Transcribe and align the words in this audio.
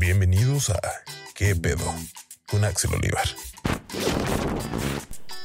Bienvenidos 0.00 0.70
a 0.70 0.80
¿Qué 1.34 1.56
pedo? 1.56 1.92
con 2.46 2.64
Axel 2.64 2.94
Olivar. 2.94 3.26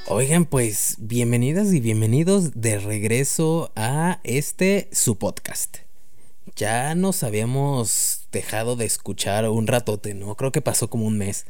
Oigan, 0.08 0.46
pues 0.46 0.98
bienvenidas 1.00 1.74
y 1.74 1.80
bienvenidos 1.80 2.62
de 2.62 2.78
regreso 2.78 3.72
a 3.76 4.20
este 4.24 4.90
su 4.92 5.18
podcast. 5.18 5.78
Ya 6.56 6.94
nos 6.94 7.24
habíamos 7.24 8.28
dejado 8.32 8.76
de 8.76 8.86
escuchar 8.86 9.50
un 9.50 9.66
ratote, 9.66 10.14
¿no? 10.14 10.36
Creo 10.36 10.52
que 10.52 10.62
pasó 10.62 10.88
como 10.88 11.08
un 11.08 11.18
mes. 11.18 11.48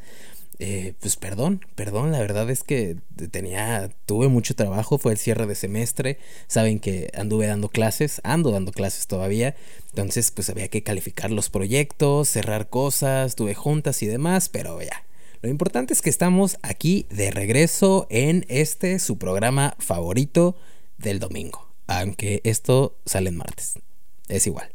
Eh, 0.60 0.94
pues 1.00 1.16
perdón, 1.16 1.60
perdón, 1.74 2.12
la 2.12 2.20
verdad 2.20 2.48
es 2.48 2.62
que 2.62 2.96
tenía, 3.32 3.90
tuve 4.06 4.28
mucho 4.28 4.54
trabajo, 4.54 4.98
fue 4.98 5.12
el 5.12 5.18
cierre 5.18 5.46
de 5.46 5.56
semestre, 5.56 6.18
saben 6.46 6.78
que 6.78 7.10
anduve 7.14 7.48
dando 7.48 7.68
clases, 7.68 8.20
ando 8.22 8.52
dando 8.52 8.70
clases 8.70 9.08
todavía, 9.08 9.56
entonces 9.88 10.30
pues 10.30 10.50
había 10.50 10.68
que 10.68 10.84
calificar 10.84 11.32
los 11.32 11.50
proyectos, 11.50 12.28
cerrar 12.28 12.70
cosas, 12.70 13.34
tuve 13.34 13.54
juntas 13.54 14.00
y 14.04 14.06
demás, 14.06 14.48
pero 14.48 14.80
ya, 14.80 15.04
lo 15.42 15.48
importante 15.48 15.92
es 15.92 16.02
que 16.02 16.10
estamos 16.10 16.56
aquí 16.62 17.06
de 17.10 17.32
regreso 17.32 18.06
en 18.08 18.46
este 18.48 19.00
su 19.00 19.18
programa 19.18 19.74
favorito 19.80 20.56
del 20.98 21.18
domingo, 21.18 21.68
aunque 21.88 22.42
esto 22.44 22.96
sale 23.06 23.30
en 23.30 23.38
martes, 23.38 23.80
es 24.28 24.46
igual. 24.46 24.72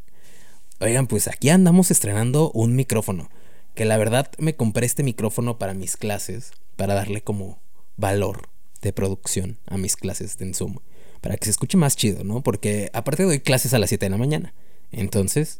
Oigan, 0.82 1.08
pues 1.08 1.30
aquí 1.30 1.50
andamos 1.50 1.90
estrenando 1.90 2.52
un 2.52 2.76
micrófono 2.76 3.30
que 3.80 3.86
la 3.86 3.96
verdad 3.96 4.30
me 4.40 4.58
compré 4.58 4.86
este 4.86 5.04
micrófono 5.04 5.58
para 5.58 5.74
mis 5.74 5.96
clases, 5.96 6.52
para 6.76 6.96
darle 6.96 7.22
como 7.22 7.62
valor 7.96 8.50
de 8.82 8.92
producción 8.92 9.58
a 9.68 9.78
mis 9.78 9.96
clases 9.96 10.38
de 10.38 10.54
Zoom, 10.54 10.80
para 11.22 11.38
que 11.38 11.46
se 11.46 11.52
escuche 11.52 11.78
más 11.78 11.96
chido, 11.96 12.26
¿no? 12.26 12.42
Porque 12.42 12.90
aparte 12.92 13.24
doy 13.24 13.40
clases 13.40 13.74
a 13.74 13.80
las 13.80 13.88
7 13.88 14.06
de 14.06 14.10
la 14.10 14.18
mañana, 14.18 14.54
entonces, 14.92 15.60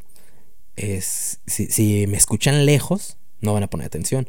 es, 0.76 1.40
si, 1.46 2.06
me 2.08 2.18
escuchan 2.18 2.66
lejos, 2.66 3.16
no 3.40 3.54
van 3.54 3.62
a 3.62 3.70
poner 3.70 3.86
atención, 3.86 4.28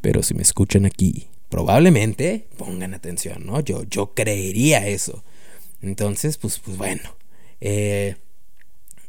pero 0.00 0.22
si 0.22 0.32
me 0.32 0.40
escuchan 0.40 0.86
aquí, 0.86 1.28
probablemente 1.50 2.48
pongan 2.56 2.94
atención, 2.94 3.44
¿no? 3.44 3.60
Yo, 3.60 3.82
yo 3.82 4.14
creería 4.14 4.88
eso. 4.88 5.24
Entonces, 5.82 6.38
pues, 6.38 6.58
pues 6.58 6.78
bueno. 6.78 7.14
Eh, 7.60 8.16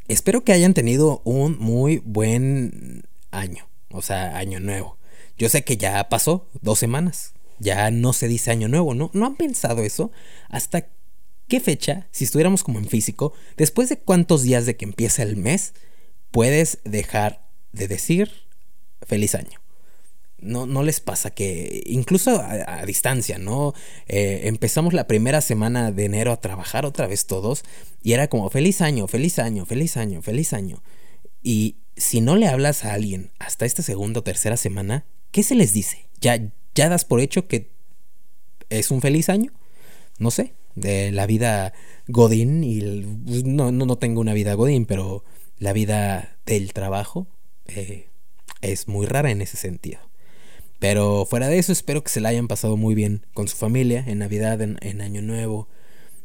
espero 0.10 0.44
que 0.44 0.52
hayan 0.52 0.74
tenido 0.74 1.22
un 1.24 1.58
muy 1.58 2.00
buen 2.04 3.06
año 3.32 3.71
o 3.94 4.02
sea, 4.02 4.38
año 4.38 4.60
nuevo. 4.60 4.98
Yo 5.38 5.50
sé 5.50 5.64
que 5.64 5.78
ya 5.78 6.08
pasó 6.10 6.48
dos 6.62 6.80
semanas, 6.80 7.34
ya 7.60 7.92
no 7.92 8.14
se 8.14 8.28
dice 8.28 8.52
año 8.52 8.68
nuevo, 8.68 8.94
¿no? 8.94 9.10
¿No 9.14 9.26
han 9.26 9.36
pensado 9.36 9.84
eso? 9.84 10.12
¿Hasta 10.50 10.88
qué 11.48 11.60
fecha, 11.60 12.08
si 12.12 12.26
estuviéramos 12.26 12.64
como 12.64 12.80
en 12.80 12.88
físico, 12.88 13.34
después 13.58 13.90
de 13.90 13.98
cuántos 13.98 14.44
días 14.44 14.66
de 14.66 14.76
que 14.76 14.86
empieza 14.86 15.24
el 15.24 15.38
mes, 15.38 15.74
puedes 16.32 16.80
dejar 16.84 17.48
de 17.72 17.88
decir 17.88 18.32
feliz 19.02 19.36
año? 19.36 19.60
No, 20.40 20.66
no 20.66 20.82
les 20.82 21.00
pasa 21.00 21.30
que 21.30 21.84
incluso 21.86 22.42
a, 22.42 22.84
distancia, 22.86 23.38
¿no? 23.38 23.76
Eh, 24.08 24.42
empezamos 24.46 24.94
la 24.94 25.06
primera 25.06 25.40
semana 25.42 25.92
de 25.92 26.06
enero 26.06 26.32
a 26.32 26.42
trabajar 26.42 26.86
otra 26.86 27.06
vez 27.06 27.28
todos 27.28 27.64
y 28.02 28.14
era 28.14 28.28
como 28.28 28.50
feliz 28.50 28.82
año, 28.82 29.08
feliz 29.08 29.38
año, 29.38 29.66
feliz 29.68 29.98
año, 29.98 30.24
feliz 30.24 30.54
año. 30.54 30.82
Y 31.44 31.78
si 31.96 32.22
no 32.22 32.36
le 32.36 32.48
hablas 32.48 32.86
a 32.86 32.94
alguien 32.94 33.32
hasta 33.40 33.66
esta 33.66 33.82
segunda 33.82 34.20
o 34.20 34.24
tercera 34.24 34.58
semana, 34.58 35.06
¿qué 35.32 35.44
se 35.44 35.56
les 35.56 35.74
dice? 35.74 36.08
¿Ya, 36.20 36.40
ya 36.76 36.90
das 36.90 37.06
por 37.06 37.20
hecho 37.20 37.48
que 37.48 37.72
es 38.70 38.92
un 38.92 39.02
feliz 39.02 39.30
año? 39.30 39.52
No 40.20 40.32
sé, 40.32 40.54
de 40.76 41.12
la 41.12 41.26
vida 41.26 41.74
Godín 42.08 42.64
y 42.64 42.82
pues, 43.26 43.44
no, 43.44 43.72
no, 43.72 43.98
tengo 43.98 44.22
una 44.22 44.34
vida 44.34 44.54
Godín, 44.54 44.86
pero 44.86 45.24
la 45.58 45.74
vida 45.74 46.38
del 46.46 46.74
trabajo 46.74 47.28
eh, 47.68 48.10
es 48.62 48.88
muy 48.88 49.06
rara 49.06 49.32
en 49.32 49.42
ese 49.42 49.58
sentido. 49.58 50.00
Pero 50.80 51.26
fuera 51.26 51.48
de 51.48 51.60
eso, 51.60 51.72
espero 51.72 52.04
que 52.04 52.10
se 52.10 52.22
la 52.22 52.30
hayan 52.30 52.48
pasado 52.48 52.76
muy 52.76 52.96
bien 52.96 53.26
con 53.34 53.48
su 53.48 53.56
familia 53.56 54.04
en 54.08 54.18
Navidad, 54.20 54.60
en 54.62 55.02
Año 55.02 55.22
Nuevo. 55.22 55.68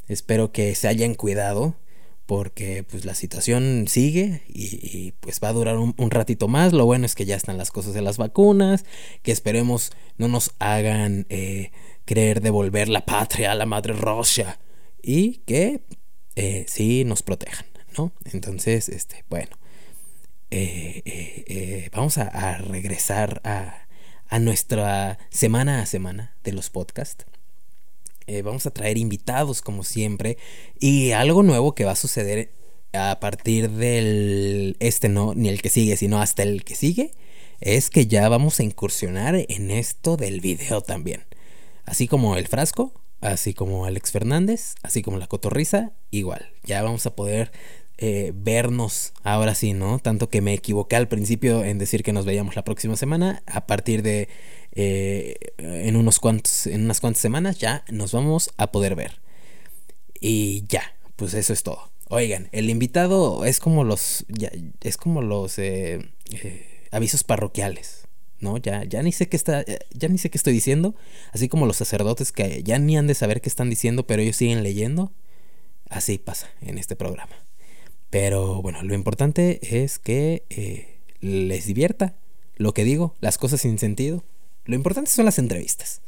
Espero 0.08 0.50
que 0.50 0.74
se 0.74 0.88
hayan 0.88 1.14
cuidado 1.14 1.74
porque 2.26 2.82
pues 2.82 3.04
la 3.04 3.14
situación 3.14 3.87
sigue 3.88 4.42
y, 4.48 5.12
pues 5.20 5.41
va 5.42 5.48
a 5.48 5.53
durar 5.53 5.78
un, 5.78 6.10
ratito 6.10 6.48
más. 6.48 6.72
Lo 6.72 6.84
bueno 6.84 7.06
es 7.06 7.14
que 7.14 7.25
ya 7.25 7.37
están 7.37 7.56
las 7.56 7.70
cosas 7.70 7.94
de 7.94 8.03
las 8.03 8.19
vacunas, 8.19 8.84
que 9.22 9.32
esperemos 9.32 9.92
no 10.19 10.28
nos 10.28 10.50
hagan 10.59 11.26
eh, 11.28 11.70
creer 12.04 12.41
devolver 12.41 12.88
la 12.88 13.06
patria 13.06 13.53
a 13.53 13.54
la 13.54 13.66
madre 13.66 13.92
Rusia 13.94 14.59
y 15.03 15.38
que 15.47 15.82
eh, 16.34 16.65
sí 16.69 17.04
nos 17.04 17.22
protejan, 17.22 17.66
¿no? 17.97 18.12
Entonces, 18.32 18.88
este, 18.88 19.25
bueno, 19.31 19.56
eh, 20.50 21.88
vamos 21.92 22.19
a, 22.19 22.59
regresar 22.59 23.41
a 23.44 24.38
nuestra 24.41 25.19
semana 25.31 25.81
a 25.81 25.86
semana 25.86 26.34
de 26.42 26.53
los 26.53 26.70
podcasts. 26.70 27.25
Eh, 28.26 28.42
vamos 28.42 28.66
a 28.66 28.70
traer 28.70 28.98
invitados 28.98 29.62
como 29.62 29.84
siempre 29.84 30.37
y 30.81 31.12
algo 31.12 31.44
nuevo 31.44 31.76
que 31.76 31.84
va 31.84 31.92
a 31.92 31.97
suceder 31.97 32.53
a 32.92 33.20
partir 33.20 33.70
del 33.70 34.76
este 34.81 35.09
no 35.09 35.32
ni 35.34 35.48
el 35.48 35.62
que 35.62 35.69
sigue 35.69 35.97
sino 35.97 36.20
hasta 36.20 36.42
el 36.42 36.65
que 36.65 36.75
sigue 36.75 37.12
es 37.60 37.88
que 37.88 38.09
ya 38.09 38.28
vamos 38.28 38.59
a 38.59 38.65
incursionar 38.65 39.36
en 39.36 39.70
esto 39.70 40.16
del 40.16 40.41
video 40.41 40.81
también 40.81 41.25
así 41.84 42.09
como 42.09 42.36
el 42.36 42.48
frasco 42.48 43.00
así 43.20 43.54
como 43.54 43.84
Alex 43.84 44.10
Fernández 44.10 44.75
así 44.82 45.03
como 45.03 45.19
la 45.19 45.28
cotorriza 45.28 45.92
igual 46.10 46.50
ya 46.65 46.82
vamos 46.82 47.06
a 47.06 47.15
poder 47.15 47.53
eh, 47.98 48.32
vernos 48.34 49.15
ahora 49.22 49.54
sí, 49.54 49.72
¿no? 49.72 49.98
Tanto 49.98 50.28
que 50.28 50.42
me 50.42 50.53
equivoqué 50.53 50.97
al 50.97 51.09
principio 51.09 51.65
en 51.65 51.78
decir 51.78 52.03
que 52.03 52.12
nos 52.12 52.26
veíamos 52.26 52.54
la 52.54 52.62
próxima 52.62 52.94
semana. 52.94 53.42
A 53.47 53.66
partir 53.66 54.03
de 54.03 54.28
eh, 54.76 55.37
en, 55.59 55.97
unos 55.97 56.20
cuantos, 56.20 56.66
en 56.66 56.84
unas 56.84 57.00
cuantas 57.00 57.20
semanas 57.20 57.59
ya 57.59 57.84
nos 57.91 58.12
vamos 58.12 58.50
a 58.56 58.70
poder 58.70 58.94
ver. 58.94 59.20
Y 60.20 60.64
ya, 60.69 60.94
pues 61.16 61.34
eso 61.34 61.53
es 61.53 61.62
todo. 61.62 61.91
Oigan, 62.09 62.48
el 62.53 62.70
invitado 62.70 63.44
es 63.44 63.59
como 63.59 63.82
los, 63.82 64.25
ya, 64.28 64.50
es 64.82 64.97
como 64.97 65.22
los 65.22 65.59
eh, 65.59 65.98
avisos 66.92 67.25
parroquiales. 67.25 68.06
¿no? 68.38 68.59
Ya, 68.59 68.84
ya 68.84 69.03
ni 69.03 69.12
sé 69.12 69.28
qué 69.28 69.36
está, 69.36 69.65
ya 69.92 70.09
ni 70.09 70.19
sé 70.19 70.31
qué 70.31 70.36
estoy 70.36 70.53
diciendo, 70.53 70.94
así 71.32 71.48
como 71.48 71.65
los 71.65 71.78
sacerdotes 71.78 72.32
que 72.32 72.62
ya 72.62 72.78
ni 72.78 72.98
han 72.98 73.06
de 73.06 73.15
saber 73.15 73.41
qué 73.41 73.48
están 73.48 73.70
diciendo, 73.70 74.06
pero 74.06 74.22
ellos 74.22 74.36
siguen 74.36 74.62
leyendo. 74.62 75.12
Así 75.88 76.19
pasa 76.19 76.50
en 76.60 76.78
este 76.78 76.97
programa. 76.97 77.32
Pero 78.10 78.60
bueno, 78.62 78.82
lo 78.82 78.94
importante 78.94 79.84
es 79.84 79.98
que 79.98 80.44
eh, 80.50 80.98
les 81.20 81.66
divierta 81.66 82.15
lo 82.56 82.72
que 82.75 82.84
digo, 82.84 83.15
las 83.20 83.38
cosas 83.38 83.60
sin 83.60 83.78
sentido. 83.78 84.25
Lo 84.66 84.75
importante 84.75 85.10
son 85.10 85.25
las 85.25 85.38
entrevistas. 85.38 86.03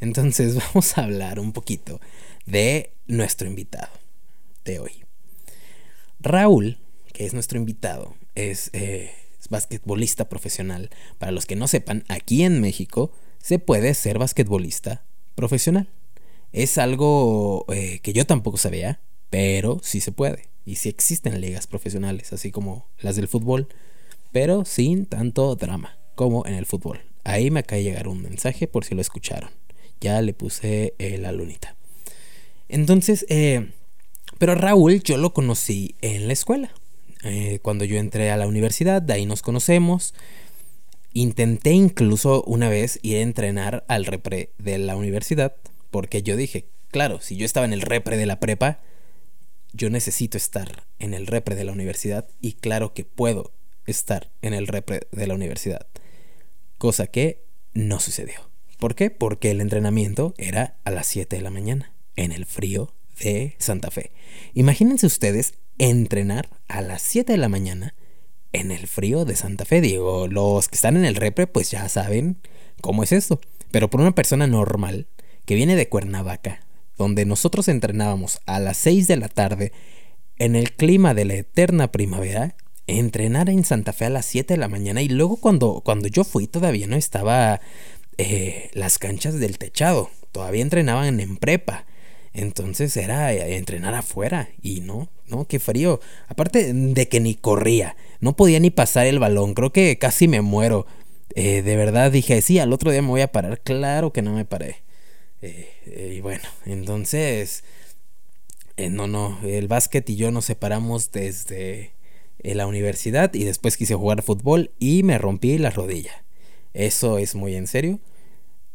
Entonces 0.00 0.54
vamos 0.74 0.96
a 0.96 1.04
hablar 1.04 1.38
un 1.38 1.52
poquito 1.52 2.00
de 2.46 2.92
nuestro 3.06 3.48
invitado 3.48 3.92
de 4.64 4.80
hoy. 4.80 5.04
Raúl, 6.20 6.78
que 7.12 7.26
es 7.26 7.34
nuestro 7.34 7.58
invitado, 7.58 8.16
es, 8.34 8.70
eh, 8.72 9.12
basquetbolista 9.50 10.28
profesional. 10.28 10.90
Para 11.18 11.32
los 11.32 11.46
que 11.46 11.56
no 11.56 11.68
sepan, 11.68 12.04
aquí 12.08 12.42
en 12.42 12.60
México 12.60 13.12
se 13.38 13.58
puede 13.58 13.94
ser 13.94 14.18
basquetbolista 14.18 15.04
profesional. 15.34 15.88
Es 16.52 16.76
algo 16.76 17.64
eh, 17.72 18.00
que 18.00 18.12
yo 18.12 18.26
tampoco 18.26 18.58
sabía, 18.58 19.00
pero 19.30 19.80
sí 19.82 20.00
se 20.00 20.12
puede 20.12 20.48
y 20.64 20.76
sí 20.76 20.90
existen 20.90 21.40
ligas 21.40 21.66
profesionales, 21.66 22.32
así 22.32 22.50
como 22.50 22.88
las 22.98 23.16
del 23.16 23.28
fútbol, 23.28 23.68
pero 24.32 24.66
sin 24.66 25.06
tanto 25.06 25.54
drama 25.56 25.98
como 26.14 26.44
en 26.46 26.54
el 26.54 26.66
fútbol. 26.66 27.07
Ahí 27.28 27.50
me 27.50 27.60
acaba 27.60 27.76
de 27.76 27.82
llegar 27.82 28.08
un 28.08 28.22
mensaje 28.22 28.66
por 28.66 28.86
si 28.86 28.94
lo 28.94 29.02
escucharon. 29.02 29.50
Ya 30.00 30.22
le 30.22 30.32
puse 30.32 30.94
eh, 30.98 31.18
la 31.18 31.30
lunita. 31.30 31.76
Entonces, 32.70 33.26
eh, 33.28 33.70
pero 34.38 34.54
Raúl 34.54 35.02
yo 35.02 35.18
lo 35.18 35.34
conocí 35.34 35.94
en 36.00 36.26
la 36.26 36.32
escuela. 36.32 36.72
Eh, 37.24 37.58
cuando 37.60 37.84
yo 37.84 37.98
entré 37.98 38.30
a 38.30 38.38
la 38.38 38.46
universidad, 38.46 39.02
de 39.02 39.12
ahí 39.12 39.26
nos 39.26 39.42
conocemos. 39.42 40.14
Intenté 41.12 41.72
incluso 41.72 42.44
una 42.44 42.70
vez 42.70 42.98
ir 43.02 43.18
a 43.18 43.20
entrenar 43.20 43.84
al 43.88 44.06
repre 44.06 44.52
de 44.56 44.78
la 44.78 44.96
universidad, 44.96 45.54
porque 45.90 46.22
yo 46.22 46.34
dije, 46.34 46.64
claro, 46.90 47.20
si 47.20 47.36
yo 47.36 47.44
estaba 47.44 47.66
en 47.66 47.74
el 47.74 47.82
repre 47.82 48.16
de 48.16 48.24
la 48.24 48.40
prepa, 48.40 48.80
yo 49.74 49.90
necesito 49.90 50.38
estar 50.38 50.86
en 50.98 51.12
el 51.12 51.26
repre 51.26 51.56
de 51.56 51.64
la 51.64 51.72
universidad 51.72 52.26
y 52.40 52.54
claro 52.54 52.94
que 52.94 53.04
puedo 53.04 53.52
estar 53.84 54.30
en 54.40 54.54
el 54.54 54.66
repre 54.66 55.08
de 55.12 55.26
la 55.26 55.34
universidad. 55.34 55.86
Cosa 56.78 57.08
que 57.08 57.44
no 57.74 58.00
sucedió. 58.00 58.50
¿Por 58.78 58.94
qué? 58.94 59.10
Porque 59.10 59.50
el 59.50 59.60
entrenamiento 59.60 60.34
era 60.38 60.78
a 60.84 60.90
las 60.90 61.08
7 61.08 61.36
de 61.36 61.42
la 61.42 61.50
mañana, 61.50 61.92
en 62.14 62.32
el 62.32 62.46
frío 62.46 62.94
de 63.20 63.56
Santa 63.58 63.90
Fe. 63.90 64.12
Imagínense 64.54 65.06
ustedes 65.06 65.54
entrenar 65.78 66.48
a 66.68 66.80
las 66.80 67.02
7 67.02 67.32
de 67.32 67.38
la 67.38 67.48
mañana 67.48 67.94
en 68.52 68.70
el 68.70 68.86
frío 68.86 69.24
de 69.24 69.36
Santa 69.36 69.64
Fe. 69.64 69.80
Digo, 69.80 70.28
los 70.28 70.68
que 70.68 70.76
están 70.76 70.96
en 70.96 71.04
el 71.04 71.16
repre 71.16 71.46
pues 71.46 71.70
ya 71.70 71.88
saben 71.88 72.38
cómo 72.80 73.02
es 73.02 73.12
esto. 73.12 73.40
Pero 73.70 73.90
por 73.90 74.00
una 74.00 74.14
persona 74.14 74.46
normal 74.46 75.08
que 75.44 75.54
viene 75.54 75.76
de 75.76 75.88
Cuernavaca, 75.88 76.60
donde 76.96 77.24
nosotros 77.24 77.68
entrenábamos 77.68 78.40
a 78.46 78.60
las 78.60 78.76
6 78.78 79.06
de 79.08 79.16
la 79.16 79.28
tarde 79.28 79.72
en 80.38 80.54
el 80.54 80.72
clima 80.72 81.14
de 81.14 81.24
la 81.24 81.34
eterna 81.34 81.90
primavera, 81.90 82.56
entrenar 82.88 83.50
en 83.50 83.64
Santa 83.64 83.92
Fe 83.92 84.06
a 84.06 84.10
las 84.10 84.26
7 84.26 84.54
de 84.54 84.58
la 84.58 84.68
mañana 84.68 85.02
y 85.02 85.08
luego 85.08 85.36
cuando, 85.36 85.82
cuando 85.84 86.08
yo 86.08 86.24
fui 86.24 86.46
todavía 86.46 86.86
no 86.86 86.96
estaba 86.96 87.60
eh, 88.16 88.70
las 88.72 88.98
canchas 88.98 89.38
del 89.38 89.58
techado, 89.58 90.10
todavía 90.32 90.62
entrenaban 90.62 91.20
en 91.20 91.36
prepa. 91.36 91.84
Entonces 92.32 92.96
era 92.96 93.32
eh, 93.32 93.56
entrenar 93.56 93.94
afuera 93.94 94.48
y 94.62 94.80
no, 94.80 95.08
no, 95.28 95.46
qué 95.46 95.60
frío. 95.60 96.00
Aparte 96.28 96.72
de 96.72 97.08
que 97.08 97.20
ni 97.20 97.34
corría, 97.34 97.96
no 98.20 98.34
podía 98.36 98.58
ni 98.58 98.70
pasar 98.70 99.06
el 99.06 99.18
balón, 99.18 99.54
creo 99.54 99.70
que 99.72 99.98
casi 99.98 100.26
me 100.26 100.40
muero. 100.40 100.86
Eh, 101.34 101.62
de 101.62 101.76
verdad 101.76 102.10
dije, 102.10 102.40
sí, 102.40 102.58
al 102.58 102.72
otro 102.72 102.90
día 102.90 103.02
me 103.02 103.08
voy 103.08 103.20
a 103.20 103.32
parar, 103.32 103.60
claro 103.60 104.12
que 104.12 104.22
no 104.22 104.32
me 104.32 104.44
paré. 104.44 104.82
y 105.42 106.20
bueno, 106.20 106.42
entonces, 106.64 107.64
no, 108.76 109.06
no, 109.06 109.38
el 109.44 109.68
básquet 109.68 110.08
y 110.08 110.16
yo 110.16 110.30
nos 110.30 110.46
separamos 110.46 111.12
desde 111.12 111.92
la 112.42 112.66
universidad 112.66 113.34
y 113.34 113.44
después 113.44 113.76
quise 113.76 113.94
jugar 113.94 114.22
fútbol 114.22 114.70
y 114.78 115.02
me 115.02 115.18
rompí 115.18 115.58
la 115.58 115.70
rodilla. 115.70 116.24
Eso 116.74 117.18
es 117.18 117.34
muy 117.34 117.54
en 117.54 117.66
serio. 117.66 118.00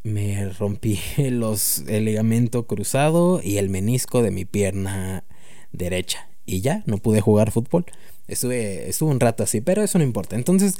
Me 0.04 0.50
rompí 0.50 1.00
los, 1.18 1.80
el 1.88 2.06
ligamento 2.06 2.68
cruzado 2.68 3.42
y 3.44 3.58
el 3.58 3.70
menisco 3.70 4.22
de 4.22 4.32
mi 4.32 4.46
pierna 4.46 5.24
derecha. 5.72 6.30
Y 6.46 6.62
ya, 6.62 6.84
no 6.86 6.98
pude 6.98 7.22
jugar 7.22 7.52
fútbol. 7.52 7.86
Estuve, 8.28 8.90
estuve 8.90 9.12
un 9.12 9.20
rato 9.20 9.44
así, 9.44 9.62
pero 9.62 9.82
eso 9.82 9.98
no 9.98 10.04
importa. 10.04 10.36
Entonces, 10.36 10.76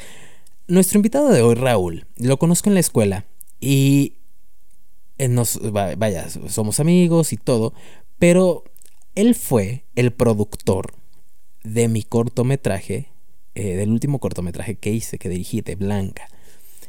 nuestro 0.68 0.98
invitado 0.98 1.30
de 1.30 1.42
hoy, 1.42 1.56
Raúl, 1.56 2.06
lo 2.18 2.38
conozco 2.38 2.70
en 2.70 2.74
la 2.74 2.80
escuela 2.80 3.26
y 3.60 4.14
eh, 5.18 5.28
nos, 5.28 5.60
vaya, 5.72 6.28
somos 6.30 6.80
amigos 6.80 7.32
y 7.34 7.38
todo, 7.38 7.74
pero 8.20 8.64
él 9.16 9.36
fue 9.36 9.86
el 9.96 10.12
productor 10.12 10.94
de 11.64 11.88
mi 11.88 12.04
cortometraje, 12.04 13.08
eh, 13.56 13.76
del 13.76 13.92
último 13.92 14.20
cortometraje 14.20 14.76
que 14.76 14.92
hice, 14.92 15.18
que 15.18 15.30
dirigí 15.30 15.62
de 15.62 15.76
Blanca. 15.76 16.28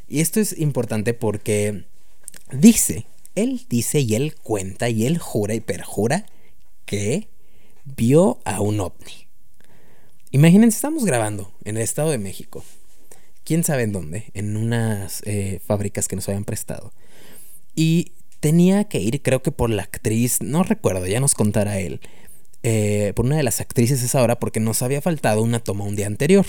Y 0.07 0.21
esto 0.21 0.39
es 0.39 0.57
importante 0.59 1.13
porque 1.13 1.85
dice, 2.51 3.05
él 3.35 3.65
dice 3.69 3.99
y 3.99 4.15
él 4.15 4.35
cuenta 4.35 4.89
y 4.89 5.05
él 5.05 5.17
jura 5.17 5.53
y 5.55 5.59
perjura 5.59 6.25
que 6.85 7.29
vio 7.83 8.39
a 8.45 8.61
un 8.61 8.79
ovni. 8.79 9.27
Imagínense, 10.31 10.75
estamos 10.75 11.05
grabando 11.05 11.53
en 11.63 11.77
el 11.77 11.83
Estado 11.83 12.11
de 12.11 12.17
México. 12.17 12.63
Quién 13.43 13.63
sabe 13.63 13.83
en 13.83 13.91
dónde, 13.91 14.31
en 14.33 14.57
unas 14.57 15.21
eh, 15.25 15.61
fábricas 15.65 16.07
que 16.07 16.15
nos 16.15 16.27
habían 16.27 16.45
prestado. 16.45 16.91
Y 17.75 18.11
tenía 18.39 18.85
que 18.85 18.99
ir, 18.99 19.21
creo 19.21 19.41
que 19.41 19.51
por 19.51 19.69
la 19.69 19.83
actriz, 19.83 20.41
no 20.41 20.63
recuerdo, 20.63 21.05
ya 21.05 21.19
nos 21.19 21.35
contará 21.35 21.79
él, 21.79 22.01
eh, 22.67 23.13
por 23.13 23.27
una 23.27 23.37
de 23.37 23.43
las 23.43 23.61
actrices 23.61 24.01
esa 24.01 24.23
hora 24.23 24.39
porque 24.39 24.59
nos 24.59 24.81
había 24.81 24.99
faltado 24.99 25.43
una 25.43 25.59
toma 25.59 25.85
un 25.85 25.95
día 25.95 26.07
anterior. 26.07 26.47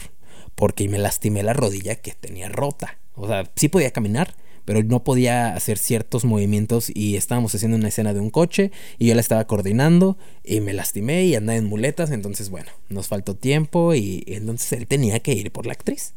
Porque 0.54 0.88
me 0.88 0.98
lastimé 0.98 1.42
la 1.42 1.52
rodilla 1.52 1.96
que 1.96 2.12
tenía 2.12 2.48
rota. 2.48 2.98
O 3.14 3.28
sea, 3.28 3.50
sí 3.54 3.68
podía 3.68 3.90
caminar, 3.90 4.34
pero 4.64 4.82
no 4.82 5.04
podía 5.04 5.54
hacer 5.54 5.76
ciertos 5.76 6.24
movimientos 6.24 6.90
y 6.94 7.16
estábamos 7.16 7.54
haciendo 7.54 7.76
una 7.76 7.88
escena 7.88 8.14
de 8.14 8.20
un 8.20 8.30
coche 8.30 8.70
y 8.98 9.08
yo 9.08 9.14
la 9.14 9.20
estaba 9.20 9.46
coordinando 9.46 10.16
y 10.42 10.60
me 10.60 10.72
lastimé 10.72 11.26
y 11.26 11.34
andaba 11.34 11.58
en 11.58 11.66
muletas, 11.66 12.10
entonces 12.10 12.48
bueno, 12.48 12.70
nos 12.88 13.08
faltó 13.08 13.36
tiempo 13.36 13.92
y, 13.94 14.24
y 14.26 14.34
entonces 14.34 14.72
él 14.72 14.86
tenía 14.86 15.20
que 15.20 15.34
ir 15.34 15.52
por 15.52 15.66
la 15.66 15.74
actriz. 15.74 16.14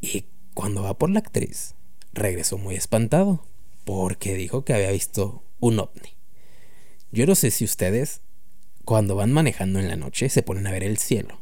Y 0.00 0.24
cuando 0.54 0.84
va 0.84 0.96
por 0.96 1.10
la 1.10 1.18
actriz, 1.18 1.74
regresó 2.14 2.56
muy 2.56 2.76
espantado 2.76 3.44
porque 3.84 4.34
dijo 4.36 4.64
que 4.64 4.72
había 4.72 4.90
visto 4.90 5.42
un 5.60 5.80
ovni. 5.80 6.16
Yo 7.10 7.26
no 7.26 7.34
sé 7.34 7.50
si 7.50 7.66
ustedes 7.66 8.22
cuando 8.84 9.16
van 9.16 9.32
manejando 9.32 9.78
en 9.78 9.88
la 9.88 9.96
noche 9.96 10.28
se 10.28 10.42
ponen 10.42 10.66
a 10.66 10.72
ver 10.72 10.84
el 10.84 10.98
cielo 10.98 11.40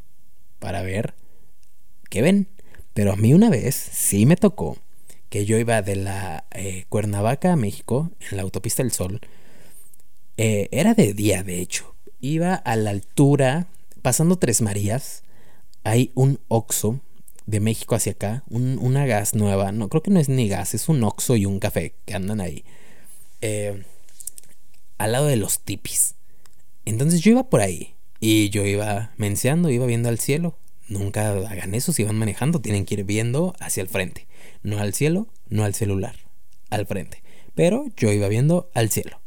para 0.58 0.82
ver 0.82 1.14
qué 2.08 2.22
ven. 2.22 2.48
Pero 2.94 3.12
a 3.12 3.16
mí 3.16 3.34
una 3.34 3.50
vez 3.50 3.74
sí 3.74 4.26
me 4.26 4.36
tocó 4.36 4.76
que 5.30 5.46
yo 5.46 5.58
iba 5.58 5.80
de 5.80 5.96
la 5.96 6.44
eh, 6.50 6.84
Cuernavaca 6.88 7.52
a 7.52 7.56
México 7.56 8.10
en 8.30 8.36
la 8.36 8.42
autopista 8.42 8.82
del 8.82 8.92
Sol. 8.92 9.20
Eh, 10.36 10.68
era 10.72 10.94
de 10.94 11.14
día, 11.14 11.42
de 11.42 11.60
hecho. 11.60 11.94
Iba 12.20 12.54
a 12.54 12.76
la 12.76 12.90
altura, 12.90 13.68
pasando 14.02 14.36
Tres 14.36 14.60
Marías, 14.60 15.22
hay 15.84 16.10
un 16.14 16.40
Oxo 16.48 17.00
de 17.46 17.60
México 17.60 17.94
hacia 17.94 18.12
acá, 18.12 18.44
una 18.50 19.06
gas 19.06 19.34
nueva. 19.34 19.72
No, 19.72 19.88
creo 19.88 20.02
que 20.02 20.10
no 20.10 20.20
es 20.20 20.28
ni 20.28 20.48
gas, 20.48 20.74
es 20.74 20.88
un 20.88 21.02
Oxo 21.04 21.36
y 21.36 21.46
un 21.46 21.60
café 21.60 21.94
que 22.04 22.14
andan 22.14 22.40
ahí. 22.40 22.64
Eh, 23.40 23.84
al 24.98 25.12
lado 25.12 25.26
de 25.26 25.36
los 25.36 25.60
tipis. 25.60 26.16
Entonces 26.90 27.20
yo 27.20 27.30
iba 27.30 27.48
por 27.48 27.60
ahí 27.60 27.94
y 28.18 28.50
yo 28.50 28.66
iba 28.66 29.12
menseando, 29.16 29.70
iba 29.70 29.86
viendo 29.86 30.08
al 30.08 30.18
cielo. 30.18 30.58
Nunca 30.88 31.30
hagan 31.30 31.76
eso 31.76 31.92
si 31.92 32.02
van 32.02 32.16
manejando, 32.16 32.60
tienen 32.60 32.84
que 32.84 32.94
ir 32.94 33.04
viendo 33.04 33.54
hacia 33.60 33.80
el 33.80 33.88
frente. 33.88 34.26
No 34.64 34.80
al 34.80 34.92
cielo, 34.92 35.28
no 35.48 35.62
al 35.62 35.74
celular, 35.74 36.16
al 36.68 36.86
frente. 36.86 37.22
Pero 37.54 37.86
yo 37.96 38.12
iba 38.12 38.26
viendo 38.26 38.70
al 38.74 38.90
cielo, 38.90 39.20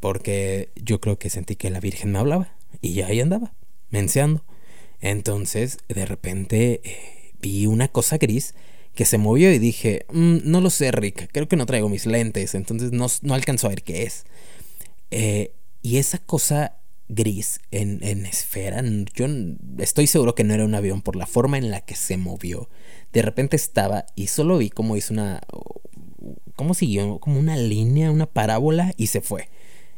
porque 0.00 0.70
yo 0.76 1.00
creo 1.00 1.18
que 1.18 1.30
sentí 1.30 1.56
que 1.56 1.70
la 1.70 1.80
Virgen 1.80 2.12
me 2.12 2.18
hablaba 2.18 2.54
y 2.82 2.92
ya 2.92 3.06
ahí 3.06 3.20
andaba, 3.20 3.54
menseando. 3.88 4.44
Entonces, 5.00 5.78
de 5.88 6.04
repente 6.04 6.82
eh, 6.84 7.32
vi 7.40 7.64
una 7.64 7.88
cosa 7.88 8.18
gris 8.18 8.54
que 8.94 9.06
se 9.06 9.16
movió 9.16 9.50
y 9.50 9.58
dije, 9.58 10.04
mm, 10.12 10.40
no 10.44 10.60
lo 10.60 10.68
sé, 10.68 10.92
Rick, 10.92 11.30
creo 11.32 11.48
que 11.48 11.56
no 11.56 11.64
traigo 11.64 11.88
mis 11.88 12.04
lentes, 12.04 12.54
entonces 12.54 12.92
no, 12.92 13.06
no 13.22 13.32
alcanzo 13.32 13.66
a 13.66 13.70
ver 13.70 13.82
qué 13.82 14.02
es. 14.02 14.26
Eh, 15.10 15.52
y 15.80 15.96
esa 15.96 16.18
cosa 16.18 16.78
gris 17.08 17.60
en, 17.70 17.98
en 18.02 18.26
esfera. 18.26 18.82
Yo 19.14 19.26
estoy 19.78 20.06
seguro 20.06 20.34
que 20.34 20.44
no 20.44 20.54
era 20.54 20.64
un 20.64 20.74
avión 20.74 21.02
por 21.02 21.16
la 21.16 21.26
forma 21.26 21.58
en 21.58 21.70
la 21.70 21.80
que 21.80 21.96
se 21.96 22.16
movió. 22.16 22.68
De 23.12 23.22
repente 23.22 23.56
estaba 23.56 24.06
y 24.14 24.26
solo 24.26 24.58
vi 24.58 24.70
cómo 24.70 24.96
hizo 24.96 25.14
una... 25.14 25.40
cómo 26.54 26.74
siguió 26.74 27.18
como 27.18 27.38
una 27.38 27.56
línea, 27.56 28.10
una 28.10 28.26
parábola 28.26 28.92
y 28.96 29.08
se 29.08 29.20
fue. 29.20 29.48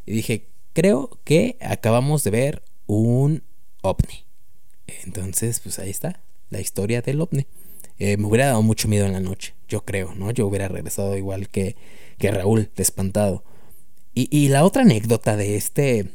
Y 0.06 0.12
dije, 0.12 0.48
creo 0.72 1.18
que 1.24 1.56
acabamos 1.60 2.24
de 2.24 2.30
ver 2.30 2.62
un 2.86 3.42
ovni. 3.82 4.24
Entonces, 5.04 5.60
pues 5.60 5.78
ahí 5.78 5.90
está, 5.90 6.20
la 6.50 6.60
historia 6.60 7.02
del 7.02 7.20
ovni. 7.20 7.46
Eh, 7.98 8.16
me 8.16 8.26
hubiera 8.26 8.46
dado 8.46 8.62
mucho 8.62 8.88
miedo 8.88 9.04
en 9.04 9.12
la 9.12 9.20
noche, 9.20 9.54
yo 9.68 9.84
creo, 9.84 10.14
¿no? 10.14 10.30
Yo 10.30 10.46
hubiera 10.46 10.68
regresado 10.68 11.16
igual 11.18 11.48
que, 11.48 11.76
que 12.18 12.30
Raúl, 12.30 12.70
espantado. 12.76 13.44
Y, 14.14 14.28
y 14.36 14.48
la 14.48 14.64
otra 14.64 14.82
anécdota 14.82 15.36
de 15.36 15.56
este 15.56 16.10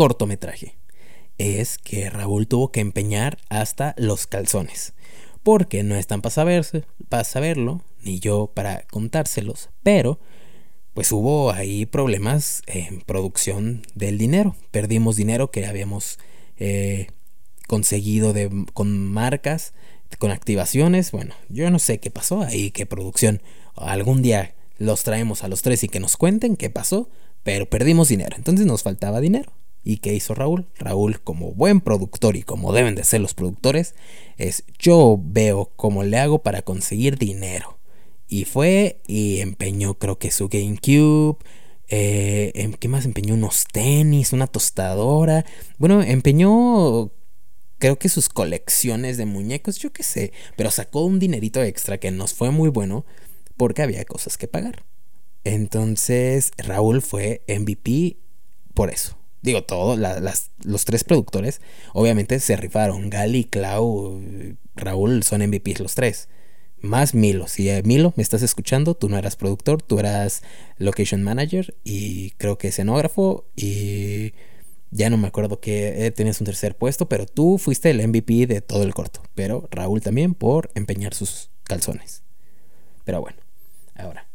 cortometraje 0.00 0.78
es 1.36 1.76
que 1.76 2.08
Raúl 2.08 2.48
tuvo 2.48 2.72
que 2.72 2.80
empeñar 2.80 3.36
hasta 3.50 3.94
los 3.98 4.26
calzones. 4.26 4.94
Porque 5.42 5.82
no 5.82 5.94
están 5.94 6.22
para, 6.22 6.32
saberse, 6.32 6.84
para 7.10 7.22
saberlo, 7.24 7.82
ni 8.02 8.18
yo 8.18 8.50
para 8.54 8.80
contárselos, 8.90 9.68
pero 9.82 10.18
pues 10.94 11.12
hubo 11.12 11.50
ahí 11.50 11.84
problemas 11.84 12.62
en 12.66 13.02
producción 13.02 13.82
del 13.94 14.16
dinero. 14.16 14.56
Perdimos 14.70 15.16
dinero 15.16 15.50
que 15.50 15.66
habíamos 15.66 16.18
eh, 16.56 17.08
conseguido 17.68 18.32
de, 18.32 18.48
con 18.72 19.06
marcas, 19.06 19.74
con 20.18 20.30
activaciones. 20.30 21.10
Bueno, 21.12 21.34
yo 21.50 21.70
no 21.70 21.78
sé 21.78 22.00
qué 22.00 22.10
pasó 22.10 22.40
ahí, 22.40 22.70
qué 22.70 22.86
producción. 22.86 23.42
Algún 23.76 24.22
día 24.22 24.54
los 24.78 25.02
traemos 25.02 25.44
a 25.44 25.48
los 25.48 25.60
tres 25.60 25.84
y 25.84 25.88
que 25.88 26.00
nos 26.00 26.16
cuenten 26.16 26.56
qué 26.56 26.70
pasó, 26.70 27.10
pero 27.42 27.68
perdimos 27.68 28.08
dinero. 28.08 28.34
Entonces 28.38 28.64
nos 28.64 28.82
faltaba 28.82 29.20
dinero. 29.20 29.52
¿Y 29.82 29.98
qué 29.98 30.14
hizo 30.14 30.34
Raúl? 30.34 30.66
Raúl, 30.76 31.20
como 31.20 31.52
buen 31.52 31.80
productor 31.80 32.36
y 32.36 32.42
como 32.42 32.72
deben 32.72 32.94
de 32.94 33.04
ser 33.04 33.20
los 33.20 33.34
productores, 33.34 33.94
es 34.36 34.64
yo 34.78 35.18
veo 35.22 35.72
cómo 35.76 36.04
le 36.04 36.18
hago 36.18 36.42
para 36.42 36.62
conseguir 36.62 37.18
dinero. 37.18 37.78
Y 38.28 38.44
fue 38.44 39.00
y 39.06 39.40
empeñó 39.40 39.94
creo 39.94 40.18
que 40.18 40.30
su 40.30 40.48
GameCube, 40.48 41.38
eh, 41.88 42.72
¿qué 42.78 42.88
más 42.88 43.04
empeñó? 43.04 43.34
Unos 43.34 43.64
tenis, 43.72 44.32
una 44.32 44.46
tostadora. 44.46 45.44
Bueno, 45.78 46.02
empeñó 46.02 47.10
creo 47.78 47.98
que 47.98 48.10
sus 48.10 48.28
colecciones 48.28 49.16
de 49.16 49.24
muñecos, 49.24 49.78
yo 49.78 49.92
qué 49.92 50.02
sé, 50.02 50.32
pero 50.56 50.70
sacó 50.70 51.04
un 51.04 51.18
dinerito 51.18 51.62
extra 51.62 51.98
que 51.98 52.10
nos 52.10 52.34
fue 52.34 52.50
muy 52.50 52.68
bueno 52.68 53.06
porque 53.56 53.82
había 53.82 54.04
cosas 54.04 54.36
que 54.36 54.46
pagar. 54.46 54.84
Entonces 55.44 56.52
Raúl 56.58 57.00
fue 57.00 57.42
MVP 57.48 58.18
por 58.74 58.90
eso 58.90 59.19
digo, 59.42 59.64
todos 59.64 59.98
los 60.64 60.84
tres 60.84 61.04
productores, 61.04 61.60
obviamente 61.92 62.40
se 62.40 62.56
rifaron. 62.56 63.10
Gali, 63.10 63.44
Clau, 63.44 64.20
Raúl 64.74 65.22
son 65.22 65.42
MVPs 65.42 65.80
los 65.80 65.94
tres. 65.94 66.28
Más 66.82 67.14
Milo. 67.14 67.46
Si 67.46 67.68
eh, 67.68 67.82
Milo 67.84 68.14
me 68.16 68.22
estás 68.22 68.42
escuchando, 68.42 68.94
tú 68.94 69.08
no 69.08 69.18
eras 69.18 69.36
productor, 69.36 69.82
tú 69.82 69.98
eras 69.98 70.42
location 70.78 71.22
manager 71.22 71.76
y 71.84 72.30
creo 72.32 72.56
que 72.56 72.68
escenógrafo 72.68 73.44
y 73.54 74.32
ya 74.90 75.10
no 75.10 75.18
me 75.18 75.28
acuerdo 75.28 75.60
que 75.60 76.06
eh, 76.06 76.10
tenías 76.10 76.40
un 76.40 76.46
tercer 76.46 76.76
puesto, 76.76 77.08
pero 77.08 77.26
tú 77.26 77.58
fuiste 77.58 77.90
el 77.90 78.06
MVP 78.06 78.46
de 78.46 78.60
todo 78.62 78.82
el 78.82 78.94
corto. 78.94 79.22
Pero 79.34 79.68
Raúl 79.70 80.00
también 80.00 80.34
por 80.34 80.70
empeñar 80.74 81.14
sus 81.14 81.50
calzones. 81.64 82.22
Pero 83.04 83.20
bueno, 83.20 83.38
ahora 83.94 84.26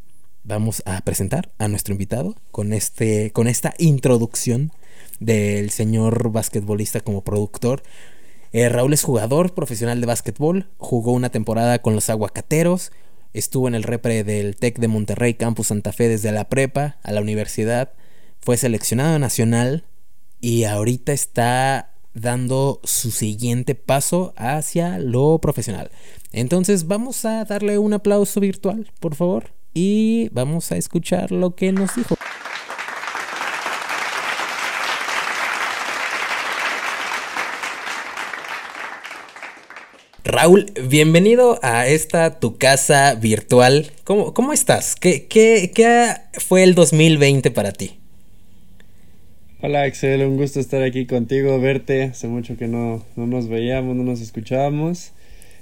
vamos 0.43 0.83
a 0.85 1.01
presentar 1.01 1.51
a 1.57 1.67
nuestro 1.67 1.93
invitado 1.93 2.35
con, 2.51 2.71
este, 2.74 3.31
con 3.31 3.47
esta 3.47 3.74
introducción 3.79 4.71
del 5.19 5.69
señor 5.69 6.31
basquetbolista 6.31 7.00
como 7.00 7.24
productor. 7.24 7.84
Eh, 8.51 8.69
Raúl 8.69 8.93
es 8.93 9.03
jugador 9.03 9.53
profesional 9.53 10.00
de 10.00 10.07
básquetbol, 10.07 10.67
jugó 10.77 11.12
una 11.12 11.29
temporada 11.29 11.81
con 11.81 11.95
los 11.95 12.10
aguacateros, 12.10 12.91
estuvo 13.34 13.67
en 13.67 13.75
el 13.75 13.84
repre 13.84 14.24
del 14.24 14.55
TEC 14.55 14.79
de 14.79 14.88
Monterrey 14.88 15.34
Campus 15.34 15.67
Santa 15.67 15.91
Fe 15.91 16.07
desde 16.07 16.31
la 16.31 16.48
prepa 16.48 16.98
a 17.03 17.12
la 17.12 17.22
universidad, 17.22 17.91
fue 18.39 18.57
seleccionado 18.57 19.19
nacional 19.19 19.84
y 20.39 20.63
ahorita 20.63 21.12
está 21.12 21.91
dando 22.13 22.79
su 22.84 23.12
siguiente 23.12 23.75
paso 23.75 24.34
hacia 24.38 25.00
lo 25.00 25.39
profesional. 25.39 25.91
Entonces 26.31 26.88
vamos 26.88 27.25
a 27.25 27.43
darle 27.45 27.77
un 27.77 27.93
aplauso 27.93 28.39
virtual, 28.39 28.91
por 29.00 29.15
favor, 29.15 29.53
y 29.74 30.29
vamos 30.29 30.72
a 30.72 30.77
escuchar 30.77 31.31
lo 31.31 31.55
que 31.55 31.72
nos 31.72 31.93
dijo. 31.95 32.15
Raúl, 40.36 40.65
bienvenido 40.89 41.60
a 41.62 41.88
esta 41.88 42.42
tu 42.42 42.58
casa 42.58 43.15
virtual. 43.15 43.92
¿Cómo, 44.04 44.34
cómo 44.34 44.51
estás? 44.51 44.98
¿Qué, 44.98 45.27
¿Qué, 45.27 45.72
qué, 45.74 46.10
fue 46.34 46.63
el 46.63 46.75
2020 46.75 47.51
para 47.51 47.72
ti? 47.72 47.92
Hola 49.62 49.84
Axel, 49.84 50.24
un 50.24 50.36
gusto 50.36 50.60
estar 50.60 50.84
aquí 50.84 51.06
contigo, 51.06 51.58
verte. 51.62 52.04
Hace 52.04 52.27
mucho 52.27 52.58
que 52.58 52.68
no, 52.68 53.06
no 53.15 53.27
nos 53.27 53.48
veíamos, 53.48 53.96
no 53.96 54.04
nos 54.04 54.20
escuchábamos. 54.20 55.13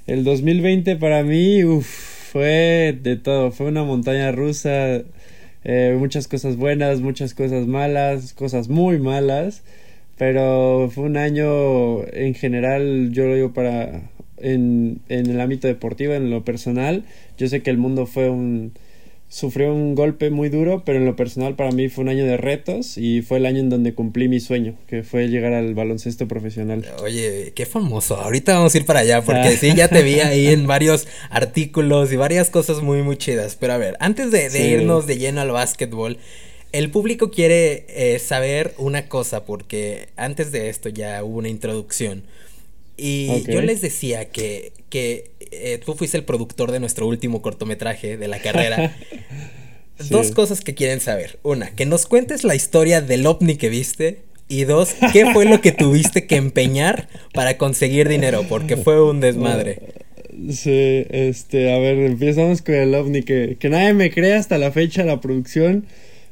El 0.08 0.24
2020 0.24 0.96
para 0.96 1.22
mí 1.22 1.64
uf, 1.64 1.86
fue 2.32 2.98
de 3.00 3.16
todo, 3.16 3.52
fue 3.52 3.68
una 3.68 3.84
montaña 3.84 4.32
rusa, 4.32 5.04
eh, 5.66 5.96
muchas 6.00 6.28
cosas 6.28 6.58
buenas, 6.58 7.00
muchas 7.00 7.36
cosas 7.36 7.68
malas, 7.68 8.34
cosas 8.34 8.70
muy 8.70 8.98
malas, 8.98 9.62
pero 10.18 10.90
fue 10.92 11.04
un 11.04 11.18
año 11.18 12.08
en 12.08 12.34
general, 12.34 13.12
yo 13.12 13.28
lo 13.28 13.36
digo 13.36 13.54
para 13.54 14.10
en, 14.44 15.00
en 15.10 15.30
el 15.30 15.42
ámbito 15.42 15.68
deportivo, 15.68 16.14
en 16.14 16.30
lo 16.30 16.44
personal. 16.46 17.04
Yo 17.38 17.48
sé 17.48 17.62
que 17.62 17.70
el 17.70 17.78
mundo 17.78 18.06
fue 18.06 18.30
un 18.30 18.74
sufrió 19.34 19.74
un 19.74 19.96
golpe 19.96 20.30
muy 20.30 20.50
duro, 20.50 20.84
pero 20.86 21.00
en 21.00 21.06
lo 21.06 21.16
personal 21.16 21.56
para 21.56 21.72
mí 21.72 21.90
fue 21.90 22.04
un 22.04 22.10
año 22.10 22.24
de 22.24 22.38
retos 22.38 23.00
y 23.00 23.24
fue 23.24 23.40
el 23.40 23.48
año 23.48 23.62
en 23.62 23.70
donde 23.72 23.96
cumplí 23.96 24.28
mi 24.28 24.40
sueño, 24.40 24.76
que 24.86 25.02
fue 25.02 25.28
llegar 25.28 25.54
al 25.54 25.74
baloncesto 25.74 26.28
profesional. 26.28 26.86
Oye, 27.02 27.52
qué 27.56 27.66
famoso. 27.66 28.16
Ahorita 28.16 28.54
vamos 28.54 28.76
a 28.76 28.78
ir 28.78 28.86
para 28.86 29.00
allá 29.00 29.24
porque 29.24 29.40
ah. 29.40 29.58
sí, 29.60 29.74
ya 29.76 29.88
te 29.88 30.04
vi 30.04 30.20
ahí 30.20 30.48
en 30.48 30.68
varios 30.68 31.08
artículos 31.32 32.14
y 32.14 32.16
varias 32.16 32.52
cosas 32.52 32.84
muy, 32.84 33.02
muy 33.02 33.18
chidas. 33.18 33.58
Pero 33.60 33.74
a 33.74 33.78
ver, 33.78 33.98
antes 34.00 34.30
de, 34.30 34.68
irnos 34.70 35.08
de 35.08 35.18
lleno 35.18 35.42
al 35.42 35.50
básquetbol, 35.50 36.20
el 36.72 36.92
público 36.92 37.32
quiere 37.32 37.88
eh, 37.90 38.20
saber 38.20 38.76
una 38.78 39.08
cosa 39.08 39.46
porque 39.46 40.10
antes 40.16 40.52
de 40.52 40.70
esto 40.70 40.90
ya 40.90 41.24
hubo 41.24 41.40
una 41.40 41.50
introducción. 41.50 42.22
Y 42.98 43.44
yo 43.52 43.62
les 43.62 43.82
decía 43.82 44.30
que, 44.30 44.74
que 44.90 45.32
eh, 45.52 45.80
tú 45.84 45.96
fuiste 45.96 46.18
el 46.18 46.24
productor 46.24 46.72
de 46.72 46.80
nuestro 46.80 47.08
último 47.08 47.42
cortometraje 47.42 48.18
de 48.18 48.28
la 48.28 48.40
carrera. 48.40 48.96
Dos 50.10 50.32
cosas 50.32 50.62
que 50.62 50.74
quieren 50.74 51.00
saber. 51.00 51.40
Una, 51.44 51.70
que 51.72 51.86
nos 51.86 52.06
cuentes 52.06 52.44
la 52.44 52.56
historia 52.56 53.02
del 53.02 53.26
ovni 53.26 53.56
que 53.56 53.70
viste. 53.70 54.22
Y 54.50 54.66
dos, 54.66 54.94
¿qué 55.14 55.32
fue 55.32 55.46
lo 55.46 55.62
que 55.62 55.72
tuviste 55.72 56.28
que 56.28 56.36
empeñar 56.36 57.08
para 57.34 57.58
conseguir 57.58 58.10
dinero? 58.10 58.46
Porque 58.48 58.76
fue 58.76 59.02
un 59.04 59.20
desmadre. 59.20 59.80
Sí, 60.50 61.06
este, 61.12 61.72
a 61.72 61.78
ver, 61.78 62.00
empezamos 62.00 62.64
con 62.64 62.74
el 62.74 62.96
ovni 62.96 63.22
que, 63.22 63.56
que 63.60 63.70
nadie 63.70 63.94
me 63.94 64.10
cree 64.10 64.34
hasta 64.34 64.58
la 64.58 64.72
fecha, 64.72 65.04
la 65.04 65.22
producción, 65.22 65.86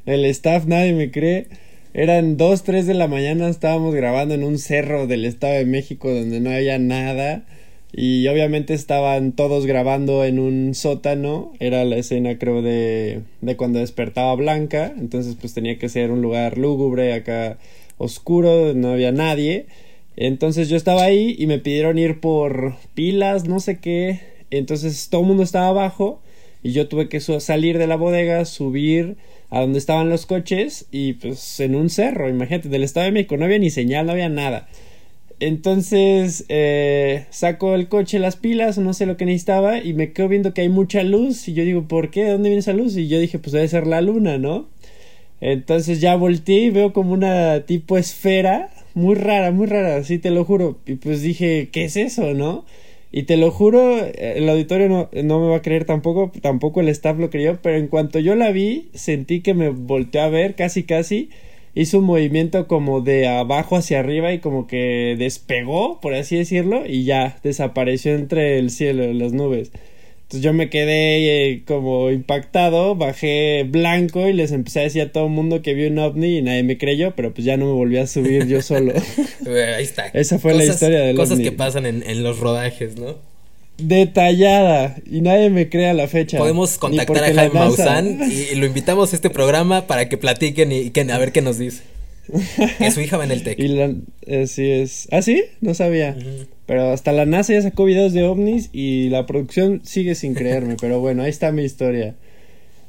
el 0.06 0.24
staff, 0.24 0.64
nadie 0.66 0.92
me 0.92 1.12
cree. 1.12 1.46
Eran 1.94 2.38
dos, 2.38 2.62
tres 2.62 2.86
de 2.86 2.94
la 2.94 3.06
mañana, 3.06 3.48
estábamos 3.50 3.94
grabando 3.94 4.32
en 4.32 4.44
un 4.44 4.58
cerro 4.58 5.06
del 5.06 5.26
Estado 5.26 5.54
de 5.54 5.66
México 5.66 6.10
donde 6.10 6.40
no 6.40 6.50
había 6.50 6.78
nada. 6.78 7.44
Y 7.92 8.26
obviamente 8.28 8.72
estaban 8.72 9.32
todos 9.32 9.66
grabando 9.66 10.24
en 10.24 10.38
un 10.38 10.74
sótano. 10.74 11.52
Era 11.60 11.84
la 11.84 11.96
escena, 11.98 12.38
creo, 12.38 12.62
de, 12.62 13.20
de 13.42 13.56
cuando 13.56 13.80
despertaba 13.80 14.34
Blanca. 14.34 14.94
Entonces, 14.98 15.36
pues 15.38 15.52
tenía 15.52 15.78
que 15.78 15.90
ser 15.90 16.10
un 16.10 16.22
lugar 16.22 16.56
lúgubre, 16.56 17.12
acá 17.12 17.58
oscuro, 17.98 18.72
no 18.72 18.92
había 18.92 19.12
nadie. 19.12 19.66
Entonces 20.16 20.70
yo 20.70 20.76
estaba 20.76 21.02
ahí 21.02 21.36
y 21.38 21.46
me 21.46 21.58
pidieron 21.58 21.98
ir 21.98 22.20
por 22.20 22.76
pilas, 22.94 23.46
no 23.46 23.60
sé 23.60 23.80
qué. 23.80 24.20
Entonces 24.50 25.08
todo 25.10 25.22
el 25.22 25.26
mundo 25.26 25.42
estaba 25.42 25.68
abajo 25.68 26.20
y 26.62 26.72
yo 26.72 26.88
tuve 26.88 27.08
que 27.08 27.20
salir 27.20 27.76
de 27.78 27.86
la 27.86 27.96
bodega, 27.96 28.44
subir 28.46 29.16
a 29.52 29.60
donde 29.60 29.78
estaban 29.78 30.08
los 30.08 30.24
coches 30.24 30.86
y 30.90 31.12
pues 31.12 31.60
en 31.60 31.74
un 31.74 31.90
cerro, 31.90 32.30
imagínate, 32.30 32.70
del 32.70 32.82
Estado 32.82 33.04
de 33.04 33.12
México 33.12 33.36
no 33.36 33.44
había 33.44 33.58
ni 33.58 33.68
señal, 33.68 34.06
no 34.06 34.12
había 34.12 34.30
nada. 34.30 34.66
Entonces 35.40 36.46
eh, 36.48 37.26
saco 37.28 37.74
el 37.74 37.88
coche, 37.88 38.18
las 38.18 38.36
pilas, 38.36 38.78
no 38.78 38.94
sé 38.94 39.04
lo 39.04 39.18
que 39.18 39.26
necesitaba 39.26 39.78
y 39.78 39.92
me 39.92 40.12
quedo 40.14 40.28
viendo 40.28 40.54
que 40.54 40.62
hay 40.62 40.70
mucha 40.70 41.02
luz 41.02 41.48
y 41.48 41.52
yo 41.52 41.64
digo, 41.64 41.86
¿por 41.86 42.10
qué? 42.10 42.24
¿De 42.24 42.30
dónde 42.30 42.48
viene 42.48 42.60
esa 42.60 42.72
luz? 42.72 42.96
Y 42.96 43.08
yo 43.08 43.20
dije, 43.20 43.38
pues 43.38 43.52
debe 43.52 43.68
ser 43.68 43.86
la 43.86 44.00
luna, 44.00 44.38
¿no? 44.38 44.70
Entonces 45.42 46.00
ya 46.00 46.16
volteé 46.16 46.60
y 46.60 46.70
veo 46.70 46.94
como 46.94 47.12
una 47.12 47.66
tipo 47.66 47.98
esfera, 47.98 48.70
muy 48.94 49.16
rara, 49.16 49.50
muy 49.50 49.66
rara, 49.66 50.02
sí 50.02 50.18
te 50.18 50.30
lo 50.30 50.46
juro. 50.46 50.78
Y 50.86 50.94
pues 50.94 51.20
dije, 51.20 51.68
¿qué 51.70 51.84
es 51.84 51.96
eso, 51.96 52.32
no? 52.32 52.64
Y 53.12 53.24
te 53.24 53.36
lo 53.36 53.50
juro, 53.50 53.98
el 54.06 54.48
auditorio 54.48 54.88
no, 54.88 55.10
no, 55.22 55.40
me 55.40 55.48
va 55.48 55.56
a 55.56 55.62
creer 55.62 55.84
tampoco, 55.84 56.32
tampoco 56.40 56.80
el 56.80 56.88
staff 56.88 57.18
lo 57.18 57.28
creyó, 57.28 57.58
pero 57.60 57.76
en 57.76 57.88
cuanto 57.88 58.18
yo 58.18 58.34
la 58.34 58.50
vi, 58.52 58.88
sentí 58.94 59.42
que 59.42 59.52
me 59.52 59.68
volteó 59.68 60.22
a 60.22 60.28
ver 60.30 60.54
casi 60.54 60.84
casi, 60.84 61.28
hizo 61.74 61.98
un 61.98 62.04
movimiento 62.04 62.66
como 62.66 63.02
de 63.02 63.28
abajo 63.28 63.76
hacia 63.76 64.00
arriba 64.00 64.32
y 64.32 64.38
como 64.38 64.66
que 64.66 65.16
despegó, 65.18 66.00
por 66.00 66.14
así 66.14 66.36
decirlo, 66.36 66.86
y 66.86 67.04
ya 67.04 67.38
desapareció 67.42 68.14
entre 68.14 68.58
el 68.58 68.70
cielo 68.70 69.12
las 69.12 69.34
nubes. 69.34 69.72
Entonces 70.32 70.46
yo 70.46 70.54
me 70.54 70.70
quedé 70.70 71.50
eh, 71.50 71.62
como 71.66 72.10
impactado, 72.10 72.96
bajé 72.96 73.66
blanco 73.68 74.26
y 74.26 74.32
les 74.32 74.50
empecé 74.50 74.80
a 74.80 74.82
decir 74.84 75.02
a 75.02 75.12
todo 75.12 75.26
el 75.26 75.30
mundo 75.30 75.60
que 75.60 75.74
vi 75.74 75.84
un 75.84 75.98
ovni 75.98 76.38
y 76.38 76.42
nadie 76.42 76.62
me 76.62 76.78
creyó, 76.78 77.14
pero 77.14 77.34
pues 77.34 77.44
ya 77.44 77.58
no 77.58 77.66
me 77.66 77.72
volví 77.72 77.98
a 77.98 78.06
subir 78.06 78.46
yo 78.46 78.62
solo. 78.62 78.94
Ahí 79.76 79.84
está. 79.84 80.06
Esa 80.06 80.38
fue 80.38 80.54
la 80.54 80.64
historia 80.64 81.00
del 81.00 81.16
cosas 81.16 81.32
Cosas 81.32 81.44
que 81.44 81.52
pasan 81.52 81.84
en, 81.84 82.22
los 82.22 82.38
rodajes, 82.38 82.96
¿no? 82.96 83.16
Detallada 83.76 84.96
y 85.04 85.20
nadie 85.20 85.50
me 85.50 85.68
cree 85.68 85.88
a 85.88 85.92
la 85.92 86.08
fecha. 86.08 86.38
Podemos 86.38 86.78
contactar 86.78 87.24
a 87.24 87.34
Jaime 87.34 87.52
Maussan 87.52 88.20
y, 88.22 88.54
lo 88.54 88.64
invitamos 88.64 89.12
a 89.12 89.16
este 89.16 89.28
programa 89.28 89.86
para 89.86 90.08
que 90.08 90.16
platiquen 90.16 90.72
y, 90.72 90.88
que, 90.92 91.02
a 91.02 91.18
ver 91.18 91.32
qué 91.32 91.42
nos 91.42 91.58
dice. 91.58 91.82
Que 92.78 92.90
su 92.90 93.00
hija 93.00 93.16
va 93.16 93.24
en 93.24 93.32
el 93.32 93.42
TEC. 93.42 93.58
Y 93.62 93.68
la, 93.68 93.94
así 94.42 94.70
es. 94.70 95.08
¿Ah, 95.10 95.22
sí? 95.22 95.44
No 95.60 95.74
sabía. 95.74 96.16
Pero 96.66 96.90
hasta 96.90 97.12
la 97.12 97.26
NASA 97.26 97.52
ya 97.52 97.62
sacó 97.62 97.84
videos 97.84 98.12
de 98.12 98.24
ovnis 98.24 98.70
y 98.72 99.08
la 99.10 99.26
producción 99.26 99.80
sigue 99.84 100.14
sin 100.14 100.34
creerme. 100.34 100.76
pero 100.80 101.00
bueno, 101.00 101.22
ahí 101.22 101.30
está 101.30 101.52
mi 101.52 101.64
historia. 101.64 102.14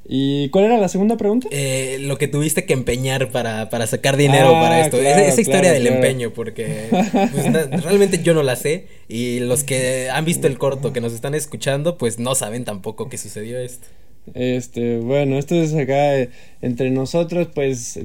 ¿Y 0.05 0.49
cuál 0.49 0.65
era 0.65 0.77
la 0.77 0.89
segunda 0.89 1.15
pregunta? 1.15 1.47
Eh, 1.51 1.97
lo 2.01 2.17
que 2.17 2.27
tuviste 2.27 2.65
que 2.65 2.73
empeñar 2.73 3.31
para, 3.31 3.69
para 3.69 3.87
sacar 3.87 4.17
dinero 4.17 4.53
ah, 4.53 4.61
para 4.61 4.81
esto. 4.81 4.97
esa, 4.97 5.39
historia 5.39 5.71
del 5.71 5.87
empeño, 5.87 6.31
porque 6.31 6.87
pues, 6.91 7.83
realmente 7.83 8.21
yo 8.21 8.33
no 8.33 8.43
la 8.43 8.57
sé. 8.57 8.87
Y 9.07 9.39
los 9.39 9.63
que 9.63 10.09
han 10.09 10.25
visto 10.25 10.47
el 10.47 10.57
corto, 10.57 10.91
que 10.91 10.99
nos 10.99 11.13
están 11.13 11.35
escuchando, 11.35 11.97
pues 11.97 12.19
no 12.19 12.35
saben 12.35 12.65
tampoco 12.65 13.07
que 13.07 13.17
sucedió 13.17 13.57
esto. 13.57 13.87
Este, 14.33 14.99
bueno, 14.99 15.37
esto 15.37 15.55
es 15.55 15.73
acá 15.73 16.17
eh, 16.17 16.29
entre 16.61 16.89
nosotros, 16.91 17.49
pues 17.53 17.99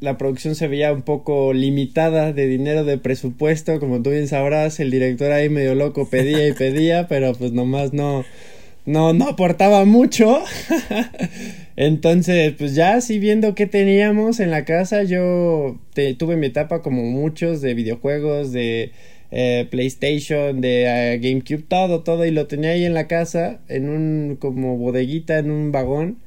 la 0.00 0.16
producción 0.16 0.54
se 0.54 0.66
veía 0.66 0.92
un 0.92 1.02
poco 1.02 1.52
limitada 1.52 2.32
de 2.32 2.46
dinero, 2.46 2.84
de 2.84 2.96
presupuesto, 2.96 3.78
como 3.78 4.02
tú 4.02 4.10
bien 4.10 4.28
sabrás, 4.28 4.80
el 4.80 4.90
director 4.90 5.30
ahí 5.30 5.50
medio 5.50 5.74
loco 5.74 6.08
pedía 6.08 6.48
y 6.48 6.52
pedía, 6.52 7.06
pero 7.08 7.34
pues 7.34 7.52
nomás 7.52 7.92
no, 7.92 8.24
no, 8.86 9.12
no 9.12 9.28
aportaba 9.28 9.84
mucho. 9.84 10.42
Entonces, 11.76 12.54
pues 12.58 12.74
ya 12.74 12.94
así 12.94 13.18
viendo 13.18 13.54
qué 13.54 13.66
teníamos 13.66 14.40
en 14.40 14.50
la 14.50 14.64
casa, 14.64 15.02
yo 15.02 15.78
tuve 16.16 16.36
mi 16.36 16.46
etapa 16.46 16.80
como 16.80 17.02
muchos 17.02 17.60
de 17.60 17.74
videojuegos, 17.74 18.52
de 18.52 18.90
eh, 19.30 19.66
PlayStation, 19.70 20.60
de 20.60 20.84
eh, 20.84 21.18
GameCube, 21.18 21.64
todo, 21.66 22.02
todo, 22.02 22.24
y 22.24 22.30
lo 22.30 22.46
tenía 22.46 22.70
ahí 22.70 22.84
en 22.84 22.94
la 22.94 23.06
casa, 23.08 23.60
en 23.68 23.88
un 23.88 24.36
como 24.36 24.76
bodeguita, 24.76 25.38
en 25.38 25.50
un 25.50 25.72
vagón, 25.72 26.18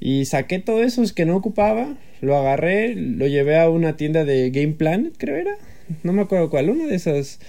y 0.00 0.26
saqué 0.26 0.58
todo 0.58 0.82
eso 0.82 1.02
que 1.14 1.24
no 1.24 1.36
ocupaba, 1.36 1.96
lo 2.20 2.36
agarré, 2.36 2.94
lo 2.94 3.26
llevé 3.26 3.58
a 3.58 3.70
una 3.70 3.96
tienda 3.96 4.24
de 4.24 4.50
Game 4.50 4.74
Planet, 4.74 5.14
creo 5.16 5.36
era, 5.36 5.56
no 6.02 6.12
me 6.12 6.22
acuerdo 6.22 6.50
cuál, 6.50 6.70
una 6.70 6.86
de 6.86 6.96
esas 6.96 7.40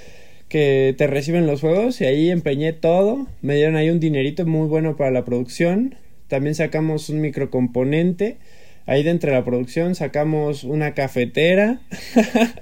que 0.48 0.94
te 0.98 1.08
reciben 1.08 1.48
los 1.48 1.62
juegos, 1.62 2.00
y 2.02 2.06
ahí 2.06 2.30
empeñé 2.30 2.72
todo, 2.72 3.28
me 3.42 3.56
dieron 3.56 3.76
ahí 3.76 3.90
un 3.90 4.00
dinerito 4.00 4.46
muy 4.46 4.68
bueno 4.68 4.96
para 4.96 5.12
la 5.12 5.26
producción, 5.26 5.96
también 6.28 6.56
sacamos 6.56 7.10
un 7.10 7.22
microcomponente, 7.22 8.38
ahí 8.86 9.04
dentro 9.04 9.32
de 9.32 9.38
la 9.38 9.46
producción 9.46 9.96
sacamos 9.96 10.64
una 10.64 10.94
cafetera. 10.94 11.80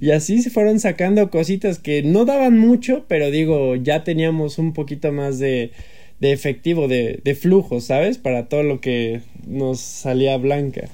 Y 0.00 0.10
así 0.10 0.42
se 0.42 0.50
fueron 0.50 0.80
sacando 0.80 1.30
cositas 1.30 1.78
que 1.78 2.02
no 2.02 2.24
daban 2.24 2.58
mucho, 2.58 3.04
pero 3.06 3.30
digo, 3.30 3.76
ya 3.76 4.02
teníamos 4.02 4.58
un 4.58 4.72
poquito 4.72 5.12
más 5.12 5.38
de, 5.38 5.70
de 6.20 6.32
efectivo, 6.32 6.88
de, 6.88 7.20
de 7.22 7.34
flujo, 7.34 7.80
¿sabes? 7.80 8.18
Para 8.18 8.48
todo 8.48 8.62
lo 8.62 8.80
que 8.80 9.20
nos 9.46 9.80
salía 9.80 10.36
blanca. 10.38 10.88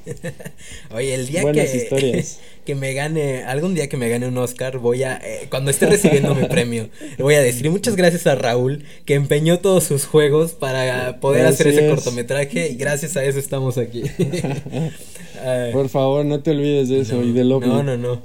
Oye, 0.95 1.15
el 1.15 1.27
día 1.29 1.43
Buenas 1.43 1.71
que, 1.71 1.77
historias. 1.77 2.41
que 2.65 2.75
me 2.75 2.95
gane, 2.95 3.45
algún 3.45 3.75
día 3.75 3.89
que 3.89 3.97
me 3.97 4.09
gane 4.09 4.27
un 4.27 4.37
Oscar, 4.39 4.79
voy 4.79 5.03
a, 5.03 5.17
eh, 5.25 5.47
cuando 5.51 5.71
esté 5.71 5.87
recibiendo 5.87 6.35
mi 6.35 6.47
premio, 6.47 6.89
le 7.17 7.23
voy 7.23 7.35
a 7.35 7.41
decir 7.41 7.71
muchas 7.71 7.97
gracias 7.97 8.27
a 8.27 8.35
Raúl, 8.35 8.85
que 9.05 9.15
empeñó 9.15 9.61
todos 9.61 9.85
sus 9.85 10.05
juegos 10.05 10.53
para 10.53 11.21
poder 11.21 11.47
hacer 11.47 11.69
ese 11.69 11.85
es. 11.87 11.91
cortometraje 11.91 12.71
y 12.71 12.75
gracias 12.77 13.17
a 13.17 13.25
eso 13.25 13.39
estamos 13.39 13.79
aquí. 13.79 14.03
Por 15.73 15.89
favor, 15.89 16.25
no 16.25 16.41
te 16.43 16.51
olvides 16.51 16.89
de 16.89 17.01
eso 17.01 17.17
no, 17.17 17.25
y 17.25 17.33
del. 17.33 17.49
No, 17.49 17.83
no, 17.83 17.97
no. 17.97 18.21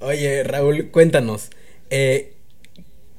Oye, 0.00 0.44
Raúl, 0.44 0.90
cuéntanos. 0.90 1.50
eh, 1.90 2.35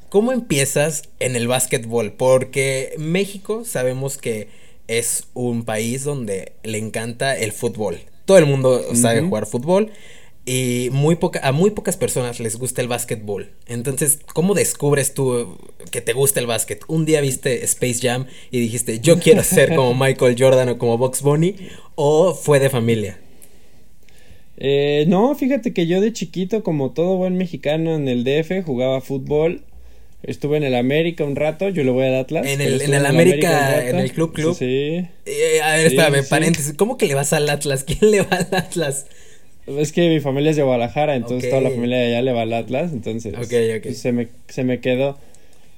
¿Cómo 0.10 0.32
empiezas 0.32 1.04
en 1.20 1.36
el 1.36 1.48
básquetbol? 1.48 2.14
Porque 2.14 2.94
México 2.98 3.66
sabemos 3.66 4.18
que 4.18 4.48
es 4.88 5.28
un 5.34 5.66
país 5.66 6.04
donde 6.06 6.54
le 6.64 6.78
encanta 6.78 7.36
el 7.38 7.52
fútbol. 7.52 8.00
Todo 8.26 8.38
el 8.38 8.46
mundo 8.46 8.84
sabe 8.96 9.22
jugar 9.22 9.46
fútbol 9.46 9.92
y 10.46 10.88
muy 10.94 11.16
poca, 11.16 11.42
a 11.44 11.52
muy 11.52 11.72
pocas 11.72 11.98
personas 11.98 12.40
les 12.40 12.58
gusta 12.58 12.82
el 12.82 12.88
básquetbol. 12.88 13.52
Entonces, 13.68 14.20
¿cómo 14.34 14.54
descubres 14.54 15.14
tú 15.14 15.58
que 15.92 16.00
te 16.00 16.14
gusta 16.14 16.40
el 16.40 16.48
básquet? 16.48 16.86
Un 16.88 17.06
día 17.06 17.20
viste 17.20 17.66
Space 17.66 18.00
Jam 18.02 18.28
y 18.50 18.62
dijiste, 18.62 19.02
yo 19.02 19.20
quiero 19.20 19.44
ser 19.44 19.76
como 19.76 19.94
Michael 20.06 20.38
Jordan 20.40 20.70
o 20.70 20.78
como 20.78 20.98
Box 20.98 21.22
Bunny, 21.22 21.56
o 21.96 22.34
fue 22.34 22.62
de 22.62 22.70
familia. 22.70 23.20
Eh, 24.56 25.04
no, 25.10 25.36
fíjate 25.36 25.74
que 25.74 25.86
yo 25.86 26.00
de 26.00 26.14
chiquito, 26.14 26.64
como 26.64 26.92
todo 26.92 27.18
buen 27.18 27.38
mexicano 27.38 27.96
en 27.96 28.08
el 28.08 28.24
DF, 28.24 28.66
jugaba 28.66 29.02
fútbol. 29.02 29.66
Estuve 30.24 30.57
en 30.57 30.63
el 30.63 30.75
América 30.75 31.24
un 31.24 31.36
rato, 31.36 31.69
yo 31.69 31.83
le 31.83 31.91
voy 31.91 32.05
al 32.07 32.15
Atlas. 32.15 32.45
En 32.47 32.59
el- 32.59 32.81
en 32.81 32.93
el 32.93 33.05
América, 33.05 33.88
en 33.88 34.00
el 34.00 34.12
Club 34.12 34.33
Club. 34.33 34.55
Sí, 34.57 35.05
Eh, 35.25 35.62
a 35.63 35.74
ver, 35.77 35.89
Sí, 35.89 35.95
espérame, 35.95 36.24
sí. 36.24 36.29
paréntesis. 36.29 36.74
¿Cómo 36.74 36.97
que 36.97 37.05
le 37.05 37.13
vas 37.15 37.33
al 37.33 37.50
Atlas? 37.50 37.83
¿Quién 37.88 38.12
le 38.12 38.21
va 38.21 38.38
al 38.38 38.47
Atlas? 38.51 39.05
Es 39.67 39.91
que 39.91 40.09
mi 40.09 40.19
familia 40.19 40.51
es 40.51 40.55
de 40.57 40.63
Guadalajara, 40.63 41.15
entonces 41.15 41.50
toda 41.50 41.62
la 41.62 41.69
familia 41.69 41.97
de 41.97 42.05
allá 42.07 42.21
le 42.21 42.31
va 42.31 42.41
al 42.43 42.53
Atlas, 42.53 42.93
entonces 42.93 43.33
Ok, 43.36 43.53
ok. 43.77 43.83
pues, 43.83 43.97
se, 44.00 44.12
me, 44.13 44.29
se 44.47 44.63
me 44.63 44.79
quedó. 44.79 45.17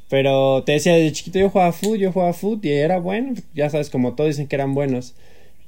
Pero 0.09 0.63
te 0.63 0.73
decía, 0.73 0.93
de 0.95 1.11
chiquito 1.11 1.37
yo 1.39 1.49
jugaba 1.49 1.71
fútbol, 1.71 1.97
yo 1.99 2.11
jugaba 2.11 2.33
fútbol 2.33 2.59
y 2.63 2.69
era 2.71 2.99
bueno, 2.99 3.33
ya 3.53 3.69
sabes, 3.69 3.89
como 3.89 4.13
todos 4.15 4.29
dicen 4.29 4.47
que 4.47 4.55
eran 4.55 4.73
buenos. 4.73 5.15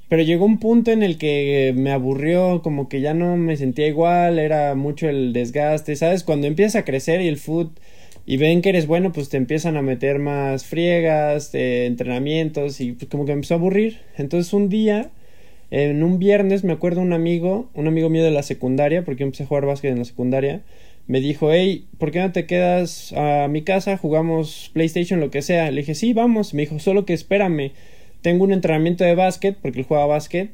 Pero 0.08 0.22
llegó 0.22 0.44
un 0.44 0.58
punto 0.58 0.90
en 0.92 1.02
el 1.02 1.16
que 1.18 1.72
me 1.76 1.90
aburrió, 1.92 2.60
como 2.62 2.88
que 2.88 3.00
ya 3.00 3.12
no 3.14 3.36
me 3.36 3.56
sentía 3.56 3.86
igual, 3.86 4.38
era 4.38 4.74
mucho 4.74 5.08
el 5.08 5.32
desgaste, 5.32 5.94
¿sabes? 5.96 6.22
Cuando 6.24 6.46
empiezas 6.46 6.76
a 6.76 6.84
crecer 6.84 7.20
y 7.22 7.28
el 7.28 7.38
fútbol 7.38 7.70
y 8.26 8.36
ven 8.36 8.62
que 8.62 8.68
eres 8.70 8.86
bueno, 8.86 9.12
pues 9.12 9.28
te 9.28 9.36
empiezan 9.36 9.76
a 9.76 9.82
meter 9.82 10.18
más 10.18 10.64
friegas, 10.64 11.54
eh, 11.54 11.86
entrenamientos 11.86 12.80
y 12.80 12.92
pues 12.92 13.10
como 13.10 13.24
que 13.24 13.32
empezó 13.32 13.54
a 13.54 13.56
aburrir. 13.58 14.00
Entonces 14.16 14.52
un 14.52 14.68
día, 14.68 15.10
en 15.70 16.02
un 16.02 16.18
viernes, 16.18 16.64
me 16.64 16.72
acuerdo 16.72 17.00
un 17.00 17.12
amigo, 17.12 17.70
un 17.74 17.88
amigo 17.88 18.10
mío 18.10 18.22
de 18.24 18.30
la 18.30 18.42
secundaria, 18.42 19.04
porque 19.04 19.24
empecé 19.24 19.44
a 19.44 19.46
jugar 19.46 19.66
básquet 19.66 19.92
en 19.92 19.98
la 19.98 20.04
secundaria, 20.04 20.62
me 21.06 21.20
dijo, 21.20 21.50
hey, 21.52 21.86
¿por 21.98 22.10
qué 22.12 22.20
no 22.20 22.32
te 22.32 22.46
quedas 22.46 23.12
a 23.14 23.48
mi 23.48 23.62
casa? 23.62 23.96
Jugamos 23.96 24.70
PlayStation, 24.72 25.20
lo 25.20 25.30
que 25.30 25.42
sea. 25.42 25.70
Le 25.70 25.80
dije, 25.80 25.94
sí, 25.94 26.12
vamos. 26.12 26.54
Me 26.54 26.62
dijo, 26.62 26.78
solo 26.78 27.04
que 27.04 27.12
espérame, 27.12 27.72
tengo 28.22 28.44
un 28.44 28.52
entrenamiento 28.52 29.02
de 29.04 29.14
básquet, 29.14 29.56
porque 29.60 29.80
él 29.80 29.86
juega 29.86 30.06
básquet. 30.06 30.50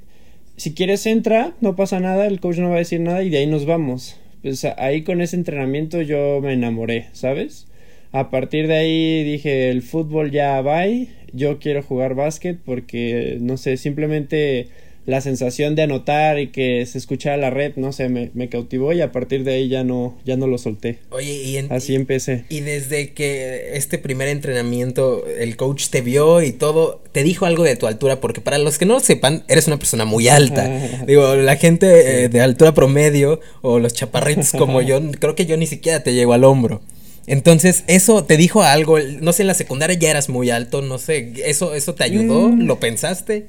Si 0.56 0.75
quieres 0.75 1.06
entra, 1.06 1.52
no 1.60 1.76
pasa 1.76 2.00
nada, 2.00 2.26
el 2.26 2.40
coach 2.40 2.56
no 2.58 2.70
va 2.70 2.76
a 2.76 2.78
decir 2.78 3.00
nada 3.00 3.22
y 3.22 3.30
de 3.30 3.38
ahí 3.38 3.46
nos 3.46 3.66
vamos. 3.66 4.18
Pues 4.42 4.64
ahí 4.64 5.02
con 5.02 5.21
ese 5.21 5.37
entrenamiento 5.37 6.00
yo 6.02 6.40
me 6.40 6.52
enamoré, 6.52 7.07
¿sabes? 7.12 7.66
A 8.12 8.30
partir 8.30 8.68
de 8.68 8.76
ahí 8.76 9.25
dije, 9.25 9.71
el 9.71 9.83
fútbol 9.83 10.30
ya 10.30 10.61
va, 10.62 10.85
yo 11.33 11.59
quiero 11.59 11.83
jugar 11.83 12.14
básquet 12.14 12.59
porque, 12.64 13.38
no 13.40 13.57
sé, 13.57 13.76
simplemente 13.76 14.68
la 15.09 15.23
sensación 15.23 15.75
de 15.75 15.83
anotar 15.85 16.38
y 16.38 16.49
que 16.49 16.85
se 16.85 16.99
escuchara 16.99 17.38
la 17.38 17.49
red, 17.49 17.73
no 17.77 17.93
sé, 17.93 18.11
me, 18.11 18.31
me 18.35 18.50
cautivó 18.50 18.93
y 18.93 19.00
a 19.00 19.11
partir 19.11 19.43
de 19.43 19.55
ahí 19.55 19.69
ya 19.69 19.83
no, 19.83 20.15
ya 20.27 20.37
no 20.37 20.47
lo 20.47 20.59
solté. 20.59 20.99
Oye, 21.09 21.33
y, 21.43 21.57
en- 21.57 21.73
Así 21.73 21.95
empecé. 21.95 22.45
y 22.50 22.61
desde 22.61 23.15
que 23.15 23.71
este 23.73 23.97
primer 23.97 24.29
entrenamiento, 24.29 25.25
el 25.27 25.57
coach 25.57 25.88
te 25.88 26.03
vio 26.03 26.43
y 26.43 26.53
todo, 26.53 27.03
te 27.12 27.23
dijo 27.23 27.47
algo 27.47 27.65
de 27.65 27.75
tu 27.77 27.87
altura, 27.87 28.21
porque 28.21 28.42
para 28.42 28.59
los 28.59 28.77
que 28.77 28.85
no 28.85 28.94
lo 28.94 29.01
sepan, 29.01 29.44
eres 29.49 29.66
una 29.66 29.79
persona 29.79 30.05
muy 30.05 30.29
alta. 30.29 30.68
Digo, 31.07 31.37
la 31.37 31.57
gente 31.57 32.25
eh, 32.25 32.29
de 32.29 32.40
altura 32.42 32.75
promedio 32.75 33.40
o 33.62 33.79
los 33.79 33.94
chaparritos 33.94 34.53
como 34.53 34.83
yo, 34.83 35.01
creo 35.18 35.35
que 35.35 35.47
yo 35.47 35.57
ni 35.57 35.66
siquiera 35.66 36.03
te 36.03 36.12
llego 36.12 36.35
al 36.35 36.44
hombro. 36.44 36.83
Entonces, 37.27 37.85
eso 37.88 38.25
te 38.25 38.37
dijo 38.37 38.62
algo, 38.62 38.99
no 39.01 39.33
sé, 39.33 39.42
en 39.42 39.49
la 39.49 39.55
secundaria 39.55 39.99
ya 39.99 40.11
eras 40.11 40.29
muy 40.29 40.51
alto, 40.51 40.81
no 40.83 40.99
sé, 40.99 41.33
eso, 41.47 41.75
eso 41.75 41.94
te 41.94 42.05
ayudó, 42.05 42.49
Mm. 42.49 42.62
¿lo 42.66 42.79
pensaste? 42.81 43.47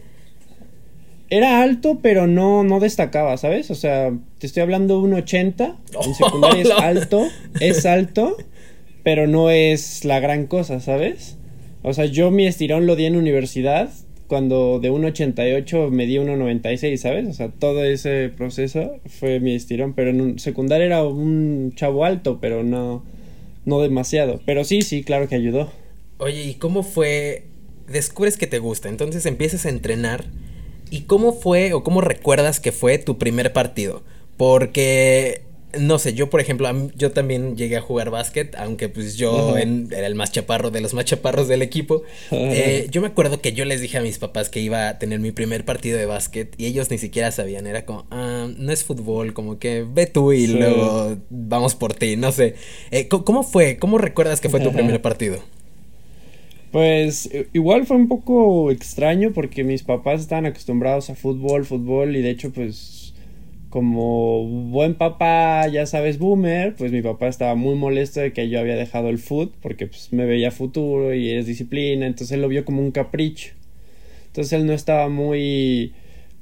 Era 1.29 1.61
alto, 1.61 1.99
pero 2.01 2.25
no, 2.27 2.63
no 2.63 2.79
destacaba, 2.79 3.37
¿sabes? 3.37 3.69
O 3.69 3.75
sea, 3.75 4.11
te 4.39 4.47
estoy 4.47 4.63
hablando 4.63 4.97
de 4.99 5.07
un 5.07 5.13
80. 5.13 5.75
En 6.05 6.15
secundaria 6.15 6.61
es 6.61 6.69
Hola. 6.69 6.87
alto, 6.87 7.27
es 7.59 7.85
alto, 7.85 8.37
pero 9.03 9.27
no 9.27 9.49
es 9.49 10.05
la 10.05 10.19
gran 10.19 10.47
cosa, 10.47 10.79
¿sabes? 10.79 11.37
O 11.83 11.93
sea, 11.93 12.05
yo 12.05 12.31
mi 12.31 12.47
estirón 12.47 12.85
lo 12.87 12.95
di 12.95 13.05
en 13.05 13.15
universidad, 13.15 13.89
cuando 14.27 14.79
de 14.79 14.91
un 14.91 15.05
88 15.05 15.89
me 15.91 16.05
di 16.05 16.15
1.96, 16.17 16.97
¿sabes? 16.97 17.27
O 17.27 17.33
sea, 17.33 17.49
todo 17.49 17.83
ese 17.83 18.29
proceso 18.29 18.99
fue 19.07 19.39
mi 19.39 19.55
estirón, 19.55 19.93
pero 19.93 20.11
en 20.11 20.21
un 20.21 20.39
secundaria 20.39 20.85
era 20.85 21.03
un 21.03 21.73
chavo 21.75 22.05
alto, 22.05 22.39
pero 22.39 22.63
no, 22.63 23.03
no 23.65 23.81
demasiado. 23.81 24.39
Pero 24.45 24.63
sí, 24.63 24.83
sí, 24.83 25.03
claro 25.03 25.27
que 25.27 25.35
ayudó. 25.35 25.71
Oye, 26.19 26.43
¿y 26.43 26.53
cómo 26.55 26.83
fue? 26.83 27.45
Descubres 27.87 28.37
que 28.37 28.45
te 28.45 28.59
gusta, 28.59 28.87
entonces 28.87 29.25
empiezas 29.25 29.65
a 29.65 29.69
entrenar. 29.69 30.25
¿Y 30.91 31.01
cómo 31.01 31.33
fue 31.33 31.73
o 31.73 31.83
cómo 31.83 32.01
recuerdas 32.01 32.59
que 32.59 32.71
fue 32.71 32.97
tu 32.97 33.17
primer 33.17 33.53
partido? 33.53 34.03
Porque, 34.37 35.41
no 35.77 35.99
sé, 35.99 36.13
yo 36.13 36.29
por 36.29 36.39
ejemplo, 36.41 36.67
yo 36.95 37.11
también 37.11 37.55
llegué 37.57 37.77
a 37.77 37.81
jugar 37.81 38.09
básquet, 38.09 38.55
aunque 38.55 38.89
pues 38.89 39.17
yo 39.17 39.57
en- 39.57 39.89
era 39.91 40.07
el 40.07 40.15
más 40.15 40.31
chaparro 40.31 40.71
de 40.71 40.81
los 40.81 40.93
más 40.95 41.05
chaparros 41.05 41.47
del 41.47 41.61
equipo. 41.61 42.01
Eh, 42.31 42.87
yo 42.89 43.01
me 43.01 43.07
acuerdo 43.07 43.41
que 43.41 43.53
yo 43.53 43.65
les 43.65 43.81
dije 43.81 43.97
a 43.97 44.01
mis 44.01 44.17
papás 44.17 44.49
que 44.49 44.61
iba 44.61 44.87
a 44.89 44.97
tener 44.97 45.19
mi 45.19 45.31
primer 45.31 45.65
partido 45.65 45.97
de 45.99 46.05
básquet 46.07 46.55
y 46.57 46.65
ellos 46.65 46.89
ni 46.89 46.97
siquiera 46.97 47.31
sabían, 47.31 47.67
era 47.67 47.85
como, 47.85 48.07
ah, 48.11 48.47
no 48.57 48.71
es 48.71 48.83
fútbol, 48.83 49.33
como 49.33 49.59
que 49.59 49.85
ve 49.87 50.07
tú 50.07 50.33
y 50.33 50.47
Sí. 50.47 50.53
luego 50.53 51.17
vamos 51.29 51.75
por 51.75 51.93
ti, 51.93 52.15
no 52.15 52.31
sé. 52.31 52.55
Eh, 52.91 53.07
¿cómo, 53.07 53.23
cómo 53.25 53.43
fue? 53.43 53.77
¿Cómo 53.77 53.97
recuerdas 53.99 54.41
que 54.41 54.49
fue 54.49 54.61
tu 54.61 54.71
primer 54.71 55.01
partido? 55.01 55.39
Pues 56.71 57.29
igual 57.53 57.85
fue 57.87 57.97
un 57.97 58.07
poco 58.07 58.69
extraño 58.69 59.31
porque 59.33 59.63
mis 59.63 59.83
papás 59.83 60.21
estaban 60.21 60.45
acostumbrados 60.45 61.09
a 61.09 61.15
fútbol, 61.15 61.65
fútbol 61.65 62.15
y 62.15 62.21
de 62.21 62.29
hecho 62.29 62.51
pues 62.51 63.13
como 63.69 64.45
buen 64.45 64.95
papá, 64.95 65.67
ya 65.67 65.85
sabes, 65.85 66.17
boomer, 66.17 66.75
pues 66.75 66.91
mi 66.91 67.01
papá 67.01 67.27
estaba 67.27 67.55
muy 67.55 67.75
molesto 67.75 68.19
de 68.19 68.33
que 68.33 68.49
yo 68.49 68.59
había 68.59 68.75
dejado 68.75 69.09
el 69.09 69.19
fútbol 69.19 69.53
porque 69.61 69.87
pues 69.87 70.11
me 70.11 70.25
veía 70.25 70.51
futuro 70.51 71.13
y 71.13 71.29
es 71.31 71.45
disciplina, 71.45 72.05
entonces 72.05 72.33
él 72.33 72.41
lo 72.41 72.47
vio 72.47 72.65
como 72.65 72.81
un 72.81 72.91
capricho. 72.91 73.51
Entonces 74.27 74.53
él 74.53 74.65
no 74.65 74.73
estaba 74.73 75.09
muy 75.09 75.93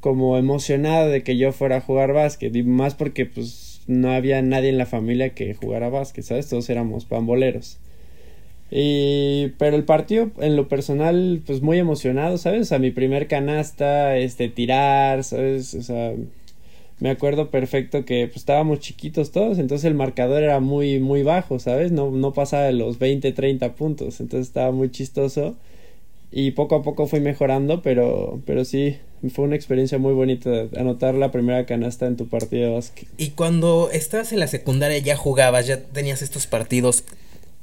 como 0.02 0.38
emocionado 0.38 1.10
de 1.10 1.24
que 1.24 1.38
yo 1.38 1.52
fuera 1.54 1.78
a 1.78 1.82
jugar 1.82 2.14
básquet 2.14 2.56
y 2.56 2.64
más 2.64 2.96
porque 2.96 3.26
pues 3.26 3.82
no 3.88 4.12
había 4.12 4.42
nadie 4.42 4.70
en 4.70 4.78
la 4.78 4.86
familia 4.86 5.34
que 5.34 5.54
jugara 5.54 5.90
básquet, 5.90 6.24
¿sabes? 6.26 6.50
Todos 6.50 6.70
éramos 6.70 7.06
pamboleros. 7.06 7.80
Y, 8.70 9.54
pero 9.58 9.76
el 9.78 9.86
partido, 9.86 10.32
en 10.40 10.56
lo 10.56 10.68
personal, 10.68 11.42
pues 11.46 11.62
muy 11.62 11.78
emocionado, 11.78 12.38
¿sabes? 12.38 12.62
O 12.62 12.66
sea, 12.66 12.80
mi 12.80 12.92
primer 12.92 13.28
canasta, 13.28 14.18
este, 14.18 14.50
tirar, 14.50 15.24
¿sabes? 15.24 15.74
O 15.74 15.82
sea, 15.82 16.14
me 17.00 17.10
acuerdo 17.10 17.50
perfecto 17.50 18.06
que 18.06 18.28
pues, 18.28 18.38
estábamos 18.38 18.80
chiquitos 18.80 19.32
todos, 19.32 19.60
entonces 19.60 19.86
el 19.86 19.94
marcador 19.94 20.44
era 20.44 20.60
muy, 20.60 21.00
muy 21.00 21.24
bajo, 21.24 21.60
¿sabes? 21.60 21.92
No, 21.92 22.12
no 22.12 22.34
pasaba 22.34 22.64
de 22.64 22.74
los 22.74 23.00
20, 23.00 23.32
30 23.32 23.74
puntos, 23.76 24.20
entonces 24.20 24.48
estaba 24.48 24.72
muy 24.72 24.92
chistoso. 24.92 25.56
Y 26.30 26.52
poco 26.52 26.76
a 26.76 26.84
poco 26.84 27.08
fui 27.08 27.22
mejorando, 27.22 27.82
pero, 27.82 28.42
pero 28.46 28.66
sí, 28.66 28.98
fue 29.34 29.46
una 29.46 29.56
experiencia 29.56 29.98
muy 29.98 30.14
bonita 30.14 30.68
anotar 30.78 31.16
la 31.16 31.32
primera 31.32 31.66
canasta 31.66 32.06
en 32.06 32.18
tu 32.18 32.28
partido 32.28 32.68
de 32.68 32.76
básquet. 32.76 33.08
Y 33.18 33.30
cuando 33.30 33.90
estabas 33.94 34.34
en 34.34 34.40
la 34.42 34.48
secundaria 34.48 34.98
ya 34.98 35.16
jugabas, 35.16 35.68
ya 35.68 35.82
tenías 35.82 36.22
estos 36.22 36.46
partidos, 36.46 37.06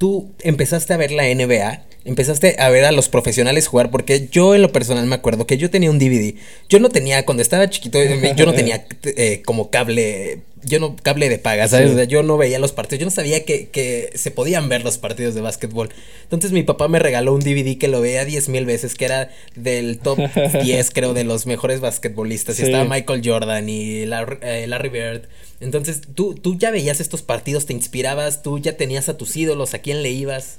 tú 0.04 0.34
empezaste 0.40 0.92
a 0.92 0.98
ver 0.98 1.12
la 1.12 1.22
NBA, 1.22 1.82
empezaste 2.04 2.56
a 2.58 2.68
ver 2.68 2.84
a 2.84 2.92
los 2.92 3.08
profesionales 3.08 3.66
jugar, 3.66 3.90
porque 3.90 4.28
yo 4.30 4.54
en 4.54 4.62
lo 4.62 4.72
personal 4.72 5.06
me 5.06 5.14
acuerdo 5.14 5.46
que 5.46 5.56
yo 5.56 5.70
tenía 5.70 5.90
un 5.90 5.98
DVD. 5.98 6.34
Yo 6.68 6.78
no 6.78 6.90
tenía, 6.90 7.24
cuando 7.24 7.42
estaba 7.42 7.68
chiquito, 7.70 7.98
yo 8.36 8.46
no 8.46 8.52
tenía 8.52 8.86
eh, 9.04 9.42
como 9.44 9.70
cable, 9.70 10.40
yo 10.62 10.80
no, 10.80 10.96
cable 10.96 11.28
de 11.28 11.38
paga, 11.38 11.66
¿sabes? 11.66 11.88
Sí. 11.88 11.92
O 11.92 11.96
sea, 11.96 12.04
yo 12.04 12.22
no 12.22 12.36
veía 12.36 12.58
los 12.58 12.72
partidos, 12.72 13.00
yo 13.00 13.06
no 13.06 13.10
sabía 13.10 13.44
que, 13.44 13.68
que 13.68 14.10
se 14.14 14.30
podían 14.30 14.68
ver 14.68 14.84
los 14.84 14.98
partidos 14.98 15.34
de 15.34 15.40
básquetbol. 15.40 15.88
Entonces 16.24 16.52
mi 16.52 16.62
papá 16.62 16.88
me 16.88 16.98
regaló 16.98 17.32
un 17.32 17.40
DVD 17.40 17.78
que 17.78 17.88
lo 17.88 18.02
veía 18.02 18.24
diez 18.24 18.48
mil 18.48 18.66
veces, 18.66 18.94
que 18.94 19.06
era 19.06 19.30
del 19.56 19.98
top 19.98 20.18
10, 20.62 20.90
creo, 20.90 21.14
de 21.14 21.24
los 21.24 21.46
mejores 21.46 21.80
basquetbolistas. 21.80 22.58
Y 22.60 22.64
estaba 22.64 22.84
Michael 22.84 23.22
Jordan 23.24 23.68
y 23.68 24.04
Larry, 24.04 24.38
eh, 24.42 24.66
Larry 24.66 24.90
Bird. 24.90 25.22
Entonces, 25.60 26.02
¿tú, 26.14 26.34
tú 26.34 26.58
ya 26.58 26.70
veías 26.70 27.00
estos 27.00 27.22
partidos, 27.22 27.64
te 27.64 27.72
inspirabas, 27.72 28.42
tú 28.42 28.58
ya 28.58 28.76
tenías 28.76 29.08
a 29.08 29.16
tus 29.16 29.34
ídolos, 29.36 29.72
¿a 29.72 29.78
quién 29.78 30.02
le 30.02 30.10
ibas? 30.10 30.58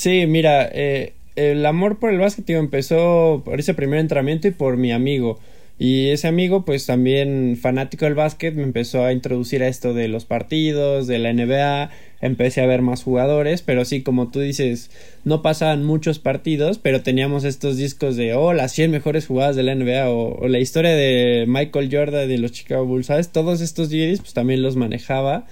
Sí, 0.00 0.26
mira, 0.26 0.66
eh, 0.72 1.12
el 1.36 1.66
amor 1.66 1.98
por 1.98 2.10
el 2.10 2.18
básquet 2.18 2.48
empezó 2.48 3.42
por 3.44 3.60
ese 3.60 3.74
primer 3.74 4.00
entrenamiento 4.00 4.48
y 4.48 4.50
por 4.50 4.78
mi 4.78 4.92
amigo. 4.92 5.38
Y 5.78 6.08
ese 6.08 6.26
amigo, 6.26 6.64
pues 6.64 6.86
también 6.86 7.58
fanático 7.60 8.06
del 8.06 8.14
básquet, 8.14 8.54
me 8.54 8.62
empezó 8.62 9.04
a 9.04 9.12
introducir 9.12 9.62
a 9.62 9.68
esto 9.68 9.92
de 9.92 10.08
los 10.08 10.24
partidos, 10.24 11.06
de 11.06 11.18
la 11.18 11.34
NBA, 11.34 11.90
empecé 12.22 12.62
a 12.62 12.66
ver 12.66 12.80
más 12.80 13.02
jugadores, 13.02 13.60
pero 13.60 13.84
sí, 13.84 14.00
como 14.00 14.30
tú 14.30 14.40
dices, 14.40 14.90
no 15.24 15.42
pasaban 15.42 15.84
muchos 15.84 16.18
partidos, 16.18 16.78
pero 16.78 17.02
teníamos 17.02 17.44
estos 17.44 17.76
discos 17.76 18.16
de, 18.16 18.32
oh, 18.32 18.54
las 18.54 18.72
100 18.72 18.90
mejores 18.90 19.26
jugadas 19.26 19.54
de 19.54 19.64
la 19.64 19.74
NBA 19.74 20.08
o, 20.08 20.48
la 20.48 20.60
historia 20.60 20.92
de 20.92 21.44
Michael 21.46 21.90
Jordan 21.92 22.26
de 22.26 22.38
los 22.38 22.52
Chicago 22.52 22.86
Bulls, 22.86 23.08
¿sabes? 23.08 23.32
Todos 23.32 23.60
estos 23.60 23.90
DVDs, 23.90 24.20
pues 24.20 24.32
también 24.32 24.62
los 24.62 24.76
manejaba 24.76 25.44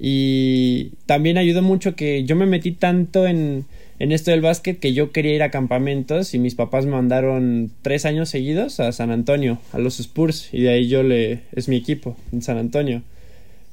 y 0.00 0.90
también 1.06 1.38
ayudó 1.38 1.62
mucho 1.62 1.94
que 1.94 2.24
yo 2.24 2.34
me 2.34 2.46
metí 2.46 2.72
tanto 2.72 3.28
en 3.28 3.66
en 3.98 4.12
esto 4.12 4.30
del 4.30 4.40
básquet 4.40 4.78
que 4.78 4.92
yo 4.92 5.12
quería 5.12 5.34
ir 5.34 5.42
a 5.42 5.50
campamentos 5.50 6.34
y 6.34 6.38
mis 6.38 6.54
papás 6.54 6.84
me 6.84 6.92
mandaron 6.92 7.70
tres 7.82 8.04
años 8.04 8.28
seguidos 8.28 8.80
a 8.80 8.92
San 8.92 9.10
Antonio, 9.10 9.58
a 9.72 9.78
los 9.78 10.00
Spurs, 10.00 10.48
y 10.52 10.62
de 10.62 10.70
ahí 10.70 10.88
yo 10.88 11.02
le 11.02 11.40
es 11.52 11.68
mi 11.68 11.76
equipo 11.76 12.16
en 12.32 12.42
San 12.42 12.58
Antonio. 12.58 13.02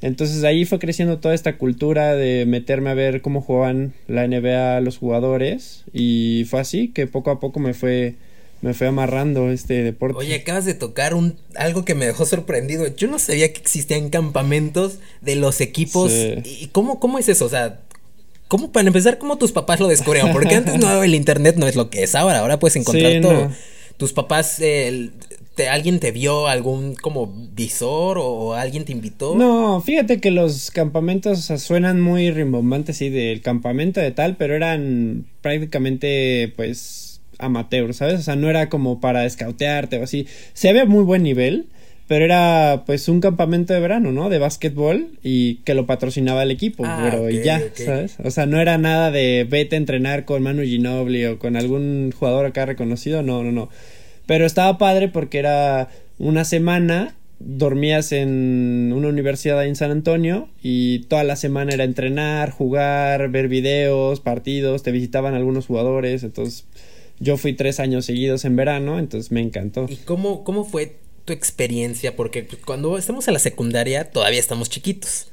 Entonces 0.01 0.43
ahí 0.43 0.65
fue 0.65 0.79
creciendo 0.79 1.19
toda 1.19 1.35
esta 1.35 1.57
cultura 1.57 2.15
de 2.15 2.45
meterme 2.47 2.89
a 2.89 2.95
ver 2.95 3.21
cómo 3.21 3.41
jugaban 3.41 3.93
la 4.07 4.27
NBA 4.27 4.81
los 4.81 4.97
jugadores 4.97 5.83
y 5.93 6.45
fue 6.49 6.59
así 6.59 6.87
que 6.87 7.05
poco 7.05 7.29
a 7.29 7.39
poco 7.39 7.59
me 7.59 7.73
fue 7.73 8.15
me 8.61 8.75
fue 8.75 8.87
amarrando 8.87 9.51
este 9.51 9.81
deporte. 9.81 10.19
Oye, 10.19 10.35
acabas 10.35 10.65
de 10.65 10.75
tocar 10.75 11.15
un 11.15 11.35
algo 11.55 11.83
que 11.83 11.95
me 11.95 12.05
dejó 12.05 12.25
sorprendido. 12.25 12.87
Yo 12.95 13.07
no 13.07 13.17
sabía 13.17 13.51
que 13.51 13.59
existían 13.59 14.09
campamentos 14.09 14.99
de 15.21 15.35
los 15.35 15.61
equipos. 15.61 16.11
¿Y 16.11 16.69
cómo, 16.71 16.99
cómo 16.99 17.17
es 17.17 17.27
eso? 17.27 17.45
O 17.45 17.49
sea, 17.49 17.79
¿Cómo, 18.51 18.73
para 18.73 18.85
empezar, 18.85 19.17
cómo 19.17 19.37
tus 19.37 19.53
papás 19.53 19.79
lo 19.79 19.87
descubrieron? 19.87 20.33
Porque 20.33 20.55
antes 20.55 20.77
no, 20.77 21.03
el 21.03 21.15
internet 21.15 21.55
no 21.55 21.67
es 21.67 21.77
lo 21.77 21.89
que 21.89 22.03
es 22.03 22.15
ahora. 22.15 22.39
Ahora 22.39 22.59
puedes 22.59 22.75
encontrar 22.75 23.21
todo. 23.21 23.49
Tus 23.95 24.11
papás, 24.11 24.57
te, 24.57 25.69
¿alguien 25.69 26.01
te 26.01 26.11
vio 26.11 26.47
algún 26.47 26.95
como 26.95 27.27
visor 27.27 28.17
o, 28.19 28.53
alguien 28.53 28.83
te 28.83 28.91
invitó? 28.91 29.35
No, 29.35 29.79
fíjate 29.79 30.19
que 30.19 30.31
los 30.31 30.69
campamentos 30.69 31.45
suenan 31.45 32.01
muy 32.01 32.29
rimbombantes, 32.29 32.97
sí, 32.97 33.07
del 33.07 33.41
campamento 33.41 34.01
de 34.01 34.11
tal, 34.11 34.35
pero 34.35 34.53
eran 34.53 35.27
prácticamente, 35.39 36.51
pues, 36.57 37.21
amateur, 37.39 37.93
¿sabes? 37.93 38.19
O 38.19 38.23
sea, 38.23 38.35
no 38.35 38.49
era 38.49 38.67
como 38.67 38.99
para 38.99 39.25
escautearte 39.25 39.97
o 39.97 40.03
así. 40.03 40.27
Se 40.51 40.73
ve 40.73 40.83
muy 40.83 41.05
buen 41.05 41.23
nivel 41.23 41.67
pero 42.11 42.25
era 42.25 42.83
pues 42.85 43.07
un 43.07 43.21
campamento 43.21 43.73
de 43.73 43.79
verano, 43.79 44.11
¿no? 44.11 44.27
De 44.27 44.37
básquetbol 44.37 45.17
y 45.23 45.59
que 45.63 45.73
lo 45.73 45.85
patrocinaba 45.85 46.43
el 46.43 46.51
equipo, 46.51 46.83
ah, 46.85 46.99
pero 47.09 47.29
ya, 47.29 47.63
¿sabes? 47.73 48.17
O 48.21 48.29
sea, 48.31 48.45
no 48.45 48.59
era 48.59 48.77
nada 48.77 49.11
de 49.11 49.47
vete 49.49 49.77
a 49.77 49.79
entrenar 49.79 50.25
con 50.25 50.43
Manu 50.43 50.63
Ginobili 50.63 51.25
o 51.27 51.39
con 51.39 51.55
algún 51.55 52.11
jugador 52.11 52.45
acá 52.45 52.65
reconocido, 52.65 53.23
no, 53.23 53.45
no, 53.45 53.53
no. 53.53 53.69
Pero 54.25 54.45
estaba 54.45 54.77
padre 54.77 55.07
porque 55.07 55.39
era 55.39 55.87
una 56.19 56.43
semana, 56.43 57.15
dormías 57.39 58.11
en 58.11 58.91
una 58.93 59.07
universidad 59.07 59.57
ahí 59.57 59.69
en 59.69 59.77
San 59.77 59.91
Antonio 59.91 60.49
y 60.61 61.03
toda 61.03 61.23
la 61.23 61.37
semana 61.37 61.71
era 61.71 61.85
entrenar, 61.85 62.49
jugar, 62.49 63.29
ver 63.29 63.47
videos, 63.47 64.19
partidos, 64.19 64.83
te 64.83 64.91
visitaban 64.91 65.33
algunos 65.33 65.65
jugadores, 65.65 66.23
entonces 66.23 66.65
yo 67.21 67.37
fui 67.37 67.53
tres 67.53 67.79
años 67.79 68.03
seguidos 68.03 68.43
en 68.43 68.57
verano, 68.57 68.99
entonces 68.99 69.31
me 69.31 69.39
encantó. 69.39 69.85
¿Y 69.87 69.95
cómo, 69.95 70.43
cómo 70.43 70.65
fue 70.65 70.97
tu 71.31 71.33
experiencia? 71.33 72.15
Porque 72.15 72.45
cuando 72.65 72.97
estamos 72.97 73.27
en 73.27 73.33
la 73.33 73.39
secundaria 73.39 74.11
todavía 74.11 74.39
estamos 74.39 74.69
chiquitos. 74.69 75.27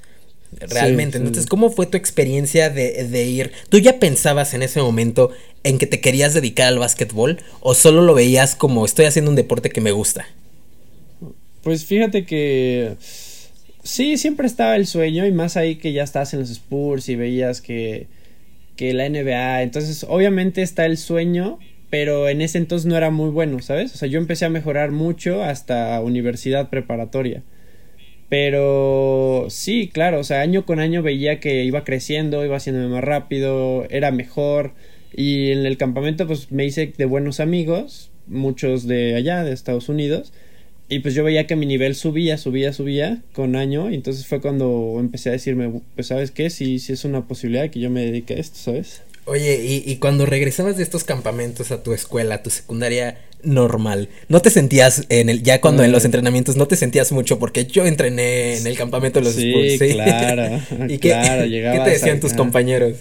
Realmente. 0.60 1.18
Entonces, 1.18 1.44
¿cómo 1.44 1.70
fue 1.70 1.86
tu 1.86 1.98
experiencia 1.98 2.70
de, 2.70 3.24
ir? 3.26 3.52
¿Tú 3.68 3.78
ya 3.78 3.98
pensabas 3.98 4.54
en 4.54 4.62
ese 4.62 4.80
momento 4.80 5.30
en 5.62 5.76
que 5.76 5.86
te 5.86 6.00
querías 6.00 6.32
dedicar 6.32 6.68
al 6.68 6.78
básquetbol? 6.78 7.40
¿O 7.60 7.74
solo 7.74 8.00
lo 8.00 8.14
veías 8.14 8.54
como 8.54 8.86
estoy 8.86 9.04
haciendo 9.04 9.30
un 9.30 9.36
deporte 9.36 9.68
que 9.68 9.82
me 9.82 9.92
gusta? 9.92 10.26
Pues 11.62 11.84
fíjate 11.84 12.24
que. 12.24 12.94
Sí, 13.82 14.16
siempre 14.16 14.46
estaba 14.46 14.76
el 14.76 14.86
sueño. 14.86 15.26
Y 15.26 15.32
más 15.32 15.58
ahí 15.58 15.76
que 15.76 15.92
ya 15.92 16.02
estás 16.02 16.32
en 16.32 16.40
los 16.40 16.50
Spurs 16.50 17.10
y 17.10 17.16
veías 17.16 17.60
que. 17.60 18.06
que 18.76 18.94
la 18.94 19.06
NBA. 19.06 19.62
Entonces, 19.62 20.06
obviamente 20.08 20.62
está 20.62 20.86
el 20.86 20.96
sueño 20.96 21.58
pero 21.90 22.28
en 22.28 22.42
ese 22.42 22.58
entonces 22.58 22.86
no 22.86 22.96
era 22.96 23.10
muy 23.10 23.30
bueno, 23.30 23.60
¿sabes? 23.60 23.94
O 23.94 23.98
sea, 23.98 24.08
yo 24.08 24.18
empecé 24.18 24.44
a 24.44 24.50
mejorar 24.50 24.90
mucho 24.90 25.42
hasta 25.42 26.00
universidad 26.00 26.68
preparatoria. 26.70 27.42
Pero 28.28 29.46
sí, 29.48 29.88
claro, 29.92 30.20
o 30.20 30.24
sea, 30.24 30.42
año 30.42 30.66
con 30.66 30.80
año 30.80 31.02
veía 31.02 31.40
que 31.40 31.64
iba 31.64 31.84
creciendo, 31.84 32.44
iba 32.44 32.56
haciéndome 32.56 32.88
más 32.88 33.04
rápido, 33.04 33.86
era 33.90 34.10
mejor. 34.10 34.72
Y 35.14 35.50
en 35.52 35.64
el 35.64 35.78
campamento 35.78 36.26
pues 36.26 36.52
me 36.52 36.66
hice 36.66 36.92
de 36.96 37.04
buenos 37.06 37.40
amigos, 37.40 38.10
muchos 38.26 38.86
de 38.86 39.14
allá, 39.14 39.44
de 39.44 39.52
Estados 39.52 39.88
Unidos. 39.88 40.32
Y 40.90 41.00
pues 41.00 41.14
yo 41.14 41.24
veía 41.24 41.46
que 41.46 41.56
mi 41.56 41.66
nivel 41.66 41.94
subía, 41.94 42.38
subía, 42.38 42.72
subía 42.72 43.22
con 43.32 43.56
año. 43.56 43.90
Y 43.90 43.94
entonces 43.94 44.26
fue 44.26 44.40
cuando 44.42 44.96
empecé 45.00 45.30
a 45.30 45.32
decirme, 45.32 45.80
pues 45.94 46.08
sabes 46.08 46.30
qué, 46.30 46.50
si, 46.50 46.78
si 46.80 46.92
es 46.92 47.04
una 47.06 47.26
posibilidad 47.26 47.70
que 47.70 47.80
yo 47.80 47.90
me 47.90 48.04
dedique 48.04 48.34
a 48.34 48.38
esto, 48.38 48.58
¿sabes? 48.58 49.02
Oye, 49.28 49.82
y, 49.84 49.96
cuando 49.96 50.24
regresabas 50.24 50.76
de 50.76 50.82
estos 50.82 51.04
campamentos 51.04 51.70
a 51.70 51.82
tu 51.82 51.92
escuela, 51.92 52.36
a 52.36 52.42
tu 52.42 52.50
secundaria 52.50 53.18
normal, 53.42 54.08
¿no 54.28 54.40
te 54.40 54.50
sentías 54.50 55.04
en 55.10 55.28
el, 55.28 55.42
ya 55.42 55.60
cuando 55.60 55.84
en 55.84 55.92
los 55.92 56.02
mm. 56.02 56.06
entrenamientos 56.06 56.56
no 56.56 56.66
te 56.66 56.76
sentías 56.76 57.12
mucho? 57.12 57.38
Porque 57.38 57.66
yo 57.66 57.84
entrené 57.86 58.56
en 58.56 58.66
el 58.66 58.76
campamento 58.76 59.20
de 59.20 59.26
los 59.26 59.34
sí, 59.34 59.78
¿sí? 59.78 59.92
claro, 59.92 60.60
¿Y 60.88 60.98
claro, 60.98 61.42
qué, 61.44 61.50
¿qué 61.50 61.80
te 61.84 61.90
decían 61.90 62.20
tus 62.20 62.32
compañeros? 62.32 62.96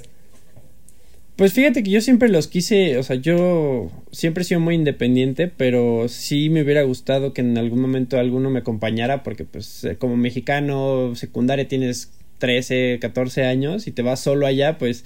Pues 1.38 1.54
fíjate 1.54 1.84
que 1.84 1.92
yo 1.92 2.02
siempre 2.02 2.30
los 2.30 2.48
quise, 2.48 2.98
o 2.98 3.04
sea, 3.04 3.16
yo 3.16 3.92
siempre 4.12 4.42
he 4.42 4.46
sido 4.46 4.60
muy 4.60 4.74
independiente, 4.74 5.48
pero 5.48 6.08
sí 6.10 6.50
me 6.50 6.64
hubiera 6.64 6.82
gustado 6.82 7.32
que 7.32 7.42
en 7.42 7.58
algún 7.60 7.80
momento 7.80 8.18
alguno 8.18 8.50
me 8.50 8.60
acompañara, 8.60 9.22
porque 9.24 9.46
pues 9.46 9.84
eh, 9.84 9.98
como 9.98 10.18
mexicano, 10.18 11.14
secundaria 11.16 11.68
tienes 11.68 12.10
13, 12.40 12.98
14 13.00 13.46
años 13.46 13.86
y 13.86 13.92
te 13.92 14.02
vas 14.02 14.20
solo 14.20 14.48
allá, 14.48 14.80
pues 14.80 15.06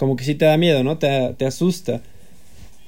como 0.00 0.16
que 0.16 0.24
sí 0.24 0.34
te 0.34 0.46
da 0.46 0.56
miedo, 0.56 0.82
¿no? 0.82 0.96
Te, 0.96 1.34
te 1.36 1.44
asusta. 1.44 2.00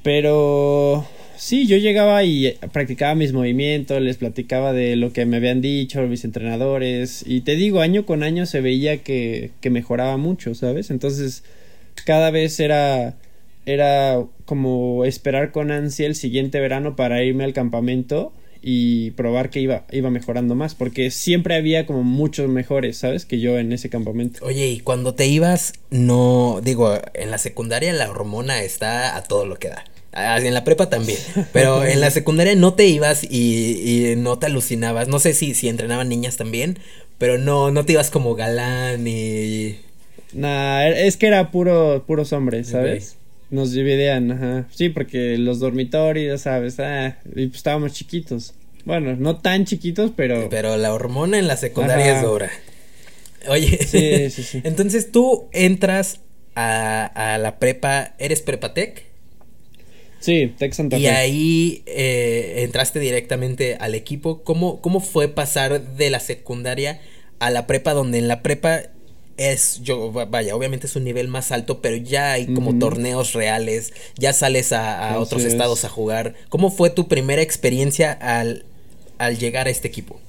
Pero 0.03 1.07
sí, 1.37 1.67
yo 1.67 1.77
llegaba 1.77 2.25
y 2.25 2.57
practicaba 2.73 3.15
mis 3.15 3.35
movimientos, 3.35 4.01
les 4.01 4.17
platicaba 4.17 4.73
de 4.73 4.97
lo 4.97 5.13
que 5.13 5.27
me 5.27 5.37
habían 5.37 5.61
dicho 5.61 6.01
mis 6.05 6.25
entrenadores. 6.25 7.23
Y 7.27 7.43
te 7.43 7.55
digo, 7.55 7.83
año 7.83 8.07
con 8.07 8.23
año 8.23 8.47
se 8.47 8.63
veía 8.63 9.03
que, 9.03 9.51
que 9.61 9.69
mejoraba 9.69 10.17
mucho, 10.17 10.55
¿sabes? 10.55 10.91
Entonces, 10.91 11.45
cada 12.07 12.31
vez 12.31 12.59
era, 12.61 13.19
era 13.67 14.25
como 14.47 15.05
esperar 15.05 15.53
con 15.53 15.71
ansia 15.71 16.07
el 16.07 16.15
siguiente 16.15 16.61
verano 16.61 16.97
para 16.97 17.23
irme 17.23 17.45
al 17.45 17.53
campamento 17.53 18.33
y 18.63 19.11
probar 19.13 19.51
que 19.51 19.61
iba, 19.61 19.85
iba 19.91 20.09
mejorando 20.09 20.55
más, 20.55 20.77
porque 20.77 21.11
siempre 21.11 21.57
había 21.57 21.85
como 21.85 22.05
muchos 22.05 22.49
mejores, 22.49 22.97
¿sabes? 22.97 23.27
Que 23.27 23.41
yo 23.41 23.59
en 23.59 23.73
ese 23.73 23.91
campamento. 23.91 24.45
Oye, 24.45 24.69
y 24.69 24.81
cuando 24.81 25.15
te 25.15 25.27
ibas, 25.27 25.73
no, 25.91 26.61
digo, 26.63 26.97
en 27.15 27.33
la 27.33 27.39
secundaria 27.39 27.93
la 27.93 28.09
hormona 28.09 28.63
está 28.63 29.17
a 29.17 29.25
todo 29.25 29.47
lo 29.47 29.57
que 29.57 29.69
da. 29.69 29.85
Ah, 30.13 30.39
en 30.39 30.55
la 30.55 30.63
prepa 30.63 30.89
también. 30.89 31.19
Pero 31.53 31.85
en 31.87 32.01
la 32.01 32.11
secundaria 32.11 32.55
no 32.55 32.75
te 32.75 32.87
ibas 32.87 33.25
y, 33.25 34.15
no 34.19 34.39
te 34.39 34.47
alucinabas. 34.47 35.09
No 35.09 35.19
sé 35.19 35.35
si, 35.35 35.55
si 35.55 35.69
entrenaban 35.69 36.09
niñas 36.09 36.37
también, 36.37 36.79
pero 37.19 37.39
no, 37.39 37.73
no 37.73 37.85
te 37.85 37.95
ibas 37.95 38.11
como 38.11 38.35
galán 38.35 39.09
y. 39.09 39.81
Nah, 40.35 40.87
es 40.87 41.17
que 41.17 41.27
era 41.27 41.51
puro, 41.51 42.05
puros 42.07 42.33
hombres, 42.33 42.69
¿sabes? 42.69 43.17
Nos 43.53 43.73
dividían, 43.73 44.33
ajá. 44.33 44.67
Sí, 44.73 44.89
porque 44.89 45.37
los 45.37 45.61
dormitorios, 45.61 46.41
¿sabes? 46.41 46.81
Ah, 46.81 47.19
y 47.37 47.49
pues 47.49 47.57
estábamos 47.57 47.93
chiquitos. 47.93 48.55
Bueno, 48.87 49.15
no 49.15 49.37
tan 49.37 49.67
chiquitos, 49.67 50.11
pero. 50.17 50.49
Pero 50.49 50.79
la 50.79 50.95
hormona 50.95 51.39
en 51.39 51.47
la 51.47 51.59
secundaria 51.59 52.17
es 52.17 52.23
dura. 52.23 52.51
Oye. 53.49 53.79
Sí, 53.87 54.31
sí, 54.31 54.43
sí. 54.51 54.63
Entonces 54.65 55.13
tú 55.13 55.51
entras 55.53 56.21
a, 56.55 57.05
a 57.05 57.37
la 57.37 57.59
prepa. 57.59 58.15
¿Eres 58.19 58.41
prepatec? 58.41 59.05
Sí, 60.19 60.55
Tec 60.57 60.73
Santa 60.73 60.97
Fe. 60.97 61.03
Y 61.03 61.07
ahí 61.09 61.83
eh, 61.85 62.63
entraste 62.65 63.01
directamente 63.01 63.77
al 63.79 63.95
equipo. 63.95 64.45
¿Cómo, 64.45 64.81
¿Cómo 64.81 65.01
fue 65.01 65.29
pasar 65.29 65.83
de 65.83 66.09
la 66.09 66.21
secundaria 66.21 67.03
a 67.39 67.51
la 67.51 67.67
prepa? 67.67 67.93
Donde 67.93 68.17
en 68.17 68.29
la 68.29 68.41
prepa 68.41 68.85
es, 69.37 69.81
yo, 69.83 70.13
vaya, 70.13 70.55
obviamente 70.55 70.87
es 70.87 70.97
un 70.97 71.05
nivel 71.05 71.29
más 71.29 71.53
alto, 71.53 71.81
pero 71.81 71.97
ya 71.97 72.33
hay 72.33 72.47
como 72.47 72.79
torneos 72.79 73.33
reales, 73.33 73.93
ya 74.17 74.33
sales 74.33 74.73
a, 74.73 75.19
otros 75.19 75.45
estados 75.45 75.85
a 75.85 75.89
jugar. 75.89 76.35
¿Cómo 76.49 76.71
fue 76.71 76.91
tu 76.91 77.09
primera 77.09 77.43
experiencia 77.43 78.13
al, 78.13 78.65
al 79.19 79.39
llegar 79.39 79.67
a 79.67 79.71
este 79.71 79.89
equipo? 79.89 80.21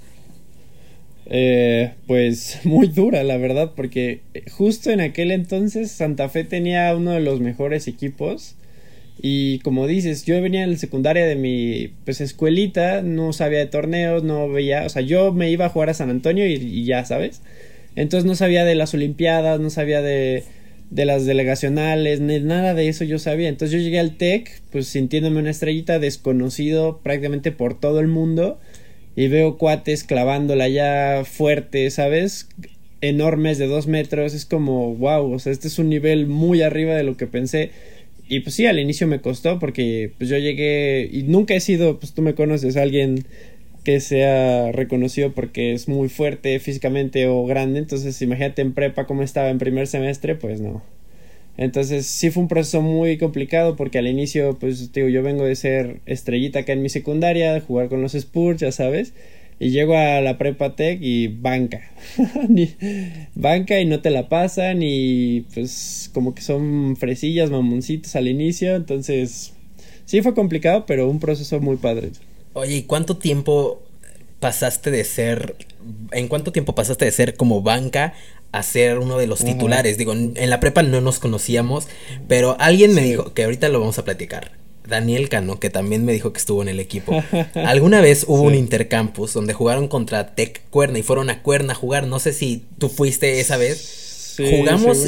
Eh, 1.25 1.93
pues 2.07 2.59
muy 2.63 2.87
dura, 2.87 3.23
la 3.23 3.37
verdad, 3.37 3.73
porque 3.75 4.21
justo 4.51 4.89
en 4.89 5.01
aquel 5.01 5.31
entonces 5.31 5.91
Santa 5.91 6.29
Fe 6.29 6.43
tenía 6.43 6.95
uno 6.95 7.11
de 7.11 7.21
los 7.21 7.39
mejores 7.39 7.87
equipos. 7.87 8.55
Y 9.21 9.59
como 9.59 9.85
dices, 9.85 10.25
yo 10.25 10.41
venía 10.41 10.63
en 10.63 10.71
la 10.71 10.77
secundaria 10.77 11.25
de 11.25 11.35
mi 11.35 11.93
pues 12.03 12.19
escuelita, 12.19 13.03
no 13.03 13.31
sabía 13.31 13.59
de 13.59 13.67
torneos, 13.67 14.23
no 14.23 14.49
veía, 14.49 14.85
o 14.85 14.89
sea, 14.89 15.01
yo 15.03 15.31
me 15.31 15.51
iba 15.51 15.65
a 15.65 15.69
jugar 15.69 15.91
a 15.91 15.93
San 15.93 16.09
Antonio 16.09 16.47
y 16.47 16.83
ya, 16.83 17.05
¿sabes? 17.05 17.41
Entonces 17.95 18.25
no 18.25 18.35
sabía 18.35 18.65
de 18.65 18.75
las 18.75 18.93
Olimpiadas, 18.93 19.59
no 19.59 19.69
sabía 19.69 20.01
de, 20.01 20.43
de 20.89 21.05
las 21.05 21.25
delegacionales, 21.25 22.19
ni 22.19 22.39
nada 22.39 22.73
de 22.73 22.87
eso 22.87 23.03
yo 23.03 23.19
sabía. 23.19 23.49
Entonces 23.49 23.77
yo 23.77 23.83
llegué 23.83 23.99
al 23.99 24.17
TEC, 24.17 24.61
pues 24.71 24.87
sintiéndome 24.87 25.39
una 25.39 25.51
estrellita, 25.51 25.99
desconocido 25.99 26.99
prácticamente 27.03 27.51
por 27.51 27.79
todo 27.79 27.99
el 27.99 28.07
mundo. 28.07 28.59
Y 29.15 29.27
veo 29.27 29.57
cuates 29.57 30.03
clavándola 30.03 30.67
ya 30.69 31.23
fuerte, 31.25 31.89
¿sabes? 31.91 32.47
Enormes 33.01 33.57
de 33.57 33.67
dos 33.67 33.87
metros. 33.87 34.33
Es 34.33 34.45
como, 34.45 34.95
wow, 34.95 35.33
o 35.33 35.39
sea, 35.39 35.51
este 35.51 35.67
es 35.67 35.79
un 35.79 35.89
nivel 35.89 36.27
muy 36.27 36.61
arriba 36.61 36.95
de 36.95 37.03
lo 37.03 37.17
que 37.17 37.27
pensé. 37.27 37.71
Y 38.27 38.39
pues 38.39 38.55
sí, 38.55 38.65
al 38.65 38.79
inicio 38.79 39.05
me 39.07 39.21
costó 39.21 39.59
porque 39.59 40.11
pues 40.17 40.29
yo 40.29 40.37
llegué 40.37 41.09
y 41.11 41.23
nunca 41.23 41.53
he 41.53 41.59
sido, 41.59 41.99
pues 41.99 42.13
tú 42.13 42.21
me 42.21 42.33
conoces, 42.33 42.77
alguien 42.77 43.25
que 43.83 43.99
sea 43.99 44.71
reconocido 44.71 45.33
porque 45.33 45.73
es 45.73 45.87
muy 45.87 46.09
fuerte 46.09 46.59
físicamente 46.59 47.27
o 47.27 47.45
grande. 47.45 47.79
Entonces, 47.79 48.21
imagínate 48.21 48.61
en 48.61 48.73
prepa 48.73 49.05
cómo 49.05 49.23
estaba 49.23 49.49
en 49.49 49.59
primer 49.59 49.87
semestre, 49.87 50.35
pues 50.35 50.61
no. 50.61 50.81
Entonces, 51.57 52.07
sí 52.07 52.31
fue 52.31 52.43
un 52.43 52.49
proceso 52.49 52.81
muy 52.81 53.17
complicado 53.17 53.75
porque 53.75 53.99
al 53.99 54.07
inicio, 54.07 54.57
pues 54.59 54.91
digo, 54.91 55.07
yo 55.09 55.21
vengo 55.21 55.45
de 55.45 55.55
ser 55.55 55.99
estrellita 56.05 56.59
acá 56.59 56.73
en 56.73 56.81
mi 56.81 56.89
secundaria, 56.89 57.59
jugar 57.61 57.89
con 57.89 58.01
los 58.01 58.15
Spurs, 58.15 58.59
ya 58.59 58.71
sabes. 58.71 59.13
Y 59.59 59.69
llego 59.69 59.95
a 59.95 60.19
la 60.21 60.37
prepa 60.37 60.75
tech 60.75 60.99
y 61.01 61.27
banca. 61.27 61.81
banca 63.35 63.79
y 63.79 63.85
no 63.85 64.01
te 64.01 64.09
la 64.09 64.27
pasan 64.27 64.79
y 64.81 65.41
pues 65.53 66.09
como 66.13 66.33
que 66.33 66.41
son 66.41 66.95
fresillas, 66.97 67.51
mamoncitos 67.51 68.15
al 68.15 68.27
inicio. 68.27 68.75
Entonces, 68.75 69.53
sí 70.05 70.21
fue 70.21 70.33
complicado, 70.33 70.85
pero 70.87 71.09
un 71.09 71.19
proceso 71.19 71.59
muy 71.61 71.77
padre. 71.77 72.09
Oye, 72.53 72.77
¿y 72.77 72.83
cuánto 72.83 73.17
tiempo 73.17 73.81
pasaste 74.39 74.91
de 74.91 75.03
ser, 75.03 75.55
en 76.11 76.27
cuánto 76.27 76.51
tiempo 76.51 76.75
pasaste 76.75 77.05
de 77.05 77.11
ser 77.11 77.35
como 77.35 77.61
banca 77.61 78.13
a 78.51 78.61
ser 78.61 78.99
uno 78.99 79.17
de 79.17 79.27
los 79.27 79.43
titulares? 79.43 79.97
Digo, 79.97 80.13
en, 80.13 80.49
la 80.49 80.59
prepa 80.59 80.83
no 80.83 81.01
nos 81.01 81.19
conocíamos, 81.19 81.87
pero 82.27 82.55
alguien 82.59 82.93
me 82.93 83.01
dijo, 83.01 83.33
que 83.33 83.43
ahorita 83.43 83.69
lo 83.69 83.79
vamos 83.79 83.97
a 83.97 84.05
platicar, 84.05 84.51
Daniel 84.87 85.29
Cano, 85.29 85.59
que 85.59 85.69
también 85.69 86.05
me 86.05 86.13
dijo 86.13 86.31
que 86.31 86.39
estuvo 86.39 86.61
en 86.61 86.67
el 86.67 86.79
equipo. 86.79 87.23
Alguna 87.55 88.01
vez 88.01 88.25
hubo 88.27 88.43
un 88.43 88.55
intercampus 88.55 89.33
donde 89.33 89.53
jugaron 89.53 89.87
contra 89.87 90.35
Tech 90.35 90.61
Cuerna 90.69 90.99
y 90.99 91.03
fueron 91.03 91.29
a 91.29 91.41
Cuerna 91.41 91.73
a 91.73 91.75
jugar. 91.75 92.05
No 92.05 92.19
sé 92.19 92.33
si 92.33 92.65
tú 92.77 92.89
fuiste 92.89 93.39
esa 93.39 93.57
vez 93.57 94.12
jugamos 94.37 95.05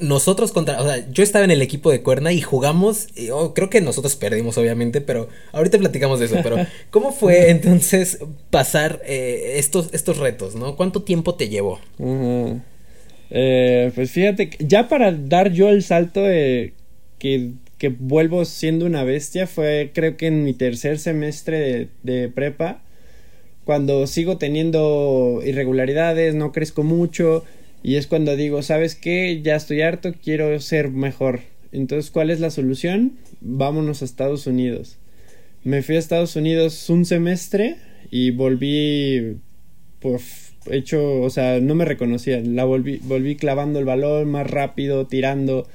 nosotros 0.00 0.52
contra, 0.52 0.80
o 0.80 0.84
sea, 0.84 1.06
yo 1.10 1.22
estaba 1.22 1.44
en 1.44 1.50
el 1.50 1.62
equipo 1.62 1.90
de 1.90 2.02
Cuerna 2.02 2.32
y 2.32 2.40
jugamos, 2.40 3.08
oh, 3.32 3.54
creo 3.54 3.70
que 3.70 3.80
nosotros 3.80 4.16
perdimos 4.16 4.58
obviamente, 4.58 5.00
pero 5.00 5.28
ahorita 5.52 5.78
platicamos 5.78 6.20
de 6.20 6.26
eso, 6.26 6.36
pero 6.42 6.56
¿cómo 6.90 7.12
fue 7.12 7.50
entonces 7.50 8.18
pasar 8.50 9.00
eh, 9.04 9.54
estos, 9.56 9.92
estos 9.92 10.18
retos, 10.18 10.54
no? 10.54 10.76
¿Cuánto 10.76 11.02
tiempo 11.02 11.34
te 11.34 11.48
llevó? 11.48 11.80
Eh, 13.30 13.92
pues 13.94 14.10
fíjate, 14.10 14.50
ya 14.58 14.88
para 14.88 15.12
dar 15.12 15.52
yo 15.52 15.68
el 15.68 15.82
salto 15.82 16.22
de 16.22 16.74
que, 17.18 17.52
que, 17.78 17.88
vuelvo 17.88 18.44
siendo 18.44 18.86
una 18.86 19.04
bestia 19.04 19.46
fue 19.46 19.90
creo 19.94 20.16
que 20.16 20.28
en 20.28 20.44
mi 20.44 20.52
tercer 20.52 20.98
semestre 20.98 21.58
de, 21.58 21.88
de 22.20 22.28
prepa, 22.28 22.82
cuando 23.64 24.06
sigo 24.06 24.38
teniendo 24.38 25.40
irregularidades, 25.44 26.36
no 26.36 26.52
crezco 26.52 26.84
mucho, 26.84 27.44
y 27.86 27.94
es 27.94 28.08
cuando 28.08 28.34
digo, 28.34 28.62
¿sabes 28.62 28.96
qué? 28.96 29.42
Ya 29.44 29.54
estoy 29.54 29.82
harto, 29.82 30.12
quiero 30.12 30.58
ser 30.58 30.90
mejor. 30.90 31.42
Entonces, 31.70 32.10
¿cuál 32.10 32.30
es 32.30 32.40
la 32.40 32.50
solución? 32.50 33.12
Vámonos 33.40 34.02
a 34.02 34.06
Estados 34.06 34.48
Unidos. 34.48 34.98
Me 35.62 35.82
fui 35.82 35.94
a 35.94 36.00
Estados 36.00 36.34
Unidos 36.34 36.90
un 36.90 37.04
semestre 37.04 37.76
y 38.10 38.32
volví 38.32 39.36
pues 40.00 40.52
hecho, 40.68 41.20
o 41.20 41.30
sea, 41.30 41.60
no 41.60 41.76
me 41.76 41.84
reconocían. 41.84 42.56
La 42.56 42.64
volví, 42.64 42.98
volví 43.04 43.36
clavando 43.36 43.78
el 43.78 43.84
balón 43.84 44.32
más 44.32 44.50
rápido, 44.50 45.06
tirando. 45.06 45.68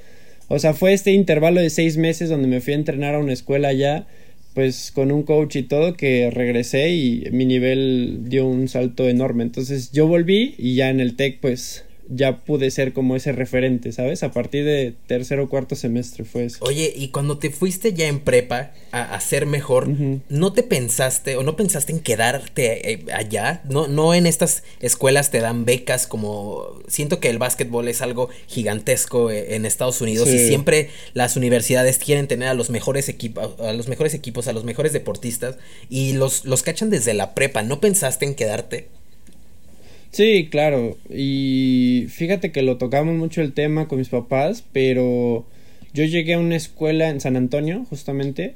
O 0.48 0.58
sea, 0.58 0.74
fue 0.74 0.92
este 0.92 1.12
intervalo 1.12 1.62
de 1.62 1.70
seis 1.70 1.96
meses 1.96 2.28
donde 2.28 2.46
me 2.46 2.60
fui 2.60 2.74
a 2.74 2.76
entrenar 2.76 3.14
a 3.14 3.20
una 3.20 3.32
escuela 3.32 3.72
ya, 3.72 4.06
pues 4.52 4.92
con 4.92 5.12
un 5.12 5.22
coach 5.22 5.56
y 5.56 5.62
todo, 5.62 5.94
que 5.94 6.30
regresé 6.30 6.90
y 6.90 7.24
mi 7.32 7.46
nivel 7.46 8.24
dio 8.24 8.46
un 8.46 8.68
salto 8.68 9.08
enorme. 9.08 9.44
Entonces 9.44 9.92
yo 9.92 10.06
volví 10.06 10.54
y 10.58 10.74
ya 10.74 10.90
en 10.90 11.00
el 11.00 11.16
TEC 11.16 11.40
pues 11.40 11.86
ya 12.14 12.38
pude 12.44 12.70
ser 12.70 12.92
como 12.92 13.16
ese 13.16 13.32
referente, 13.32 13.92
¿sabes? 13.92 14.22
A 14.22 14.32
partir 14.32 14.64
de 14.64 14.94
tercer 15.06 15.40
o 15.40 15.48
cuarto 15.48 15.76
semestre 15.76 16.24
fue 16.24 16.44
eso. 16.44 16.64
Oye, 16.64 16.92
y 16.94 17.08
cuando 17.08 17.38
te 17.38 17.50
fuiste 17.50 17.94
ya 17.94 18.06
en 18.06 18.20
prepa 18.20 18.72
a, 18.90 19.18
ser 19.20 19.46
mejor, 19.46 19.88
¿no 20.28 20.52
te 20.52 20.62
pensaste 20.62 21.36
o 21.36 21.42
no 21.42 21.56
pensaste 21.56 21.92
en 21.92 22.00
quedarte 22.00 22.92
eh, 22.92 23.04
allá? 23.14 23.62
No, 23.68 23.88
no 23.88 24.14
en 24.14 24.26
estas 24.26 24.62
escuelas 24.80 25.30
te 25.30 25.40
dan 25.40 25.64
becas 25.64 26.06
como... 26.06 26.80
Siento 26.88 27.20
que 27.20 27.30
el 27.30 27.38
básquetbol 27.38 27.88
es 27.88 28.02
algo 28.02 28.28
gigantesco 28.46 29.30
eh, 29.30 29.54
en 29.54 29.64
Estados 29.64 30.00
Unidos 30.00 30.28
y 30.28 30.38
siempre 30.38 30.90
las 31.14 31.36
universidades 31.36 31.98
quieren 31.98 32.28
tener 32.28 32.48
a 32.48 32.54
los 32.54 32.70
mejores 32.70 33.08
equipos, 33.08 33.58
a 33.60 33.72
los 33.72 33.88
mejores 33.88 34.14
equipos, 34.14 34.48
a 34.48 34.52
los 34.52 34.64
mejores 34.64 34.92
deportistas 34.92 35.56
y 35.88 36.12
los, 36.12 36.44
los 36.44 36.62
cachan 36.62 36.90
desde 36.90 37.14
la 37.14 37.34
prepa. 37.34 37.62
¿No 37.62 37.80
pensaste 37.80 38.26
en 38.26 38.34
quedarte? 38.34 38.88
Sí, 40.12 40.48
claro. 40.50 40.98
Y 41.08 42.06
fíjate 42.08 42.52
que 42.52 42.62
lo 42.62 42.76
tocamos 42.76 43.14
mucho 43.16 43.40
el 43.40 43.54
tema 43.54 43.88
con 43.88 43.98
mis 43.98 44.10
papás, 44.10 44.62
pero 44.72 45.46
yo 45.94 46.04
llegué 46.04 46.34
a 46.34 46.38
una 46.38 46.56
escuela 46.56 47.08
en 47.08 47.20
San 47.20 47.34
Antonio, 47.36 47.86
justamente, 47.88 48.54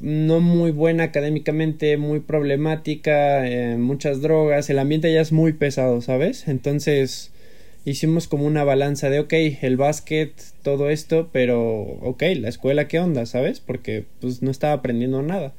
no 0.00 0.40
muy 0.40 0.70
buena 0.70 1.04
académicamente, 1.04 1.96
muy 1.96 2.20
problemática, 2.20 3.46
eh, 3.48 3.76
muchas 3.78 4.20
drogas, 4.22 4.68
el 4.70 4.78
ambiente 4.78 5.12
ya 5.12 5.22
es 5.22 5.32
muy 5.32 5.54
pesado, 5.54 6.02
¿sabes? 6.02 6.46
Entonces 6.48 7.32
hicimos 7.86 8.28
como 8.28 8.46
una 8.46 8.64
balanza 8.64 9.10
de, 9.10 9.20
ok, 9.20 9.32
el 9.62 9.76
básquet, 9.78 10.32
todo 10.62 10.90
esto, 10.90 11.30
pero, 11.32 11.82
ok, 12.02 12.22
la 12.36 12.48
escuela, 12.50 12.88
¿qué 12.88 13.00
onda? 13.00 13.26
¿Sabes? 13.26 13.60
Porque 13.60 14.04
pues 14.20 14.42
no 14.42 14.50
estaba 14.50 14.74
aprendiendo 14.74 15.22
nada. 15.22 15.54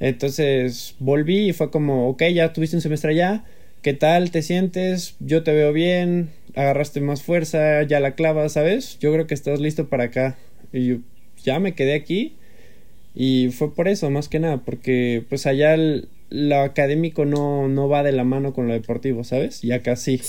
Entonces 0.00 0.94
volví 1.00 1.48
y 1.48 1.52
fue 1.52 1.70
como, 1.70 2.08
ok, 2.10 2.24
ya 2.34 2.52
tuviste 2.52 2.76
un 2.76 2.82
semestre 2.82 3.12
allá 3.12 3.44
¿Qué 3.82 3.94
tal 3.94 4.32
te 4.32 4.42
sientes? 4.42 5.14
Yo 5.20 5.44
te 5.44 5.52
veo 5.52 5.72
bien, 5.72 6.30
agarraste 6.56 7.00
más 7.00 7.22
fuerza, 7.22 7.82
ya 7.84 8.00
la 8.00 8.16
clavas, 8.16 8.54
¿sabes? 8.54 8.98
Yo 8.98 9.12
creo 9.12 9.28
que 9.28 9.34
estás 9.34 9.60
listo 9.60 9.88
para 9.88 10.04
acá. 10.04 10.36
Y 10.72 10.86
yo 10.86 10.96
ya 11.44 11.60
me 11.60 11.74
quedé 11.76 11.94
aquí 11.94 12.34
y 13.14 13.50
fue 13.50 13.74
por 13.74 13.86
eso, 13.88 14.10
más 14.10 14.28
que 14.28 14.40
nada, 14.40 14.58
porque 14.64 15.24
pues 15.28 15.46
allá 15.46 15.76
lo 16.30 16.60
académico 16.60 17.24
no, 17.24 17.68
no 17.68 17.88
va 17.88 18.02
de 18.02 18.12
la 18.12 18.24
mano 18.24 18.52
con 18.52 18.68
lo 18.68 18.74
deportivo, 18.74 19.24
¿sabes? 19.24 19.64
Y 19.64 19.72
acá 19.72 19.96
sí. 19.96 20.20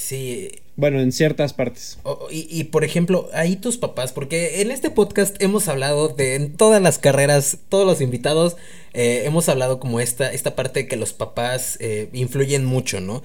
Bueno, 0.75 1.01
en 1.01 1.11
ciertas 1.11 1.51
partes. 1.51 1.99
y, 2.31 2.47
y, 2.49 2.63
por 2.65 2.85
ejemplo, 2.85 3.27
ahí 3.33 3.57
tus 3.57 3.77
papás, 3.77 4.13
porque 4.13 4.61
en 4.61 4.71
este 4.71 4.89
podcast 4.89 5.35
hemos 5.41 5.67
hablado 5.67 6.07
de 6.07 6.35
en 6.35 6.53
todas 6.53 6.81
las 6.81 6.99
carreras, 6.99 7.57
todos 7.67 7.85
los 7.85 7.99
invitados 7.99 8.55
eh, 8.93 9.23
hemos 9.25 9.49
hablado 9.49 9.79
como 9.79 9.99
esta, 9.99 10.31
esta 10.31 10.55
parte 10.55 10.81
de 10.81 10.87
que 10.87 10.95
los 10.95 11.13
papás 11.13 11.77
eh, 11.79 12.09
influyen 12.13 12.65
mucho, 12.65 12.99
¿no? 12.99 13.21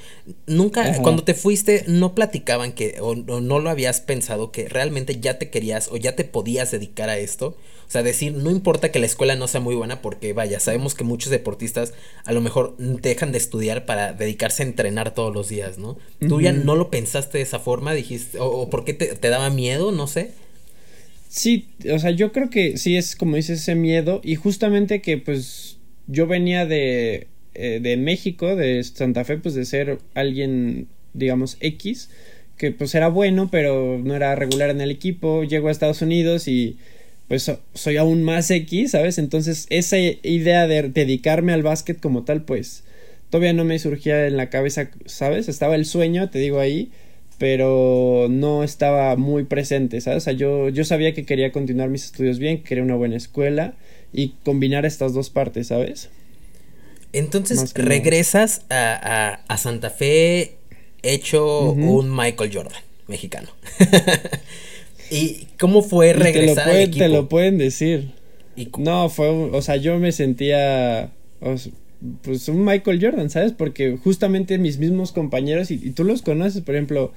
Nunca, 0.46 1.00
cuando 1.00 1.24
te 1.24 1.34
fuiste, 1.34 1.84
no 1.86 2.14
platicaban 2.14 2.72
que, 2.72 2.96
o, 3.00 3.14
no 3.14 3.58
lo 3.60 3.70
habías 3.70 4.00
pensado 4.00 4.52
que 4.52 4.68
realmente 4.68 5.20
ya 5.20 5.38
te 5.38 5.50
querías 5.50 5.88
o 5.90 5.96
ya 5.96 6.16
te 6.16 6.24
podías 6.24 6.70
dedicar 6.70 7.08
a 7.08 7.18
esto. 7.18 7.56
O 7.86 7.90
sea, 7.90 8.02
decir, 8.02 8.32
no 8.32 8.50
importa 8.50 8.90
que 8.90 8.98
la 8.98 9.06
escuela 9.06 9.36
no 9.36 9.46
sea 9.46 9.60
muy 9.60 9.74
buena, 9.74 10.02
porque 10.02 10.32
vaya, 10.32 10.58
sabemos 10.60 10.94
que 10.94 11.04
muchos 11.04 11.30
deportistas 11.30 11.94
a 12.24 12.32
lo 12.32 12.40
mejor 12.40 12.76
dejan 12.78 13.32
de 13.32 13.38
estudiar 13.38 13.86
para 13.86 14.12
dedicarse 14.12 14.62
a 14.62 14.66
entrenar 14.66 15.14
todos 15.14 15.32
los 15.34 15.48
días, 15.48 15.78
¿no? 15.78 15.98
Tú 16.28 16.40
ya 16.40 16.52
no 16.52 16.74
lo 16.74 16.90
pensaste 16.90 17.38
de 17.38 17.44
esa 17.44 17.58
forma, 17.58 17.94
dijiste, 17.94 18.38
o, 18.38 18.46
o 18.46 18.70
por 18.70 18.84
qué 18.84 18.94
te, 18.94 19.14
te 19.14 19.28
daba 19.28 19.50
miedo, 19.50 19.92
no 19.92 20.06
sé. 20.06 20.32
Sí, 21.28 21.66
o 21.92 21.98
sea, 21.98 22.10
yo 22.10 22.30
creo 22.30 22.48
que 22.48 22.78
sí 22.78 22.96
es 22.96 23.16
como 23.16 23.34
dices 23.34 23.60
ese 23.60 23.74
miedo 23.74 24.20
y 24.22 24.36
justamente 24.36 25.02
que 25.02 25.18
pues 25.18 25.78
yo 26.06 26.28
venía 26.28 26.64
de, 26.64 27.26
eh, 27.54 27.80
de 27.82 27.96
México, 27.96 28.54
de 28.56 28.82
Santa 28.84 29.24
Fe, 29.24 29.38
pues 29.38 29.54
de 29.54 29.64
ser 29.64 29.98
alguien, 30.14 30.88
digamos, 31.12 31.56
X, 31.60 32.08
que 32.56 32.70
pues 32.70 32.94
era 32.94 33.08
bueno, 33.08 33.48
pero 33.50 33.98
no 34.02 34.14
era 34.14 34.34
regular 34.34 34.70
en 34.70 34.80
el 34.80 34.90
equipo, 34.90 35.44
llego 35.44 35.68
a 35.68 35.70
Estados 35.72 36.02
Unidos 36.02 36.46
y 36.48 36.78
pues 37.28 37.50
soy 37.74 37.96
aún 37.96 38.22
más 38.22 38.50
X, 38.50 38.92
¿sabes? 38.92 39.18
Entonces 39.18 39.66
esa 39.70 39.98
idea 39.98 40.66
de 40.66 40.82
dedicarme 40.82 41.52
al 41.52 41.62
básquet 41.62 42.00
como 42.00 42.24
tal, 42.24 42.42
pues 42.42 42.84
todavía 43.30 43.52
no 43.52 43.64
me 43.64 43.78
surgía 43.78 44.26
en 44.26 44.36
la 44.36 44.50
cabeza, 44.50 44.90
¿sabes? 45.06 45.48
Estaba 45.48 45.74
el 45.74 45.86
sueño, 45.86 46.30
te 46.30 46.38
digo 46.38 46.60
ahí, 46.60 46.90
pero 47.38 48.28
no 48.30 48.62
estaba 48.62 49.16
muy 49.16 49.44
presente, 49.44 50.00
¿sabes? 50.00 50.18
O 50.18 50.24
sea, 50.24 50.32
yo, 50.34 50.68
yo 50.68 50.84
sabía 50.84 51.14
que 51.14 51.24
quería 51.24 51.50
continuar 51.50 51.88
mis 51.88 52.04
estudios 52.04 52.38
bien, 52.38 52.58
que 52.58 52.64
quería 52.64 52.84
una 52.84 52.94
buena 52.94 53.16
escuela 53.16 53.74
y 54.12 54.34
combinar 54.44 54.84
estas 54.86 55.14
dos 55.14 55.30
partes, 55.30 55.68
¿sabes? 55.68 56.10
Entonces 57.12 57.72
regresas 57.74 58.62
a, 58.70 59.40
a, 59.46 59.56
Santa 59.56 59.90
Fe 59.90 60.56
hecho 61.02 61.70
un 61.70 62.14
Michael 62.14 62.50
Jordan 62.52 62.82
mexicano. 63.06 63.48
¿Y 65.14 65.46
cómo 65.58 65.82
fue 65.82 66.12
regresar 66.12 66.68
te 66.68 66.86
lo, 66.86 66.92
te 66.92 67.08
lo 67.08 67.28
pueden 67.28 67.58
decir. 67.58 68.10
No, 68.78 69.08
fue, 69.08 69.28
o 69.28 69.62
sea, 69.62 69.76
yo 69.76 69.98
me 69.98 70.12
sentía, 70.12 71.10
pues 72.22 72.48
un 72.48 72.64
Michael 72.64 73.00
Jordan, 73.00 73.30
¿sabes? 73.30 73.52
Porque 73.52 73.96
justamente 73.96 74.58
mis 74.58 74.78
mismos 74.78 75.12
compañeros, 75.12 75.70
y, 75.70 75.78
tú 75.90 76.04
los 76.04 76.22
conoces, 76.22 76.62
por 76.62 76.74
ejemplo, 76.74 77.12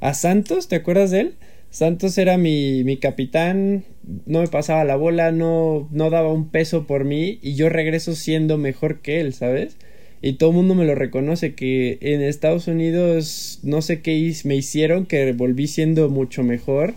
a 0.00 0.14
Santos, 0.14 0.68
¿te 0.68 0.76
acuerdas 0.76 1.10
de 1.10 1.20
él? 1.20 1.34
Santos 1.70 2.18
era 2.18 2.38
mi, 2.38 2.84
mi 2.84 2.98
capitán, 2.98 3.84
no 4.26 4.40
me 4.40 4.48
pasaba 4.48 4.84
la 4.84 4.96
bola, 4.96 5.32
no, 5.32 5.88
no 5.90 6.10
daba 6.10 6.32
un 6.32 6.48
peso 6.48 6.86
por 6.86 7.04
mí 7.04 7.40
y 7.42 7.54
yo 7.54 7.68
regreso 7.68 8.14
siendo 8.14 8.58
mejor 8.58 9.00
que 9.00 9.20
él, 9.20 9.34
¿sabes? 9.34 9.76
Y 10.22 10.34
todo 10.34 10.50
el 10.50 10.56
mundo 10.56 10.74
me 10.74 10.84
lo 10.84 10.94
reconoce 10.94 11.54
que 11.54 11.98
en 12.00 12.22
Estados 12.22 12.68
Unidos 12.68 13.58
no 13.62 13.82
sé 13.82 14.02
qué 14.02 14.32
me 14.44 14.54
hicieron 14.54 15.04
que 15.04 15.32
volví 15.32 15.66
siendo 15.66 16.08
mucho 16.08 16.44
mejor 16.44 16.94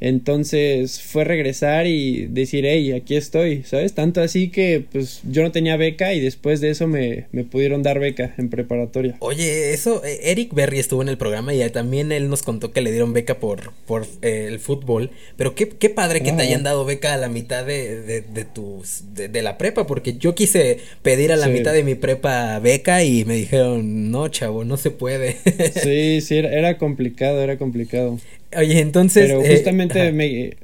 entonces 0.00 1.00
fue 1.00 1.24
regresar 1.24 1.86
y 1.86 2.26
decir, 2.26 2.64
hey, 2.66 2.92
aquí 2.92 3.16
estoy, 3.16 3.62
¿sabes? 3.64 3.94
Tanto 3.94 4.22
así 4.22 4.48
que 4.48 4.84
pues 4.90 5.20
yo 5.24 5.42
no 5.42 5.52
tenía 5.52 5.76
beca 5.76 6.14
y 6.14 6.20
después 6.20 6.60
de 6.60 6.70
eso 6.70 6.86
me, 6.86 7.26
me 7.32 7.44
pudieron 7.44 7.82
dar 7.82 8.00
beca 8.00 8.34
en 8.38 8.48
preparatoria. 8.48 9.16
Oye, 9.20 9.74
eso, 9.74 10.02
eh, 10.04 10.20
Eric 10.24 10.54
Berry 10.54 10.78
estuvo 10.78 11.02
en 11.02 11.08
el 11.08 11.18
programa 11.18 11.52
y 11.52 11.60
también 11.70 12.12
él 12.12 12.30
nos 12.30 12.42
contó 12.42 12.72
que 12.72 12.80
le 12.80 12.90
dieron 12.90 13.12
beca 13.12 13.38
por, 13.38 13.72
por 13.86 14.06
eh, 14.22 14.46
el 14.48 14.58
fútbol, 14.58 15.10
pero 15.36 15.54
qué, 15.54 15.68
qué 15.68 15.90
padre 15.90 16.22
que 16.22 16.32
te 16.32 16.42
hayan 16.42 16.62
dado 16.62 16.84
beca 16.84 17.12
a 17.12 17.16
la 17.18 17.28
mitad 17.28 17.66
de, 17.66 18.00
de, 18.00 18.22
de 18.22 18.44
tus, 18.44 19.02
de, 19.14 19.42
la 19.42 19.58
prepa, 19.58 19.86
porque 19.86 20.14
yo 20.14 20.34
quise 20.34 20.78
pedir 21.02 21.32
a 21.32 21.36
la 21.36 21.48
mitad 21.48 21.72
de 21.72 21.82
mi 21.82 21.94
prepa 21.94 22.58
beca 22.58 23.04
y 23.04 23.24
me 23.24 23.34
dijeron, 23.34 24.10
no, 24.10 24.28
chavo, 24.28 24.64
no 24.64 24.76
se 24.76 24.90
puede. 24.90 25.36
sí, 25.82 26.20
sí, 26.26 26.38
era, 26.38 26.52
era 26.52 26.78
complicado, 26.78 27.42
era 27.42 27.58
complicado. 27.58 28.18
Oye, 28.56 28.80
entonces. 28.80 29.26
Pero 29.26 29.42
eh, 29.42 29.56
justamente 29.56 30.12
me. 30.12 30.56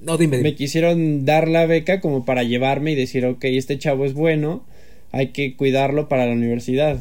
No, 0.00 0.18
dime, 0.18 0.38
Me 0.38 0.54
quisieron 0.54 1.24
dar 1.24 1.46
la 1.46 1.64
beca 1.66 2.00
como 2.00 2.24
para 2.24 2.42
llevarme 2.42 2.92
y 2.92 2.94
decir, 2.96 3.24
ok, 3.24 3.44
este 3.44 3.78
chavo 3.78 4.04
es 4.04 4.14
bueno, 4.14 4.66
hay 5.12 5.28
que 5.28 5.54
cuidarlo 5.56 6.08
para 6.08 6.26
la 6.26 6.32
universidad. 6.32 7.00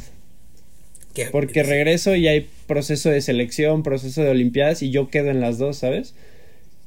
Porque 1.31 1.63
regreso 1.63 2.15
y 2.15 2.27
hay 2.27 2.47
proceso 2.67 3.09
de 3.09 3.21
selección, 3.21 3.83
proceso 3.83 4.23
de 4.23 4.29
Olimpiadas 4.29 4.81
y 4.81 4.91
yo 4.91 5.09
quedo 5.09 5.29
en 5.29 5.41
las 5.41 5.57
dos, 5.57 5.77
¿sabes? 5.77 6.13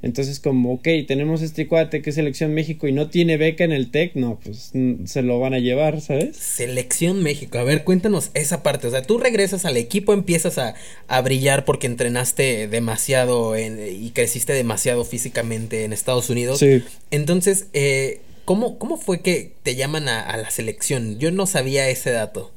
Entonces, 0.05 0.39
como, 0.39 0.75
ok, 0.75 0.87
tenemos 1.09 1.41
este 1.41 1.67
cuate 1.67 2.03
que 2.03 2.11
es 2.11 2.17
Selección 2.17 2.53
México 2.53 2.87
y 2.87 2.93
no 2.93 3.09
tiene 3.09 3.39
beca 3.39 3.65
en 3.65 3.73
el 3.73 3.91
TEC, 3.91 4.17
no, 4.17 4.39
pues 4.45 4.73
se 5.07 5.23
lo 5.23 5.41
van 5.41 5.55
a 5.55 5.61
llevar, 5.61 6.03
¿sabes? 6.03 6.37
Selección 6.37 7.23
México, 7.23 7.57
a 7.57 7.65
ver, 7.65 7.85
cuéntanos 7.85 8.31
esa 8.35 8.63
parte. 8.63 8.87
O 8.87 8.91
sea, 8.91 9.01
tú 9.01 9.17
regresas 9.17 9.65
al 9.65 9.79
equipo, 9.79 10.13
empiezas 10.13 10.59
a, 10.59 10.75
brillar 11.23 11.65
porque 11.65 11.87
entrenaste 11.87 12.69
demasiado 12.69 13.59
y 13.59 14.11
creciste 14.11 14.53
demasiado 14.53 15.07
físicamente 15.07 15.85
en 15.85 15.95
Estados 15.95 16.29
Unidos. 16.29 16.59
Sí. 16.59 16.83
Entonces, 17.11 17.69
eh, 17.73 18.21
¿cómo, 18.45 18.79
¿cómo 18.79 18.99
fue 18.99 19.23
que 19.23 19.53
te 19.63 19.75
llaman 19.75 20.09
a 20.09 20.37
la 20.37 20.51
selección? 20.51 21.19
Yo 21.19 21.31
no 21.31 21.47
sabía 21.47 21.89
ese 21.89 22.11
dato. 22.11 22.53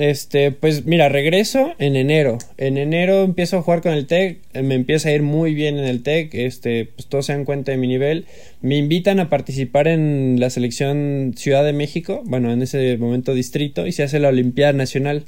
Este, 0.00 0.52
pues 0.52 0.86
mira, 0.86 1.08
regreso 1.08 1.74
en 1.78 1.96
enero. 1.96 2.38
En 2.56 2.78
enero 2.78 3.24
empiezo 3.24 3.58
a 3.58 3.62
jugar 3.62 3.82
con 3.82 3.92
el 3.92 4.06
TEC, 4.06 4.38
eh, 4.52 4.62
me 4.62 4.74
empieza 4.74 5.08
a 5.08 5.12
ir 5.12 5.22
muy 5.22 5.54
bien 5.54 5.78
en 5.78 5.84
el 5.84 6.02
TEC, 6.02 6.34
este, 6.34 6.84
pues 6.84 7.06
todos 7.08 7.26
se 7.26 7.32
dan 7.32 7.44
cuenta 7.44 7.72
de 7.72 7.78
mi 7.78 7.88
nivel. 7.88 8.26
Me 8.60 8.76
invitan 8.76 9.18
a 9.18 9.28
participar 9.28 9.88
en 9.88 10.36
la 10.38 10.50
selección 10.50 11.34
Ciudad 11.36 11.64
de 11.64 11.72
México, 11.72 12.22
bueno, 12.26 12.52
en 12.52 12.62
ese 12.62 12.96
momento 12.96 13.34
distrito, 13.34 13.86
y 13.86 13.92
se 13.92 14.02
hace 14.04 14.20
la 14.20 14.28
Olimpiada 14.28 14.72
Nacional, 14.72 15.24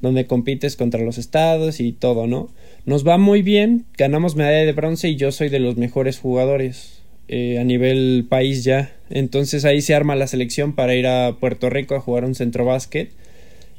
donde 0.00 0.26
compites 0.26 0.76
contra 0.76 1.00
los 1.00 1.18
estados 1.18 1.80
y 1.80 1.92
todo, 1.92 2.26
¿no? 2.26 2.50
Nos 2.86 3.06
va 3.06 3.18
muy 3.18 3.42
bien, 3.42 3.84
ganamos 3.96 4.36
medalla 4.36 4.64
de 4.64 4.72
bronce 4.72 5.08
y 5.08 5.16
yo 5.16 5.32
soy 5.32 5.48
de 5.50 5.60
los 5.60 5.76
mejores 5.76 6.18
jugadores 6.18 7.02
eh, 7.28 7.58
a 7.58 7.64
nivel 7.64 8.26
país 8.28 8.64
ya. 8.64 8.92
Entonces 9.10 9.64
ahí 9.64 9.82
se 9.82 9.94
arma 9.94 10.16
la 10.16 10.26
selección 10.26 10.74
para 10.74 10.94
ir 10.94 11.06
a 11.06 11.36
Puerto 11.38 11.70
Rico 11.70 11.94
a 11.94 12.00
jugar 12.00 12.24
un 12.24 12.34
centro 12.34 12.64
básquet 12.64 13.10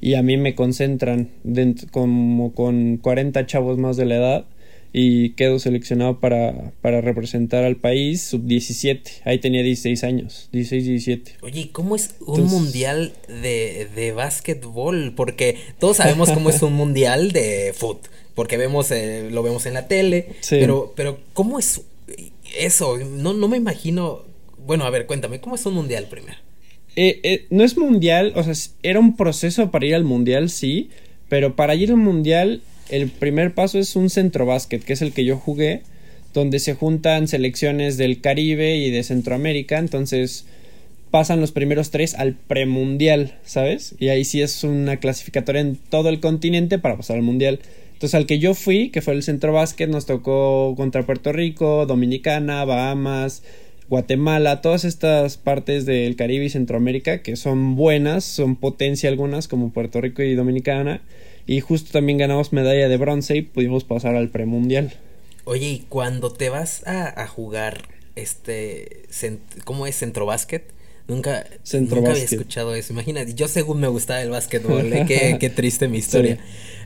y 0.01 0.15
a 0.15 0.23
mí 0.23 0.35
me 0.35 0.55
concentran 0.55 1.29
como 1.91 2.53
con 2.53 2.97
40 2.97 3.45
chavos 3.45 3.77
más 3.77 3.97
de 3.97 4.05
la 4.05 4.15
edad 4.15 4.45
y 4.93 5.31
quedo 5.31 5.59
seleccionado 5.59 6.19
para, 6.19 6.73
para 6.81 6.99
representar 6.99 7.63
al 7.63 7.77
país 7.77 8.21
sub 8.21 8.43
17. 8.45 9.21
Ahí 9.23 9.39
tenía 9.39 9.63
16 9.63 10.03
años, 10.03 10.49
16, 10.51 10.85
17. 10.85 11.37
Oye, 11.41 11.69
¿cómo 11.71 11.95
es 11.95 12.15
un 12.25 12.45
mundial 12.47 13.13
de, 13.27 13.87
de 13.95 14.11
básquetbol? 14.11 15.13
Porque 15.15 15.57
todos 15.79 15.97
sabemos 15.97 16.31
cómo 16.31 16.49
es 16.49 16.61
un 16.61 16.73
mundial 16.73 17.31
de 17.31 17.73
fútbol, 17.73 18.09
porque 18.35 18.57
vemos, 18.57 18.91
eh, 18.91 19.29
lo 19.31 19.43
vemos 19.43 19.65
en 19.65 19.75
la 19.75 19.87
tele, 19.87 20.29
pero, 20.49 20.93
pero 20.95 21.19
¿cómo 21.33 21.59
es 21.59 21.81
eso? 22.57 22.97
No, 22.97 23.33
no 23.33 23.47
me 23.47 23.57
imagino... 23.57 24.23
Bueno, 24.65 24.85
a 24.85 24.89
ver, 24.89 25.05
cuéntame, 25.07 25.39
¿cómo 25.39 25.55
es 25.55 25.65
un 25.65 25.73
mundial 25.73 26.07
primero? 26.09 26.37
Eh, 26.95 27.19
eh, 27.23 27.45
no 27.49 27.63
es 27.63 27.77
mundial, 27.77 28.33
o 28.35 28.43
sea, 28.43 28.53
era 28.83 28.99
un 28.99 29.15
proceso 29.15 29.71
para 29.71 29.85
ir 29.85 29.95
al 29.95 30.03
mundial, 30.03 30.49
sí, 30.49 30.89
pero 31.29 31.55
para 31.55 31.75
ir 31.75 31.91
al 31.91 31.97
mundial 31.97 32.61
el 32.89 33.09
primer 33.09 33.53
paso 33.53 33.79
es 33.79 33.95
un 33.95 34.09
centro 34.09 34.45
básquet, 34.45 34.83
que 34.83 34.93
es 34.93 35.01
el 35.01 35.13
que 35.13 35.23
yo 35.23 35.37
jugué, 35.37 35.81
donde 36.33 36.59
se 36.59 36.75
juntan 36.75 37.27
selecciones 37.27 37.97
del 37.97 38.19
Caribe 38.19 38.77
y 38.77 38.91
de 38.91 39.03
Centroamérica, 39.03 39.79
entonces 39.79 40.45
pasan 41.09 41.41
los 41.41 41.51
primeros 41.51 41.91
tres 41.91 42.15
al 42.15 42.35
premundial, 42.35 43.35
¿sabes? 43.43 43.95
Y 43.99 44.09
ahí 44.09 44.25
sí 44.25 44.41
es 44.41 44.63
una 44.63 44.97
clasificatoria 44.97 45.61
en 45.61 45.75
todo 45.75 46.09
el 46.09 46.19
continente 46.19 46.79
para 46.79 46.97
pasar 46.97 47.17
al 47.17 47.23
mundial. 47.23 47.59
Entonces 47.93 48.15
al 48.15 48.25
que 48.25 48.39
yo 48.39 48.53
fui, 48.53 48.89
que 48.89 49.01
fue 49.01 49.13
el 49.13 49.23
centro 49.23 49.53
básquet, 49.53 49.89
nos 49.89 50.05
tocó 50.05 50.73
contra 50.75 51.05
Puerto 51.05 51.31
Rico, 51.33 51.85
Dominicana, 51.85 52.65
Bahamas, 52.65 53.43
Guatemala, 53.91 54.61
todas 54.61 54.85
estas 54.85 55.35
partes 55.35 55.85
del 55.85 56.15
Caribe 56.15 56.45
y 56.45 56.49
Centroamérica 56.49 57.21
que 57.21 57.35
son 57.35 57.75
buenas, 57.75 58.23
son 58.23 58.55
potencia 58.55 59.09
algunas 59.09 59.49
como 59.49 59.73
Puerto 59.73 59.99
Rico 59.99 60.21
y 60.21 60.33
Dominicana 60.33 61.01
y 61.45 61.59
justo 61.59 61.91
también 61.91 62.17
ganamos 62.17 62.53
medalla 62.53 62.87
de 62.87 62.95
bronce 62.95 63.35
y 63.35 63.41
pudimos 63.41 63.83
pasar 63.83 64.15
al 64.15 64.29
premundial. 64.29 64.93
Oye, 65.43 65.67
y 65.67 65.79
cuando 65.89 66.31
te 66.31 66.47
vas 66.47 66.87
a, 66.87 67.27
jugar 67.27 67.89
este, 68.15 69.03
¿cómo 69.65 69.85
es 69.85 69.97
centro 69.97 70.25
básquet? 70.25 70.63
Nunca, 71.09 71.45
nunca 71.73 72.11
había 72.11 72.23
escuchado 72.23 72.73
eso. 72.75 72.93
Imagínate, 72.93 73.33
yo 73.33 73.49
según 73.49 73.81
me 73.81 73.89
gustaba 73.89 74.21
el 74.21 74.29
básquetbol, 74.29 74.93
¿eh? 74.93 75.05
qué, 75.37 75.49
triste 75.49 75.89
mi 75.89 75.97
historia. 75.97 76.37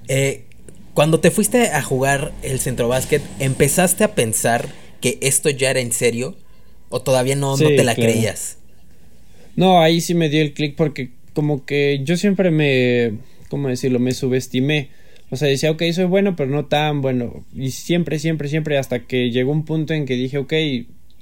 Eh, 0.07 0.45
cuando 0.95 1.19
te 1.19 1.29
fuiste 1.29 1.67
a 1.67 1.83
jugar 1.83 2.31
el 2.41 2.59
centro 2.59 2.87
básquet, 2.87 3.21
¿empezaste 3.37 4.03
a 4.03 4.15
pensar 4.15 4.69
que 5.01 5.19
esto 5.21 5.51
ya 5.51 5.69
era 5.69 5.81
en 5.81 5.91
serio? 5.91 6.35
¿O 6.95 7.01
todavía 7.01 7.35
no, 7.35 7.57
no 7.57 7.67
te 7.67 7.83
la 7.83 7.93
creías? 7.93 8.57
No, 9.57 9.81
ahí 9.81 9.99
sí 9.99 10.13
me 10.13 10.29
dio 10.29 10.41
el 10.41 10.53
clic 10.53 10.75
porque 10.77 11.09
como 11.33 11.65
que 11.65 11.99
yo 12.05 12.15
siempre 12.15 12.51
me, 12.51 13.17
¿cómo 13.49 13.67
decirlo? 13.67 13.99
Me 13.99 14.13
subestimé. 14.13 14.87
O 15.29 15.35
sea, 15.35 15.49
decía, 15.49 15.71
ok, 15.71 15.83
soy 15.91 16.05
bueno, 16.05 16.37
pero 16.37 16.51
no 16.51 16.67
tan 16.67 17.01
bueno. 17.01 17.43
Y 17.53 17.71
siempre, 17.71 18.17
siempre, 18.17 18.47
siempre, 18.47 18.77
hasta 18.77 18.99
que 18.99 19.29
llegó 19.29 19.51
un 19.51 19.65
punto 19.65 19.93
en 19.93 20.05
que 20.05 20.15
dije, 20.15 20.37
ok, 20.37 20.53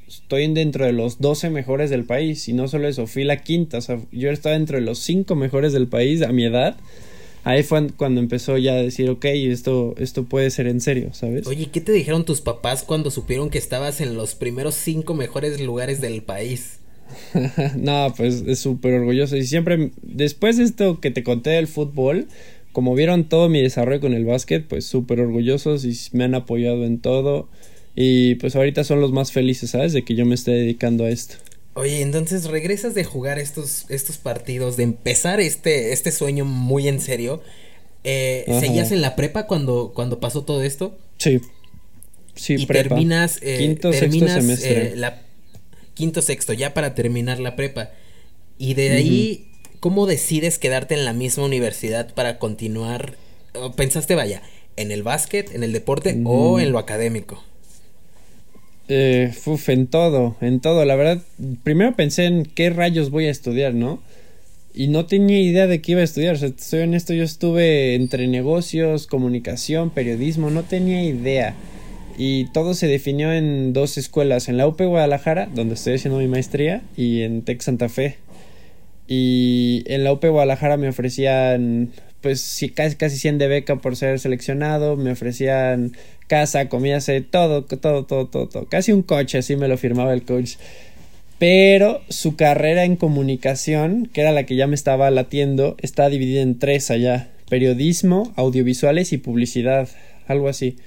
estoy 0.08 0.54
dentro 0.54 0.86
de 0.86 0.94
los 0.94 1.20
12 1.20 1.50
mejores 1.50 1.90
del 1.90 2.04
país. 2.04 2.48
Y 2.48 2.54
no 2.54 2.68
solo 2.68 2.88
eso, 2.88 3.08
fui 3.08 3.24
la 3.24 3.38
quinta. 3.38 3.80
O 3.80 3.82
sea, 3.82 4.00
yo 4.12 4.30
estaba 4.30 4.54
dentro 4.54 4.78
de 4.78 4.84
los 4.84 5.00
5 5.00 5.34
mejores 5.34 5.74
del 5.74 5.88
país 5.88 6.22
a 6.22 6.32
mi 6.32 6.46
edad 6.46 6.78
ahí 7.44 7.64
fue 7.64 7.90
cuando 7.96 8.22
empezó 8.22 8.58
ya 8.58 8.74
a 8.74 8.82
decir, 8.82 9.10
ok, 9.10 9.26
esto, 9.26 9.96
esto 9.98 10.26
puede 10.26 10.50
ser 10.50 10.68
en 10.68 10.82
serio, 10.82 11.14
¿sabes? 11.14 11.48
Oye, 11.48 11.70
¿qué 11.72 11.82
te 11.82 11.92
dijeron 11.92 12.26
tus 12.26 12.42
papás 12.42 12.84
cuando 12.84 13.12
supieron 13.12 13.50
que 13.50 13.58
estabas 13.58 14.02
en 14.02 14.16
los 14.16 14.36
primeros 14.36 14.76
cinco 14.76 15.14
mejores 15.14 15.60
lugares 15.62 16.02
del 16.02 16.24
país? 16.24 16.80
no, 17.76 18.14
pues 18.16 18.44
es 18.48 18.60
súper 18.60 18.94
orgulloso. 18.96 19.36
Y 19.38 19.46
siempre, 19.46 19.92
después 20.02 20.58
de 20.58 20.64
esto 20.64 21.00
que 21.00 21.12
te 21.12 21.24
conté 21.24 21.52
del 21.52 21.68
fútbol, 21.68 22.28
como 22.72 22.96
vieron 22.96 23.26
todo 23.26 23.50
mi 23.50 23.62
desarrollo 23.62 24.02
con 24.02 24.14
el 24.14 24.26
básquet, 24.26 24.66
pues 24.68 24.86
súper 24.86 25.20
orgullosos 25.20 25.86
y 25.86 25.96
me 26.16 26.24
han 26.24 26.36
apoyado 26.36 26.86
en 26.86 27.00
todo. 27.00 27.48
Y 27.96 28.36
pues 28.36 28.56
ahorita 28.56 28.84
son 28.84 29.00
los 29.02 29.12
más 29.12 29.32
felices, 29.32 29.70
¿sabes? 29.72 29.94
De 29.94 30.04
que 30.04 30.16
yo 30.16 30.26
me 30.26 30.36
esté 30.36 30.52
dedicando 30.52 31.06
a 31.06 31.10
esto. 31.10 31.36
Oye, 31.76 32.02
entonces 32.02 32.46
regresas 32.46 32.94
de 32.94 33.04
jugar 33.04 33.40
estos, 33.40 33.86
estos 33.90 34.18
partidos, 34.18 34.78
de 34.78 34.84
empezar 34.84 35.40
este, 35.40 35.92
este 35.92 36.12
sueño 36.12 36.46
muy 36.46 36.88
en 36.88 37.02
serio. 37.02 37.42
Eh, 38.04 38.46
¿Seguías 38.60 38.92
en 38.92 39.02
la 39.02 39.16
prepa 39.16 39.48
cuando, 39.48 39.92
cuando 39.96 40.20
pasó 40.20 40.44
todo 40.44 40.62
esto? 40.62 40.98
Sí. 41.18 41.42
Sí, 42.36 42.56
y 42.60 42.66
terminas, 42.66 43.40
eh, 43.42 43.58
quinto, 43.60 43.94
sexto 43.94 44.28
semestre. 44.28 44.88
Eh, 44.88 44.96
la, 44.96 45.22
quinto, 45.94 46.22
sexto, 46.22 46.54
ya 46.54 46.74
para 46.74 46.96
terminar 46.96 47.40
la 47.40 47.56
prepa. 47.56 47.92
Y 48.58 48.74
de 48.76 48.92
ahí, 48.92 49.52
¿cómo 49.80 50.06
decides 50.06 50.60
quedarte 50.60 50.96
en 50.96 51.06
la 51.06 51.14
misma 51.14 51.46
universidad 51.46 52.14
para 52.14 52.40
continuar? 52.40 53.16
¿Pensaste, 53.76 54.16
vaya, 54.16 54.42
en 54.78 54.92
el 54.92 55.04
básquet, 55.04 55.54
en 55.54 55.64
el 55.64 55.74
deporte 55.74 56.20
o 56.24 56.60
en 56.60 56.72
lo 56.72 56.80
académico? 56.80 57.44
Eh, 58.88 59.32
en 59.68 59.88
todo, 59.88 60.36
en 60.42 60.60
todo. 60.60 60.86
La 60.86 60.96
verdad, 60.96 61.22
primero 61.64 61.96
pensé 61.96 62.26
en 62.26 62.46
qué 62.46 62.70
rayos 62.70 63.10
voy 63.10 63.26
a 63.26 63.32
estudiar, 63.32 63.74
¿no? 63.74 64.02
Y 64.74 64.88
no 64.88 65.06
tenía 65.06 65.40
idea 65.40 65.68
de 65.68 65.82
qué 65.82 65.94
iba 65.94 66.02
a 66.02 66.06
estudiar. 66.06 66.36
O 66.36 66.38
sea, 66.38 66.52
soy 66.58 66.82
honesto, 66.82 67.14
yo 67.14 67.24
estuve 67.24 67.96
entre 67.96 68.28
negocios, 68.28 69.08
comunicación, 69.08 69.92
periodismo, 69.92 70.50
no 70.50 70.64
tenía 70.64 71.04
idea. 71.04 71.56
Y 72.18 72.46
todo 72.52 72.74
se 72.74 72.88
definió 72.88 73.34
en 73.34 73.74
dos 73.74 73.98
escuelas, 73.98 74.50
en 74.50 74.58
la 74.58 74.68
UP 74.68 74.80
Guadalajara, 74.82 75.48
donde 75.54 75.76
estoy 75.76 75.96
haciendo 75.96 76.20
mi 76.20 76.28
maestría, 76.28 76.82
y 76.96 77.22
en 77.22 77.44
Tec 77.44 77.62
Santa 77.62 77.90
Fe. 77.90 78.18
Y 79.08 79.84
en 79.88 80.04
la 80.04 80.14
UP 80.14 80.24
Guadalajara 80.26 80.78
me 80.78 80.90
ofrecían 80.90 81.92
pues 82.24 82.66
casi, 82.74 82.96
casi 82.96 83.18
100 83.18 83.38
de 83.38 83.48
beca 83.48 83.76
por 83.76 83.96
ser 83.96 84.18
seleccionado, 84.20 84.96
me 84.96 85.12
ofrecían 85.12 85.92
casa, 86.28 86.70
comida, 86.70 87.00
todo, 87.30 87.66
todo, 87.66 88.06
todo, 88.06 88.26
todo, 88.26 88.48
todo, 88.48 88.66
casi 88.66 88.94
un 88.94 89.04
coche, 89.04 89.38
así 89.38 89.56
me 89.56 89.68
lo 89.68 89.78
firmaba 89.78 90.14
el 90.14 90.24
coach. 90.24 90.54
Pero 91.38 92.02
su 92.08 92.38
carrera 92.38 92.86
en 92.86 92.96
comunicación, 92.96 94.10
que 94.12 94.22
era 94.22 94.32
la 94.32 94.46
que 94.46 94.56
ya 94.56 94.66
me 94.66 94.76
estaba 94.76 95.12
latiendo, 95.12 95.76
está 95.82 96.10
dividida 96.10 96.42
en 96.42 96.58
tres 96.58 96.90
allá. 96.90 97.30
Periodismo, 97.50 98.32
audiovisuales 98.38 99.12
y 99.12 99.18
publicidad, 99.18 99.90
algo 100.28 100.48
así. 100.48 100.78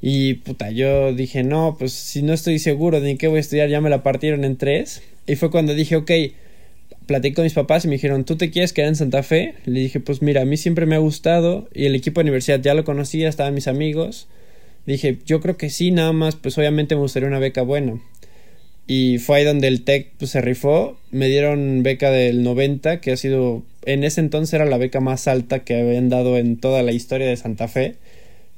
Y 0.00 0.34
puta, 0.34 0.70
yo 0.70 1.12
dije, 1.12 1.42
no, 1.42 1.76
pues 1.78 1.92
si 1.92 2.22
no 2.22 2.32
estoy 2.32 2.60
seguro 2.60 3.00
de 3.00 3.16
qué 3.16 3.26
voy 3.26 3.38
a 3.38 3.40
estudiar, 3.40 3.68
ya 3.68 3.80
me 3.80 3.90
la 3.90 4.04
partieron 4.04 4.44
en 4.44 4.56
tres. 4.56 5.02
Y 5.26 5.34
fue 5.34 5.50
cuando 5.50 5.74
dije, 5.74 5.96
ok, 5.96 6.10
platiqué 7.10 7.34
con 7.34 7.42
mis 7.42 7.54
papás 7.54 7.84
y 7.84 7.88
me 7.88 7.94
dijeron, 7.94 8.24
¿tú 8.24 8.36
te 8.36 8.50
quieres 8.50 8.72
quedar 8.72 8.86
en 8.86 8.94
Santa 8.94 9.24
Fe? 9.24 9.54
Le 9.64 9.80
dije, 9.80 9.98
pues 9.98 10.22
mira, 10.22 10.42
a 10.42 10.44
mí 10.44 10.56
siempre 10.56 10.86
me 10.86 10.94
ha 10.94 11.00
gustado 11.00 11.68
y 11.74 11.86
el 11.86 11.96
equipo 11.96 12.20
de 12.20 12.26
universidad 12.26 12.60
ya 12.60 12.72
lo 12.72 12.84
conocía, 12.84 13.28
estaban 13.28 13.52
mis 13.52 13.66
amigos. 13.66 14.28
Dije, 14.86 15.18
yo 15.26 15.40
creo 15.40 15.56
que 15.56 15.70
sí, 15.70 15.90
nada 15.90 16.12
más, 16.12 16.36
pues 16.36 16.56
obviamente 16.56 16.94
me 16.94 17.00
gustaría 17.00 17.26
una 17.28 17.40
beca 17.40 17.62
buena. 17.62 18.00
Y 18.86 19.18
fue 19.18 19.38
ahí 19.38 19.44
donde 19.44 19.66
el 19.66 19.82
TEC 19.82 20.12
pues, 20.20 20.30
se 20.30 20.40
rifó. 20.40 21.00
Me 21.10 21.26
dieron 21.26 21.82
beca 21.82 22.12
del 22.12 22.44
90, 22.44 23.00
que 23.00 23.10
ha 23.10 23.16
sido, 23.16 23.64
en 23.86 24.04
ese 24.04 24.20
entonces 24.20 24.54
era 24.54 24.64
la 24.64 24.78
beca 24.78 25.00
más 25.00 25.26
alta 25.26 25.64
que 25.64 25.80
habían 25.80 26.10
dado 26.10 26.38
en 26.38 26.58
toda 26.58 26.84
la 26.84 26.92
historia 26.92 27.26
de 27.26 27.36
Santa 27.36 27.66
Fe. 27.66 27.96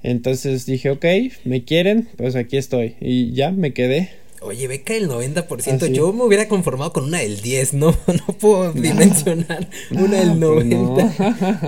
Entonces 0.03 0.67
dije, 0.67 0.91
ok, 0.91 1.07
me 1.45 1.65
quieren, 1.65 2.07
pues 2.19 2.37
aquí 2.37 2.59
estoy. 2.59 2.97
Y 3.01 3.33
ya 3.33 3.51
me 3.51 3.73
quedé. 3.73 4.11
Oye, 4.45 4.67
beca 4.67 4.95
del 4.95 5.09
90%, 5.09 5.87
yo 5.93 6.13
me 6.13 6.25
hubiera 6.25 6.49
conformado 6.49 6.93
con 6.93 7.05
una 7.05 7.19
del 7.19 7.41
10, 7.41 7.75
no, 7.75 7.97
no 8.07 8.39
puedo 8.39 8.73
dimensionar 8.73 9.69
una 9.91 10.19
del 10.19 10.41
90. 10.41 11.15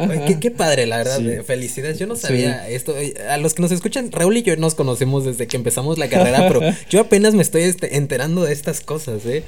Pues 0.06 0.20
Oye, 0.20 0.38
qué, 0.40 0.50
padre, 0.50 0.86
la 0.86 0.98
verdad, 0.98 1.20
felicidades. 1.44 1.98
Yo 1.98 2.06
no 2.06 2.16
sabía 2.16 2.68
esto. 2.68 2.94
A 3.28 3.36
los 3.36 3.54
que 3.54 3.62
nos 3.62 3.72
escuchan, 3.72 4.10
Raúl 4.12 4.36
y 4.36 4.42
yo 4.42 4.56
nos 4.56 4.74
conocemos 4.74 5.24
desde 5.24 5.46
que 5.46 5.56
empezamos 5.56 5.98
la 5.98 6.08
carrera, 6.08 6.48
pero 6.48 6.60
yo 6.90 7.00
apenas 7.00 7.34
me 7.34 7.42
estoy 7.42 7.62
este, 7.62 7.96
enterando 7.96 8.42
de 8.42 8.52
estas 8.52 8.80
cosas, 8.80 9.24
¿eh? 9.26 9.44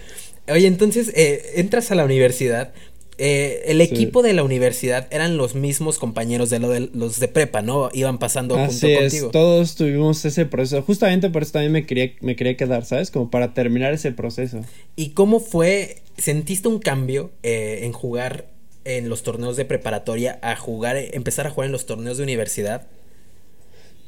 Oye, 0.49 0.67
entonces, 0.67 1.11
eh, 1.17 1.55
entras 1.57 1.91
a 1.91 1.97
la 1.97 2.05
universidad, 2.05 2.73
eh, 3.19 3.63
el 3.67 3.81
equipo 3.81 4.23
de 4.23 4.35
la 4.35 4.43
universidad 4.43 5.07
eran 5.11 5.39
los 5.39 5.55
mismos 5.55 5.99
compañeros 5.99 6.51
de, 6.51 6.59
lo 6.59 6.69
de 6.69 6.91
los 6.93 7.19
de 7.19 7.29
prepa, 7.29 7.63
¿no? 7.63 7.89
Iban 7.95 8.19
pasando 8.19 8.57
Así 8.57 8.95
junto 8.95 9.05
es, 9.05 9.31
Todos 9.33 9.75
tuvimos 9.75 10.25
ese 10.25 10.45
proceso. 10.45 10.83
Justamente 10.83 11.31
por 11.31 11.43
eso 11.43 11.53
también 11.53 11.73
me 11.73 11.87
quería, 11.87 12.13
me 12.21 12.37
quería 12.37 12.57
quedar, 12.57 12.85
¿sabes? 12.85 13.11
Como 13.11 13.31
para 13.31 13.55
terminar 13.55 13.95
ese 13.95 14.13
proceso. 14.13 14.61
¿Y 14.97 15.11
cómo 15.11 15.41
fue? 15.41 16.03
¿Sentiste 16.19 16.69
un 16.69 16.79
cambio 16.79 17.31
eh, 17.43 17.81
en 17.85 17.93
jugar 17.93 18.49
en 18.85 19.09
los 19.09 19.23
torneos 19.23 19.57
de 19.57 19.65
preparatoria 19.65 20.39
a 20.43 20.55
jugar, 20.55 20.97
empezar 20.97 21.47
a 21.47 21.51
jugar 21.51 21.67
en 21.67 21.73
los 21.73 21.87
torneos 21.87 22.19
de 22.19 22.23
universidad? 22.23 22.87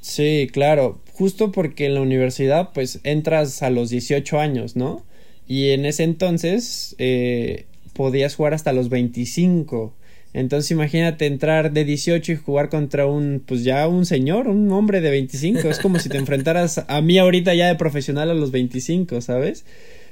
Sí, 0.03 0.49
claro. 0.53 1.01
Justo 1.15 1.51
porque 1.51 1.87
en 1.87 1.95
la 1.95 2.03
universidad, 2.03 2.71
pues 2.75 3.01
entras 3.05 3.63
a 3.63 3.71
los 3.71 3.89
18 3.91 4.39
años, 4.39 4.77
¿no? 4.77 5.05
Y 5.47 5.71
en 5.71 5.87
ese 5.87 6.05
entonces, 6.05 6.95
eh, 6.99 7.65
podías 7.99 8.37
jugar 8.37 8.55
hasta 8.55 8.73
los 8.73 8.91
25. 8.91 9.93
Entonces 10.33 10.71
imagínate 10.71 11.27
entrar 11.27 11.73
de 11.73 11.85
18 11.85 12.31
y 12.31 12.37
jugar 12.37 12.69
contra 12.69 13.07
un, 13.07 13.43
pues 13.45 13.65
ya 13.65 13.89
un 13.89 14.07
señor, 14.07 14.47
un 14.47 14.71
hombre 14.71 15.01
de 15.01 15.11
25. 15.11 15.69
Es 15.69 15.81
como 15.81 15.99
si 15.99 16.09
te 16.09 16.17
enfrentaras 16.25 16.85
a 16.87 17.03
mí 17.03 17.19
ahorita 17.19 17.55
ya 17.55 17.67
de 17.67 17.75
profesional 17.75 18.31
a 18.31 18.35
los 18.35 18.53
25, 18.53 19.21
¿sabes? 19.21 19.65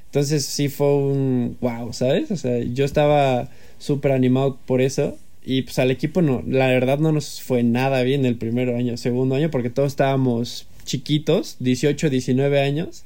Entonces 0.06 0.44
sí 0.44 0.68
fue 0.68 0.96
un 0.96 1.56
wow, 1.60 1.92
¿sabes? 1.92 2.32
O 2.32 2.36
sea, 2.36 2.58
yo 2.58 2.84
estaba 2.84 3.50
súper 3.78 4.10
animado 4.10 4.58
por 4.66 4.80
eso. 4.80 5.16
Y 5.44 5.62
pues 5.62 5.78
al 5.78 5.92
equipo 5.92 6.22
no, 6.22 6.42
la 6.44 6.66
verdad 6.66 6.98
no 6.98 7.12
nos 7.12 7.40
fue 7.40 7.62
nada 7.62 8.02
bien 8.02 8.26
el 8.26 8.34
primer 8.34 8.70
año, 8.70 8.96
segundo 8.96 9.36
año, 9.36 9.52
porque 9.52 9.70
todos 9.70 9.92
estábamos 9.92 10.66
chiquitos, 10.84 11.54
18, 11.60 12.10
19 12.10 12.60
años. 12.60 13.04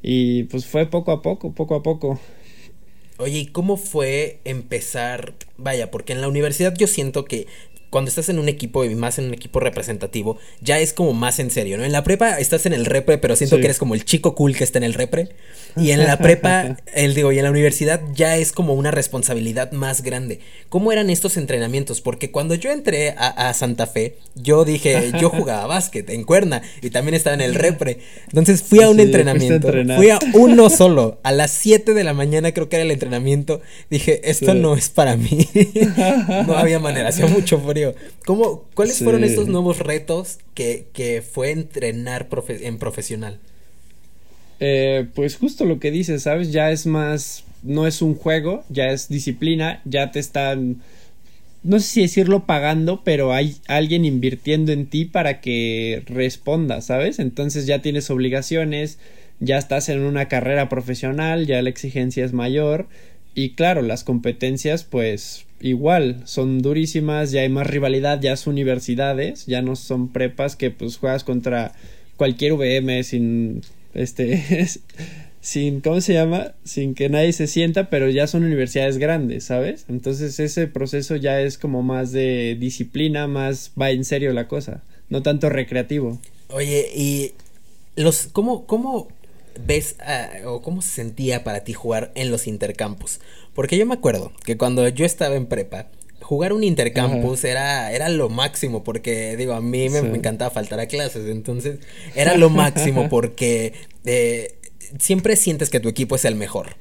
Y 0.00 0.44
pues 0.44 0.64
fue 0.64 0.86
poco 0.86 1.10
a 1.10 1.22
poco, 1.22 1.50
poco 1.50 1.74
a 1.74 1.82
poco. 1.82 2.20
Oye, 3.22 3.38
¿y 3.38 3.46
cómo 3.46 3.76
fue 3.76 4.40
empezar? 4.44 5.34
Vaya, 5.56 5.92
porque 5.92 6.12
en 6.12 6.20
la 6.20 6.26
universidad 6.26 6.74
yo 6.76 6.88
siento 6.88 7.24
que 7.24 7.46
cuando 7.92 8.08
estás 8.08 8.30
en 8.30 8.38
un 8.38 8.48
equipo 8.48 8.86
y 8.86 8.94
más 8.94 9.18
en 9.18 9.26
un 9.26 9.34
equipo 9.34 9.60
representativo, 9.60 10.38
ya 10.62 10.78
es 10.78 10.94
como 10.94 11.12
más 11.12 11.38
en 11.38 11.50
serio, 11.50 11.76
¿no? 11.76 11.84
En 11.84 11.92
la 11.92 12.02
prepa 12.02 12.38
estás 12.38 12.64
en 12.64 12.72
el 12.72 12.86
repre, 12.86 13.18
pero 13.18 13.36
siento 13.36 13.58
que 13.58 13.66
eres 13.66 13.78
como 13.78 13.94
el 13.94 14.06
chico 14.06 14.34
cool 14.34 14.56
que 14.56 14.64
está 14.64 14.78
en 14.78 14.84
el 14.84 14.94
repre. 14.94 15.28
Y 15.76 15.90
en 15.90 16.04
la 16.04 16.16
prepa, 16.18 16.78
el 16.94 17.14
digo, 17.14 17.32
y 17.32 17.38
en 17.38 17.44
la 17.44 17.50
universidad 17.50 18.00
ya 18.14 18.38
es 18.38 18.52
como 18.52 18.72
una 18.72 18.92
responsabilidad 18.92 19.72
más 19.72 20.02
grande. 20.02 20.40
¿Cómo 20.70 20.90
eran 20.90 21.10
estos 21.10 21.36
entrenamientos? 21.36 22.00
Porque 22.00 22.30
cuando 22.30 22.54
yo 22.54 22.70
entré 22.70 23.14
a, 23.18 23.52
Santa 23.52 23.86
Fe, 23.86 24.16
yo 24.34 24.64
dije, 24.64 25.12
yo 25.20 25.28
jugaba 25.30 25.66
básquet 25.66 26.08
en 26.08 26.24
cuerna 26.24 26.62
y 26.80 26.88
también 26.88 27.14
estaba 27.14 27.34
en 27.34 27.42
el 27.42 27.54
repre. 27.54 27.98
Entonces 28.28 28.62
fui 28.62 28.82
a 28.82 28.88
un 28.88 29.00
entrenamiento. 29.00 29.70
fui 29.96 30.08
a 30.08 30.18
uno 30.32 30.70
solo. 30.70 31.20
A 31.24 31.32
las 31.32 31.50
7 31.50 31.92
de 31.92 32.04
la 32.04 32.14
mañana 32.14 32.52
creo 32.52 32.70
que 32.70 32.76
era 32.76 32.84
el 32.84 32.90
entrenamiento. 32.90 33.60
Dije, 33.90 34.30
esto 34.30 34.54
no 34.54 34.76
es 34.76 34.88
para 34.88 35.16
mí. 35.18 35.46
no 36.46 36.56
había 36.56 36.78
manera, 36.78 37.10
hacía 37.10 37.26
mucho 37.26 37.58
frío. 37.58 37.81
¿Cómo, 38.24 38.64
¿Cuáles 38.74 38.98
fueron 38.98 39.24
estos 39.24 39.48
nuevos 39.48 39.78
retos 39.78 40.38
que, 40.54 41.22
fue 41.28 41.50
entrenar 41.50 42.28
en 42.48 42.78
profesional? 42.78 43.38
Eh, 44.60 45.06
pues 45.14 45.36
justo 45.36 45.64
lo 45.64 45.80
que 45.80 45.90
dices, 45.90 46.22
¿sabes? 46.22 46.52
Ya 46.52 46.70
es 46.70 46.86
más, 46.86 47.44
no 47.62 47.86
es 47.86 48.02
un 48.02 48.14
juego, 48.14 48.64
ya 48.68 48.90
es 48.90 49.08
disciplina, 49.08 49.82
ya 49.84 50.12
te 50.12 50.20
están, 50.20 50.82
no 51.62 51.80
sé 51.80 51.86
si 51.86 52.00
decirlo 52.02 52.46
pagando, 52.46 53.02
pero 53.04 53.32
hay 53.32 53.56
alguien 53.66 54.04
invirtiendo 54.04 54.72
en 54.72 54.86
ti 54.86 55.04
para 55.04 55.40
que 55.40 56.02
respondas, 56.06 56.86
¿sabes? 56.86 57.18
Entonces 57.18 57.66
ya 57.66 57.82
tienes 57.82 58.08
obligaciones, 58.10 58.98
ya 59.40 59.58
estás 59.58 59.88
en 59.88 60.02
una 60.02 60.28
carrera 60.28 60.68
profesional, 60.68 61.46
ya 61.46 61.60
la 61.62 61.70
exigencia 61.70 62.24
es 62.24 62.32
mayor 62.32 62.86
y 63.34 63.50
claro, 63.50 63.82
las 63.82 64.04
competencias 64.04 64.84
pues 64.84 65.46
igual, 65.60 66.22
son 66.24 66.60
durísimas, 66.60 67.30
ya 67.30 67.42
hay 67.42 67.48
más 67.48 67.66
rivalidad, 67.66 68.20
ya 68.20 68.36
son 68.36 68.54
universidades, 68.54 69.46
ya 69.46 69.62
no 69.62 69.76
son 69.76 70.12
prepas 70.12 70.56
que 70.56 70.70
pues 70.70 70.98
juegas 70.98 71.24
contra 71.24 71.72
cualquier 72.16 72.52
VM 72.54 73.02
sin 73.04 73.62
este 73.94 74.68
sin 75.40 75.80
¿cómo 75.80 76.00
se 76.00 76.14
llama? 76.14 76.52
sin 76.64 76.94
que 76.94 77.08
nadie 77.08 77.32
se 77.32 77.46
sienta, 77.46 77.90
pero 77.90 78.08
ya 78.10 78.26
son 78.26 78.44
universidades 78.44 78.98
grandes, 78.98 79.44
¿sabes? 79.44 79.86
Entonces 79.88 80.38
ese 80.40 80.66
proceso 80.66 81.16
ya 81.16 81.40
es 81.40 81.58
como 81.58 81.82
más 81.82 82.12
de 82.12 82.56
disciplina, 82.58 83.26
más 83.28 83.72
va 83.80 83.90
en 83.90 84.04
serio 84.04 84.32
la 84.32 84.48
cosa, 84.48 84.82
no 85.08 85.22
tanto 85.22 85.48
recreativo. 85.48 86.18
Oye, 86.48 86.90
y 86.94 87.32
los 87.96 88.28
cómo 88.32 88.66
cómo 88.66 89.08
ves 89.60 89.96
o 90.44 90.62
cómo 90.62 90.82
se 90.82 90.90
sentía 90.90 91.44
para 91.44 91.64
ti 91.64 91.72
jugar 91.72 92.12
en 92.14 92.30
los 92.30 92.46
intercampus? 92.46 93.20
Porque 93.54 93.76
yo 93.76 93.86
me 93.86 93.94
acuerdo 93.94 94.32
que 94.44 94.56
cuando 94.56 94.86
yo 94.88 95.04
estaba 95.04 95.34
en 95.34 95.46
prepa, 95.46 95.88
jugar 96.20 96.52
un 96.52 96.64
intercampus 96.64 97.44
era, 97.44 97.92
era 97.92 98.08
lo 98.08 98.28
máximo, 98.28 98.84
porque 98.84 99.36
digo, 99.36 99.52
a 99.52 99.60
mí 99.60 99.88
me, 99.88 99.98
encantaba 99.98 100.50
faltar 100.50 100.80
a 100.80 100.86
clases, 100.86 101.28
entonces 101.28 101.78
era 102.14 102.36
lo 102.36 102.48
máximo 102.48 103.08
porque 103.10 103.74
eh, 104.04 104.54
siempre 104.98 105.36
sientes 105.36 105.68
que 105.68 105.80
tu 105.80 105.88
equipo 105.88 106.16
es 106.16 106.24
el 106.24 106.34
mejor. 106.34 106.76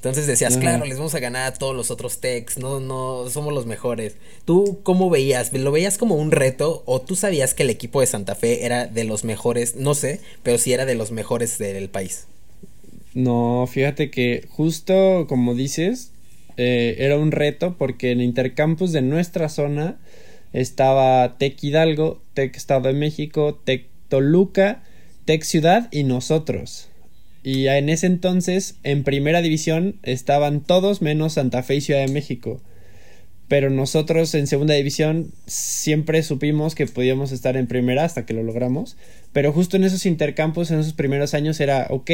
Entonces 0.00 0.26
decías, 0.26 0.56
claro, 0.56 0.86
les 0.86 0.96
vamos 0.96 1.14
a 1.14 1.20
ganar 1.20 1.52
a 1.52 1.52
todos 1.52 1.76
los 1.76 1.90
otros 1.90 2.20
techs, 2.20 2.56
no, 2.56 2.80
no, 2.80 3.28
somos 3.28 3.52
los 3.52 3.66
mejores. 3.66 4.16
¿Tú 4.46 4.80
cómo 4.82 5.10
veías? 5.10 5.52
¿Lo 5.52 5.72
veías 5.72 5.98
como 5.98 6.14
un 6.14 6.30
reto 6.30 6.82
o 6.86 7.02
tú 7.02 7.16
sabías 7.16 7.52
que 7.52 7.64
el 7.64 7.70
equipo 7.70 8.00
de 8.00 8.06
Santa 8.06 8.34
Fe 8.34 8.64
era 8.64 8.86
de 8.86 9.04
los 9.04 9.24
mejores? 9.24 9.76
No 9.76 9.94
sé, 9.94 10.20
pero 10.42 10.56
sí 10.56 10.72
era 10.72 10.86
de 10.86 10.94
los 10.94 11.10
mejores 11.10 11.58
del 11.58 11.90
país. 11.90 12.24
No, 13.12 13.68
fíjate 13.70 14.10
que 14.10 14.46
justo 14.48 15.26
como 15.28 15.54
dices, 15.54 16.12
eh, 16.56 16.96
era 17.00 17.18
un 17.18 17.30
reto 17.30 17.76
porque 17.76 18.12
en 18.12 18.22
Intercampus 18.22 18.92
de 18.92 19.02
nuestra 19.02 19.50
zona 19.50 19.98
estaba 20.54 21.36
Tec 21.36 21.62
Hidalgo, 21.62 22.22
Tec 22.32 22.56
Estado 22.56 22.88
de 22.88 22.94
México, 22.94 23.60
Tec 23.64 23.84
Toluca, 24.08 24.82
Tec 25.26 25.42
Ciudad 25.42 25.88
y 25.92 26.04
nosotros. 26.04 26.89
Y 27.42 27.68
en 27.68 27.88
ese 27.88 28.06
entonces, 28.06 28.76
en 28.82 29.02
primera 29.04 29.42
división, 29.42 29.96
estaban 30.02 30.60
todos 30.60 31.02
menos 31.02 31.34
Santa 31.34 31.62
Fe 31.62 31.76
y 31.76 31.80
Ciudad 31.80 32.06
de 32.06 32.12
México. 32.12 32.60
Pero 33.48 33.70
nosotros 33.70 34.32
en 34.34 34.46
segunda 34.46 34.74
división 34.74 35.32
siempre 35.46 36.22
supimos 36.22 36.74
que 36.74 36.86
podíamos 36.86 37.32
estar 37.32 37.56
en 37.56 37.66
primera 37.66 38.04
hasta 38.04 38.24
que 38.24 38.34
lo 38.34 38.42
logramos. 38.42 38.96
Pero 39.32 39.52
justo 39.52 39.76
en 39.76 39.84
esos 39.84 40.06
intercampos, 40.06 40.70
en 40.70 40.78
esos 40.78 40.92
primeros 40.92 41.34
años, 41.34 41.58
era, 41.60 41.86
ok, 41.90 42.10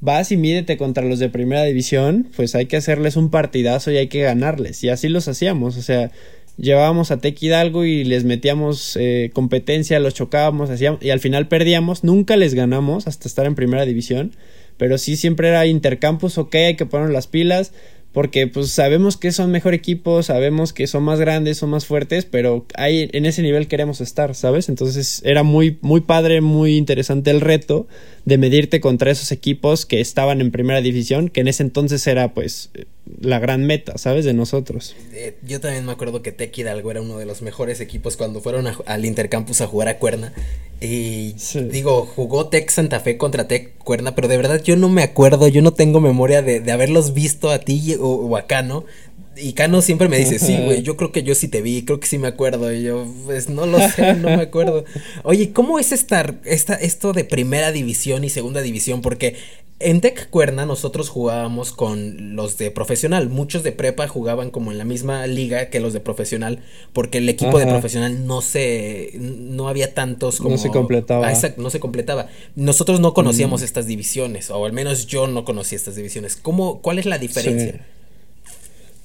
vas 0.00 0.30
y 0.30 0.36
mídete 0.36 0.76
contra 0.76 1.04
los 1.04 1.18
de 1.18 1.28
primera 1.28 1.64
división, 1.64 2.28
pues 2.36 2.54
hay 2.54 2.66
que 2.66 2.76
hacerles 2.76 3.16
un 3.16 3.30
partidazo 3.30 3.90
y 3.90 3.96
hay 3.96 4.08
que 4.08 4.20
ganarles. 4.20 4.84
Y 4.84 4.90
así 4.90 5.08
los 5.08 5.28
hacíamos, 5.28 5.76
o 5.76 5.82
sea, 5.82 6.10
llevábamos 6.58 7.10
a 7.10 7.18
Tec 7.18 7.40
Hidalgo 7.42 7.84
y 7.84 8.04
les 8.04 8.24
metíamos 8.24 8.96
eh, 9.00 9.30
competencia, 9.32 9.98
los 10.00 10.14
chocábamos, 10.14 10.70
hacíamos, 10.70 11.02
y 11.02 11.10
al 11.10 11.20
final 11.20 11.48
perdíamos, 11.48 12.04
nunca 12.04 12.36
les 12.36 12.54
ganamos 12.54 13.06
hasta 13.06 13.28
estar 13.28 13.46
en 13.46 13.54
primera 13.54 13.84
división, 13.86 14.32
pero 14.76 14.98
sí 14.98 15.16
siempre 15.16 15.48
era 15.48 15.66
intercampus, 15.66 16.38
ok, 16.38 16.54
hay 16.54 16.76
que 16.76 16.86
poner 16.86 17.10
las 17.10 17.26
pilas, 17.26 17.72
porque 18.12 18.46
pues 18.46 18.70
sabemos 18.70 19.16
que 19.16 19.32
son 19.32 19.50
mejor 19.50 19.74
equipo, 19.74 20.22
sabemos 20.22 20.72
que 20.72 20.86
son 20.86 21.04
más 21.04 21.20
grandes, 21.20 21.58
son 21.58 21.70
más 21.70 21.86
fuertes, 21.86 22.24
pero 22.24 22.66
ahí 22.74 23.08
en 23.12 23.26
ese 23.26 23.42
nivel 23.42 23.68
queremos 23.68 24.00
estar, 24.00 24.34
¿sabes? 24.34 24.68
Entonces 24.68 25.20
era 25.24 25.42
muy 25.42 25.78
muy 25.82 26.00
padre, 26.00 26.40
muy 26.40 26.76
interesante 26.76 27.30
el 27.30 27.40
reto 27.40 27.86
de 28.24 28.38
medirte 28.38 28.80
contra 28.80 29.10
esos 29.10 29.30
equipos 29.30 29.84
que 29.84 30.00
estaban 30.00 30.40
en 30.40 30.50
primera 30.50 30.80
división, 30.80 31.28
que 31.28 31.42
en 31.42 31.48
ese 31.48 31.62
entonces 31.62 32.06
era 32.06 32.32
pues 32.32 32.70
la 33.20 33.38
gran 33.38 33.66
meta, 33.66 33.98
¿sabes? 33.98 34.24
De 34.24 34.34
nosotros. 34.34 34.94
Eh, 35.12 35.36
yo 35.42 35.60
también 35.60 35.84
me 35.84 35.92
acuerdo 35.92 36.22
que 36.22 36.32
Tec 36.32 36.56
Hidalgo 36.56 36.90
era 36.90 37.00
uno 37.00 37.18
de 37.18 37.26
los 37.26 37.42
mejores 37.42 37.80
equipos 37.80 38.16
cuando 38.16 38.40
fueron 38.40 38.66
al 38.86 39.04
Intercampus 39.04 39.60
a 39.60 39.66
jugar 39.66 39.88
a 39.88 39.98
Cuerna. 39.98 40.32
Y 40.80 41.34
digo, 41.70 42.06
jugó 42.06 42.48
Tec 42.48 42.70
Santa 42.70 43.00
Fe 43.00 43.16
contra 43.16 43.48
Tec 43.48 43.76
Cuerna, 43.78 44.14
pero 44.14 44.28
de 44.28 44.36
verdad 44.36 44.62
yo 44.62 44.76
no 44.76 44.88
me 44.88 45.02
acuerdo, 45.02 45.48
yo 45.48 45.60
no 45.60 45.72
tengo 45.72 46.00
memoria 46.00 46.42
de, 46.42 46.60
de 46.60 46.72
haberlos 46.72 47.14
visto 47.14 47.50
a 47.50 47.58
ti 47.58 47.96
o, 47.98 48.06
o 48.06 48.36
a 48.36 48.46
Cano 48.46 48.84
y 49.40 49.52
Cano 49.52 49.82
siempre 49.82 50.08
me 50.08 50.18
dice, 50.18 50.38
sí, 50.38 50.56
güey, 50.64 50.82
yo 50.82 50.96
creo 50.96 51.12
que 51.12 51.22
yo 51.22 51.34
sí 51.34 51.48
te 51.48 51.62
vi, 51.62 51.82
creo 51.84 52.00
que 52.00 52.06
sí 52.06 52.18
me 52.18 52.28
acuerdo. 52.28 52.72
Y 52.72 52.82
yo, 52.82 53.06
pues 53.26 53.48
no 53.48 53.66
lo 53.66 53.78
sé, 53.88 54.14
no 54.14 54.28
me 54.28 54.42
acuerdo. 54.42 54.84
Oye, 55.24 55.52
¿cómo 55.52 55.78
es 55.78 55.92
estar, 55.92 56.40
esta, 56.44 56.74
esto 56.74 57.12
de 57.12 57.24
primera 57.24 57.72
división 57.72 58.24
y 58.24 58.30
segunda 58.30 58.60
división? 58.60 59.02
Porque 59.02 59.36
en 59.80 60.00
Tec 60.00 60.28
Cuerna 60.30 60.66
nosotros 60.66 61.08
jugábamos 61.08 61.72
con 61.72 62.34
los 62.34 62.58
de 62.58 62.70
profesional. 62.70 63.28
Muchos 63.28 63.62
de 63.62 63.72
prepa 63.72 64.08
jugaban 64.08 64.50
como 64.50 64.72
en 64.72 64.78
la 64.78 64.84
misma 64.84 65.26
liga 65.26 65.70
que 65.70 65.78
los 65.78 65.92
de 65.92 66.00
profesional, 66.00 66.60
porque 66.92 67.18
el 67.18 67.28
equipo 67.28 67.58
de 67.58 67.66
profesional 67.66 68.26
no 68.26 68.40
se, 68.40 69.12
no 69.14 69.68
había 69.68 69.94
tantos 69.94 70.38
como... 70.38 70.50
No 70.50 70.58
se 70.58 70.70
completaba. 70.70 71.28
Ah, 71.28 71.54
no 71.56 71.70
se 71.70 71.80
completaba. 71.80 72.28
Nosotros 72.56 73.00
no 73.00 73.14
conocíamos 73.14 73.60
mm. 73.60 73.64
estas 73.64 73.86
divisiones, 73.86 74.50
o 74.50 74.64
al 74.66 74.72
menos 74.72 75.06
yo 75.06 75.28
no 75.28 75.44
conocía 75.44 75.76
estas 75.76 75.94
divisiones. 75.94 76.36
¿Cómo, 76.36 76.80
¿Cuál 76.80 76.98
es 76.98 77.06
la 77.06 77.18
diferencia? 77.18 77.80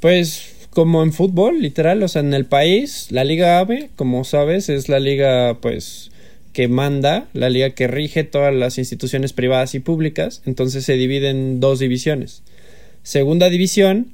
Pues 0.03 0.67
como 0.71 1.01
en 1.01 1.13
fútbol, 1.13 1.61
literal, 1.61 2.03
o 2.03 2.09
sea, 2.09 2.19
en 2.19 2.33
el 2.33 2.43
país, 2.43 3.07
la 3.09 3.23
Liga 3.23 3.59
AVE, 3.59 3.89
como 3.95 4.25
sabes, 4.25 4.67
es 4.67 4.89
la 4.89 4.99
liga 4.99 5.59
pues 5.61 6.11
que 6.51 6.67
manda, 6.67 7.29
la 7.31 7.49
liga 7.49 7.69
que 7.69 7.87
rige 7.87 8.25
todas 8.25 8.53
las 8.53 8.77
instituciones 8.77 9.31
privadas 9.31 9.75
y 9.75 9.79
públicas, 9.79 10.41
entonces 10.45 10.83
se 10.83 10.97
divide 10.97 11.29
en 11.29 11.61
dos 11.61 11.79
divisiones. 11.79 12.43
Segunda 13.01 13.47
división 13.47 14.07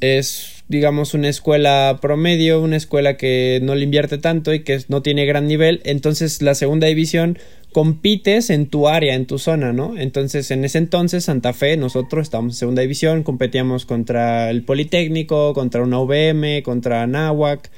es, 0.00 0.64
digamos, 0.68 1.12
una 1.12 1.28
escuela 1.28 1.98
promedio, 2.00 2.62
una 2.62 2.78
escuela 2.78 3.18
que 3.18 3.60
no 3.62 3.74
le 3.74 3.84
invierte 3.84 4.16
tanto 4.16 4.54
y 4.54 4.60
que 4.60 4.80
no 4.88 5.02
tiene 5.02 5.26
gran 5.26 5.46
nivel, 5.46 5.82
entonces 5.84 6.40
la 6.40 6.54
segunda 6.54 6.86
división 6.86 7.38
compites 7.72 8.50
en 8.50 8.66
tu 8.66 8.88
área, 8.88 9.14
en 9.14 9.26
tu 9.26 9.38
zona, 9.38 9.72
¿no? 9.72 9.98
Entonces, 9.98 10.50
en 10.50 10.64
ese 10.64 10.78
entonces, 10.78 11.24
Santa 11.24 11.52
Fe, 11.52 11.76
nosotros 11.76 12.22
estábamos 12.22 12.54
en 12.54 12.58
segunda 12.58 12.82
división, 12.82 13.22
competíamos 13.22 13.86
contra 13.86 14.50
el 14.50 14.62
Politécnico, 14.62 15.54
contra 15.54 15.82
una 15.82 15.98
UVM, 15.98 16.62
contra 16.62 17.02
Anáhuac, 17.02 17.70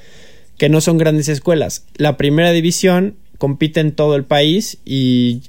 que 0.57 0.69
no 0.69 0.81
son 0.81 0.97
grandes 0.97 1.29
escuelas. 1.29 1.85
La 1.97 2.17
primera 2.17 2.51
división 2.51 3.15
compite 3.37 3.79
en 3.79 3.93
todo 3.93 4.15
el 4.15 4.25
país 4.25 4.77
y 4.85 5.41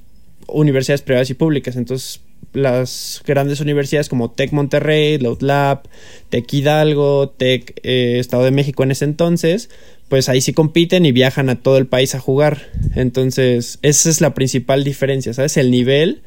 universidades 0.49 1.03
privadas 1.03 1.31
y 1.31 1.35
públicas. 1.35 1.77
Entonces, 1.77 2.21
las 2.53 3.23
grandes 3.27 3.61
universidades 3.61 4.09
como 4.09 4.31
Tec 4.31 4.53
Monterrey, 4.53 5.19
Loud 5.19 5.43
Lab, 5.43 5.83
Tec 6.31 6.53
Hidalgo, 6.53 7.29
Tec 7.29 7.81
eh, 7.83 8.19
Estado 8.19 8.45
de 8.45 8.51
México 8.51 8.83
en 8.83 8.93
ese 8.93 9.05
entonces, 9.05 9.69
pues 10.09 10.29
ahí 10.29 10.41
sí 10.41 10.53
compiten 10.53 11.05
y 11.05 11.13
viajan 11.13 11.49
a 11.49 11.57
todo 11.57 11.79
el 11.79 11.87
país 11.87 12.15
a 12.15 12.21
jugar. 12.21 12.69
Entonces, 12.95 13.79
esa 13.83 14.09
es 14.09 14.21
la 14.21 14.35
principal 14.35 14.85
diferencia, 14.85 15.35
¿sabes? 15.35 15.57
El 15.57 15.71
nivel, 15.71 16.23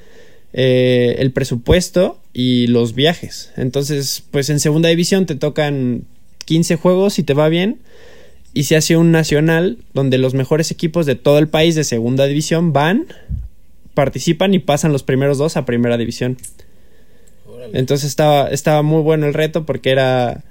eh, 0.54 1.16
el 1.20 1.32
presupuesto 1.32 2.20
y 2.34 2.68
los 2.68 2.94
viajes. 2.94 3.52
Entonces, 3.56 4.24
pues 4.32 4.50
en 4.50 4.60
segunda 4.60 4.90
división 4.90 5.26
te 5.26 5.36
tocan 5.36 6.04
15 6.46 6.76
juegos 6.76 7.20
y 7.20 7.24
te 7.24 7.34
va 7.34 7.48
bien. 7.48 7.80
Y 8.54 8.64
se 8.64 8.76
hace 8.76 8.98
un 8.98 9.12
nacional 9.12 9.78
donde 9.94 10.18
los 10.18 10.34
mejores 10.34 10.72
equipos 10.72 11.06
de 11.06 11.16
todo 11.16 11.38
el 11.38 11.48
país 11.48 11.76
de 11.76 11.84
segunda 11.84 12.26
división 12.26 12.74
van, 12.74 13.06
participan 13.94 14.54
y 14.54 14.60
pasan 14.60 14.92
los 14.92 15.04
primeros 15.04 15.38
dos 15.38 15.56
a 15.56 15.66
primera 15.66 15.98
división. 15.98 16.38
Entonces 17.74 18.10
estaba, 18.10 18.50
estaba 18.50 18.82
muy 18.82 19.02
bueno 19.04 19.28
el 19.28 19.34
reto 19.34 19.66
porque 19.66 19.92
era 19.92 20.44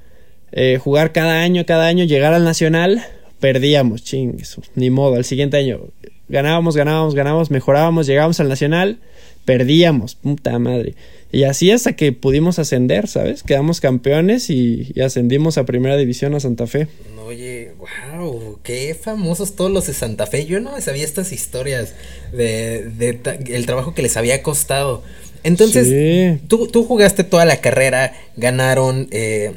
eh, 0.53 0.79
jugar 0.81 1.13
cada 1.13 1.43
año, 1.43 1.67
cada 1.67 1.87
año, 1.87 2.05
llegar 2.05 2.33
al 2.33 2.45
nacional, 2.45 3.05
perdíamos, 3.41 4.03
ching, 4.05 4.37
ni 4.75 4.91
modo, 4.91 5.17
al 5.17 5.25
siguiente 5.25 5.57
año 5.57 5.89
ganábamos, 6.29 6.77
ganábamos, 6.77 7.15
ganábamos, 7.15 7.51
mejorábamos, 7.51 8.07
llegábamos 8.07 8.39
al 8.41 8.49
nacional, 8.49 8.99
perdíamos, 9.45 10.15
puta 10.15 10.59
madre. 10.59 10.95
Y 11.31 11.45
así 11.45 11.71
hasta 11.71 11.95
que 11.95 12.13
pudimos 12.13 12.59
ascender, 12.59 13.07
¿sabes? 13.07 13.43
Quedamos 13.43 13.81
campeones 13.81 14.49
y, 14.49 14.95
ascendimos 15.03 15.59
a 15.59 15.65
primera 15.65 15.97
división 15.97 16.35
a 16.35 16.41
Santa 16.41 16.67
Fe. 16.67 16.89
Oye, 17.27 17.73
wow, 17.79 18.59
qué 18.63 18.95
famosos 18.99 19.55
todos 19.55 19.71
los 19.71 19.87
de 19.87 19.93
Santa 19.93 20.27
Fe. 20.27 20.47
Yo 20.47 20.61
no 20.61 20.81
sabía 20.81 21.05
estas 21.05 21.33
historias 21.33 21.95
de, 22.33 22.85
de 22.97 23.21
el 23.55 23.67
trabajo 23.67 23.95
que 23.95 24.03
les 24.03 24.17
había 24.17 24.43
costado. 24.43 25.03
Entonces, 25.45 26.41
tú, 26.49 26.69
tú, 26.69 26.85
jugaste 26.85 27.25
toda 27.25 27.45
la 27.45 27.61
carrera, 27.61 28.15
ganaron. 28.37 29.09
Eh, 29.11 29.53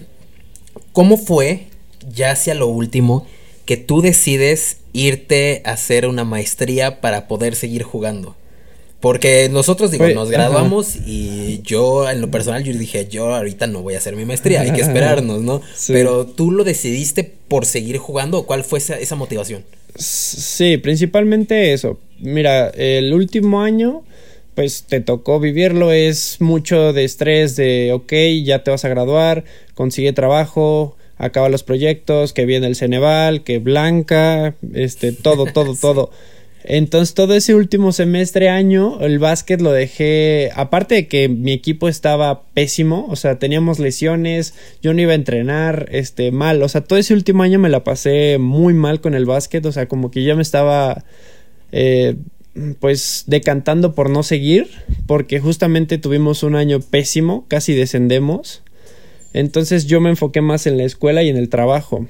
¿Cómo 0.92 1.18
fue, 1.18 1.68
ya 2.14 2.32
hacia 2.32 2.54
lo 2.54 2.68
último, 2.68 3.26
que 3.72 3.78
tú 3.78 4.02
decides 4.02 4.80
irte 4.92 5.62
a 5.64 5.72
hacer 5.72 6.06
una 6.06 6.26
maestría 6.26 7.00
para 7.00 7.30
poder 7.30 7.56
seguir 7.56 7.84
jugando. 7.84 8.36
Porque 9.00 9.48
nosotros, 9.50 9.92
digo, 9.92 10.10
nos 10.10 10.30
graduamos 10.30 10.98
y 11.08 11.62
yo, 11.64 12.10
en 12.10 12.20
lo 12.20 12.30
personal, 12.30 12.66
yo 12.66 12.74
dije, 12.74 13.08
yo 13.10 13.34
ahorita 13.34 13.68
no 13.68 13.82
voy 13.82 13.94
a 13.94 14.00
hacer 14.00 14.18
mi 14.18 14.26
maestría, 14.26 14.60
hay 14.60 14.74
que 14.74 14.82
esperarnos, 14.88 15.42
¿no? 15.42 15.62
Pero 15.88 16.26
tú 16.26 16.52
lo 16.52 16.66
decidiste 16.66 17.24
por 17.48 17.66
seguir 17.66 17.98
jugando, 17.98 18.40
¿o 18.40 18.46
cuál 18.46 18.66
fue 18.66 18.80
esa, 18.80 19.00
esa 19.00 19.16
motivación? 19.16 19.64
Sí, 19.96 20.76
principalmente 20.76 21.72
eso. 21.72 21.98
Mira, 22.20 22.72
el 22.72 23.14
último 23.14 23.62
año, 23.62 24.04
pues 24.54 24.84
te 24.84 25.00
tocó 25.00 25.40
vivirlo, 25.40 25.94
es 25.94 26.42
mucho 26.42 26.92
de 26.92 27.06
estrés, 27.06 27.56
de, 27.56 27.94
ok, 27.94 28.12
ya 28.44 28.66
te 28.66 28.72
vas 28.72 28.84
a 28.84 28.90
graduar, 28.90 29.46
consigue 29.76 30.12
trabajo, 30.12 30.98
acaba 31.22 31.50
los 31.50 31.64
proyectos, 31.64 32.34
que 32.34 32.46
viene 32.46 32.68
el 32.68 32.76
Ceneval, 32.76 33.44
que 33.44 33.60
Blanca, 33.60 34.56
este, 34.74 35.12
todo, 35.12 35.46
todo, 35.46 35.76
todo. 35.80 36.12
Entonces 36.64 37.16
todo 37.16 37.34
ese 37.34 37.56
último 37.56 37.92
semestre 37.92 38.50
año 38.50 39.00
el 39.02 39.18
básquet 39.18 39.62
lo 39.62 39.72
dejé, 39.72 40.52
aparte 40.56 40.94
de 40.96 41.08
que 41.08 41.28
mi 41.28 41.54
equipo 41.54 41.88
estaba 41.88 42.44
pésimo, 42.54 43.08
o 43.10 43.16
sea, 43.16 43.40
teníamos 43.40 43.80
lesiones, 43.80 44.54
yo 44.82 44.94
no 44.94 45.02
iba 45.02 45.14
a 45.14 45.16
entrenar, 45.16 45.90
este, 45.92 46.32
mal, 46.32 46.62
o 46.62 46.70
sea, 46.70 46.82
todo 46.82 47.00
ese 47.00 47.16
último 47.16 47.42
año 47.42 47.58
me 47.58 47.70
la 47.70 47.84
pasé 47.84 48.38
muy 48.40 48.76
mal 48.76 49.02
con 49.02 49.16
el 49.16 49.26
básquet, 49.26 49.66
o 49.66 49.72
sea, 49.72 49.88
como 49.88 50.12
que 50.12 50.24
ya 50.24 50.36
me 50.36 50.44
estaba, 50.44 51.04
eh, 51.72 52.16
pues, 52.80 53.24
decantando 53.26 53.96
por 53.96 54.12
no 54.12 54.22
seguir, 54.22 54.70
porque 55.08 55.40
justamente 55.40 55.98
tuvimos 55.98 56.44
un 56.44 56.56
año 56.56 56.80
pésimo, 56.80 57.46
casi 57.48 57.74
descendemos. 57.74 58.62
Entonces 59.34 59.86
yo 59.86 60.02
me 60.02 60.10
enfoqué 60.10 60.42
más 60.42 60.68
en 60.68 60.78
la 60.78 60.84
escuela 60.84 61.24
y 61.24 61.30
en 61.30 61.38
el 61.38 61.50
trabajo. 61.50 62.08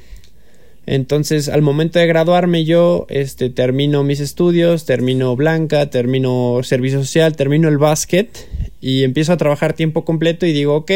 Entonces, 0.88 1.48
al 1.48 1.62
momento 1.62 2.00
de 2.00 2.08
graduarme 2.08 2.66
yo, 2.66 3.06
este, 3.10 3.50
termino 3.50 4.04
mis 4.04 4.20
estudios, 4.20 4.86
termino 4.86 5.36
Blanca, 5.36 5.90
termino 5.90 6.62
servicio 6.64 7.00
social, 7.00 7.36
termino 7.36 7.70
el 7.70 7.78
básquet 7.78 8.48
y 8.82 9.04
empiezo 9.04 9.32
a 9.32 9.38
trabajar 9.38 9.74
tiempo 9.74 10.04
completo 10.04 10.46
y 10.48 10.54
digo, 10.54 10.76
ok, 10.76 10.92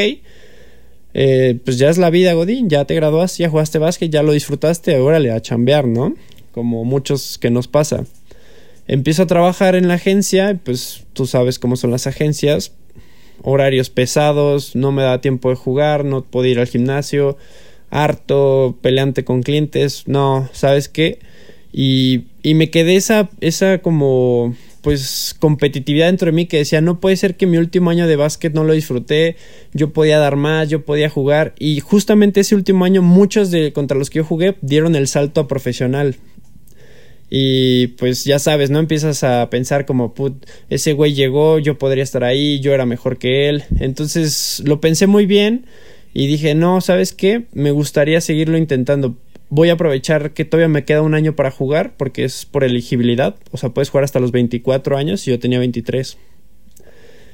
eh, 1.14 1.60
pues 1.64 1.78
ya 1.78 1.90
es 1.90 1.98
la 1.98 2.10
vida, 2.10 2.34
Godín, 2.34 2.68
ya 2.68 2.86
te 2.86 2.96
graduaste, 2.96 3.44
ya 3.44 3.50
jugaste 3.50 3.78
básquet, 3.78 4.12
ya 4.12 4.24
lo 4.24 4.32
disfrutaste, 4.32 4.98
órale, 5.00 5.32
a 5.32 5.42
chambear, 5.42 5.86
¿no? 5.86 6.16
Como 6.52 6.84
muchos 6.84 7.38
que 7.38 7.52
nos 7.52 7.68
pasa. 7.68 8.06
Empiezo 8.88 9.24
a 9.24 9.28
trabajar 9.28 9.76
en 9.76 9.88
la 9.88 9.94
agencia, 9.96 10.60
pues 10.64 11.06
tú 11.14 11.26
sabes 11.26 11.60
cómo 11.60 11.76
son 11.76 11.92
las 11.92 12.08
agencias, 12.08 12.74
horarios 13.42 13.90
pesados, 13.90 14.76
no 14.76 14.92
me 14.92 15.04
da 15.04 15.22
tiempo 15.22 15.50
de 15.50 15.56
jugar, 15.56 16.06
no 16.06 16.24
puedo 16.24 16.48
ir 16.48 16.60
al 16.60 16.68
gimnasio, 16.68 17.38
harto, 17.90 18.78
peleante 18.82 19.24
con 19.24 19.44
clientes, 19.44 20.04
no, 20.08 20.50
¿sabes 20.54 20.90
qué? 20.90 21.20
Y, 21.72 22.26
y 22.44 22.54
me 22.54 22.70
quedé 22.70 22.96
esa, 22.96 23.30
esa 23.42 23.80
como 23.80 24.56
pues 24.86 25.36
competitividad 25.40 26.06
dentro 26.06 26.28
de 26.28 26.32
mí 26.32 26.46
que 26.46 26.58
decía, 26.58 26.80
no 26.80 27.00
puede 27.00 27.18
ser 27.18 27.38
que 27.38 27.48
mi 27.48 27.58
último 27.58 27.90
año 27.90 28.06
de 28.06 28.18
básquet 28.18 28.54
no 28.54 28.64
lo 28.64 28.74
disfruté, 28.74 29.36
yo 29.74 29.94
podía 29.94 30.20
dar 30.20 30.36
más, 30.36 30.70
yo 30.70 30.86
podía 30.86 31.10
jugar 31.10 31.56
y 31.58 31.80
justamente 31.80 32.42
ese 32.42 32.54
último 32.54 32.86
año 32.86 33.02
muchos 33.02 33.50
de 33.50 33.74
contra 33.74 33.98
los 33.98 34.12
que 34.12 34.18
yo 34.18 34.24
jugué 34.24 34.58
dieron 34.62 34.96
el 34.96 35.08
salto 35.08 35.42
a 35.42 35.48
profesional. 35.48 36.18
Y 37.38 37.88
pues 37.88 38.24
ya 38.24 38.40
sabes, 38.40 38.70
¿no? 38.70 38.80
Empiezas 38.80 39.22
a 39.26 39.50
pensar 39.50 39.86
como, 39.86 40.14
put, 40.14 40.46
ese 40.70 40.94
güey 40.94 41.14
llegó, 41.14 41.60
yo 41.60 41.78
podría 41.78 42.02
estar 42.02 42.24
ahí, 42.24 42.62
yo 42.62 42.74
era 42.74 42.86
mejor 42.86 43.18
que 43.18 43.50
él. 43.50 43.66
Entonces 43.82 44.64
lo 44.66 44.80
pensé 44.80 45.06
muy 45.06 45.26
bien 45.26 45.66
y 46.14 46.28
dije, 46.28 46.56
no, 46.56 46.80
¿sabes 46.80 47.12
qué? 47.12 47.44
Me 47.52 47.72
gustaría 47.72 48.22
seguirlo 48.22 48.58
intentando. 48.58 49.18
Voy 49.50 49.68
a 49.68 49.74
aprovechar 49.74 50.32
que 50.32 50.46
todavía 50.46 50.70
me 50.70 50.86
queda 50.86 51.02
un 51.02 51.14
año 51.14 51.36
para 51.36 51.52
jugar 51.52 51.98
porque 51.98 52.24
es 52.24 52.46
por 52.46 52.64
elegibilidad. 52.64 53.36
O 53.52 53.58
sea, 53.58 53.72
puedes 53.72 53.90
jugar 53.90 54.06
hasta 54.06 54.22
los 54.22 54.32
24 54.32 54.96
años 54.96 55.28
y 55.28 55.32
yo 55.32 55.38
tenía 55.38 55.60
23. 55.60 56.18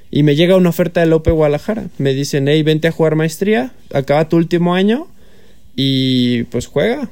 Y 0.10 0.24
me 0.24 0.36
llega 0.36 0.56
una 0.56 0.70
oferta 0.70 1.02
de 1.02 1.06
Lope 1.06 1.30
Guadalajara. 1.30 1.90
Me 2.00 2.16
dicen, 2.16 2.48
hey, 2.48 2.64
vente 2.64 2.88
a 2.88 2.92
jugar 2.92 3.14
maestría, 3.14 3.72
acaba 3.94 4.28
tu 4.28 4.38
último 4.38 4.74
año 4.74 5.06
y 5.76 6.46
pues 6.46 6.66
juega. 6.66 7.12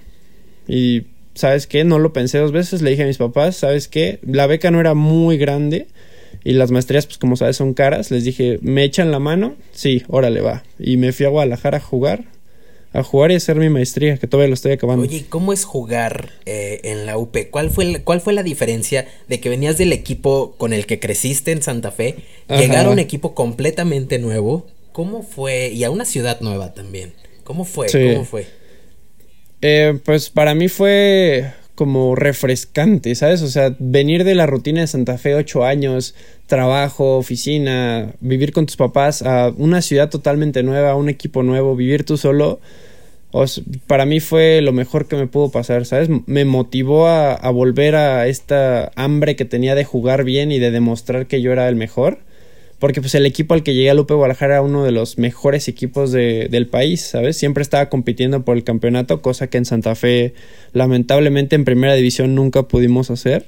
Y 0.67 1.03
¿sabes 1.39 1.67
qué? 1.67 1.83
No 1.83 1.99
lo 1.99 2.13
pensé 2.13 2.37
dos 2.37 2.51
veces, 2.51 2.81
le 2.81 2.91
dije 2.91 3.03
a 3.03 3.07
mis 3.07 3.17
papás, 3.17 3.55
¿sabes 3.55 3.87
qué? 3.87 4.19
La 4.21 4.45
beca 4.45 4.71
no 4.71 4.79
era 4.79 4.93
muy 4.93 5.37
grande 5.37 5.87
y 6.43 6.53
las 6.53 6.71
maestrías, 6.71 7.05
pues 7.05 7.17
como 7.17 7.35
sabes, 7.35 7.55
son 7.55 7.73
caras. 7.73 8.11
Les 8.11 8.23
dije, 8.23 8.59
¿me 8.61 8.83
echan 8.83 9.11
la 9.11 9.19
mano? 9.19 9.55
Sí, 9.71 10.03
órale, 10.07 10.41
va. 10.41 10.63
Y 10.77 10.97
me 10.97 11.11
fui 11.13 11.25
a 11.25 11.29
Guadalajara 11.29 11.77
a 11.77 11.81
jugar, 11.81 12.25
a 12.91 13.03
jugar 13.03 13.31
y 13.31 13.35
hacer 13.35 13.55
mi 13.55 13.69
maestría, 13.69 14.17
que 14.17 14.27
todavía 14.27 14.49
lo 14.49 14.53
estoy 14.53 14.73
acabando. 14.73 15.03
Oye, 15.03 15.25
¿cómo 15.29 15.53
es 15.53 15.63
jugar 15.63 16.31
eh, 16.45 16.81
en 16.83 17.05
la 17.05 17.17
UP? 17.17 17.35
¿Cuál 17.49 17.69
fue, 17.69 17.85
la, 17.85 18.03
¿Cuál 18.03 18.19
fue 18.19 18.33
la 18.33 18.43
diferencia 18.43 19.07
de 19.29 19.39
que 19.39 19.47
venías 19.47 19.77
del 19.77 19.93
equipo 19.93 20.55
con 20.57 20.73
el 20.73 20.85
que 20.85 20.99
creciste 20.99 21.51
en 21.51 21.61
Santa 21.61 21.91
Fe, 21.91 22.15
llegar 22.49 22.85
a 22.85 22.89
un 22.89 22.99
equipo 22.99 23.33
completamente 23.33 24.19
nuevo? 24.19 24.67
¿Cómo 24.91 25.23
fue? 25.23 25.69
Y 25.69 25.85
a 25.85 25.91
una 25.91 26.03
ciudad 26.03 26.41
nueva 26.41 26.73
también. 26.73 27.13
¿Cómo 27.45 27.63
fue? 27.63 27.87
¿Cómo 27.91 28.25
fue? 28.25 28.58
Eh, 29.61 29.99
pues 30.05 30.29
para 30.29 30.55
mí 30.55 30.69
fue 30.69 31.51
como 31.75 32.15
refrescante, 32.15 33.15
¿sabes? 33.15 33.41
O 33.41 33.47
sea, 33.47 33.75
venir 33.79 34.23
de 34.23 34.35
la 34.35 34.45
rutina 34.45 34.81
de 34.81 34.87
Santa 34.87 35.17
Fe, 35.17 35.35
ocho 35.35 35.63
años, 35.65 36.15
trabajo, 36.47 37.17
oficina, 37.17 38.13
vivir 38.19 38.51
con 38.51 38.65
tus 38.65 38.75
papás 38.75 39.21
a 39.21 39.53
una 39.57 39.81
ciudad 39.81 40.09
totalmente 40.09 40.63
nueva, 40.63 40.95
un 40.95 41.09
equipo 41.09 41.43
nuevo, 41.43 41.75
vivir 41.75 42.03
tú 42.03 42.17
solo, 42.17 42.59
para 43.87 44.05
mí 44.05 44.19
fue 44.19 44.61
lo 44.61 44.73
mejor 44.73 45.07
que 45.07 45.15
me 45.15 45.27
pudo 45.27 45.51
pasar, 45.51 45.85
¿sabes? 45.85 46.09
Me 46.25 46.45
motivó 46.45 47.07
a, 47.07 47.33
a 47.33 47.49
volver 47.49 47.95
a 47.95 48.27
esta 48.27 48.91
hambre 48.95 49.35
que 49.35 49.45
tenía 49.45 49.75
de 49.75 49.85
jugar 49.85 50.23
bien 50.23 50.51
y 50.51 50.59
de 50.59 50.71
demostrar 50.71 51.27
que 51.27 51.41
yo 51.41 51.51
era 51.51 51.69
el 51.69 51.75
mejor 51.75 52.19
porque 52.79 53.01
pues 53.01 53.13
el 53.15 53.25
equipo 53.25 53.53
al 53.53 53.63
que 53.63 53.73
llegué 53.73 53.89
a 53.89 53.93
Lupe 53.93 54.13
Guadalajara 54.13 54.55
era 54.55 54.61
uno 54.61 54.85
de 54.85 54.91
los 54.91 55.17
mejores 55.17 55.67
equipos 55.67 56.11
de, 56.11 56.47
del 56.49 56.67
país, 56.67 57.01
¿sabes? 57.01 57.35
Siempre 57.37 57.61
estaba 57.61 57.89
compitiendo 57.89 58.43
por 58.45 58.55
el 58.55 58.63
campeonato, 58.63 59.21
cosa 59.21 59.47
que 59.47 59.57
en 59.57 59.65
Santa 59.65 59.95
Fe 59.95 60.33
lamentablemente 60.71 61.55
en 61.55 61.65
primera 61.65 61.93
división 61.93 62.35
nunca 62.35 62.63
pudimos 62.63 63.11
hacer. 63.11 63.47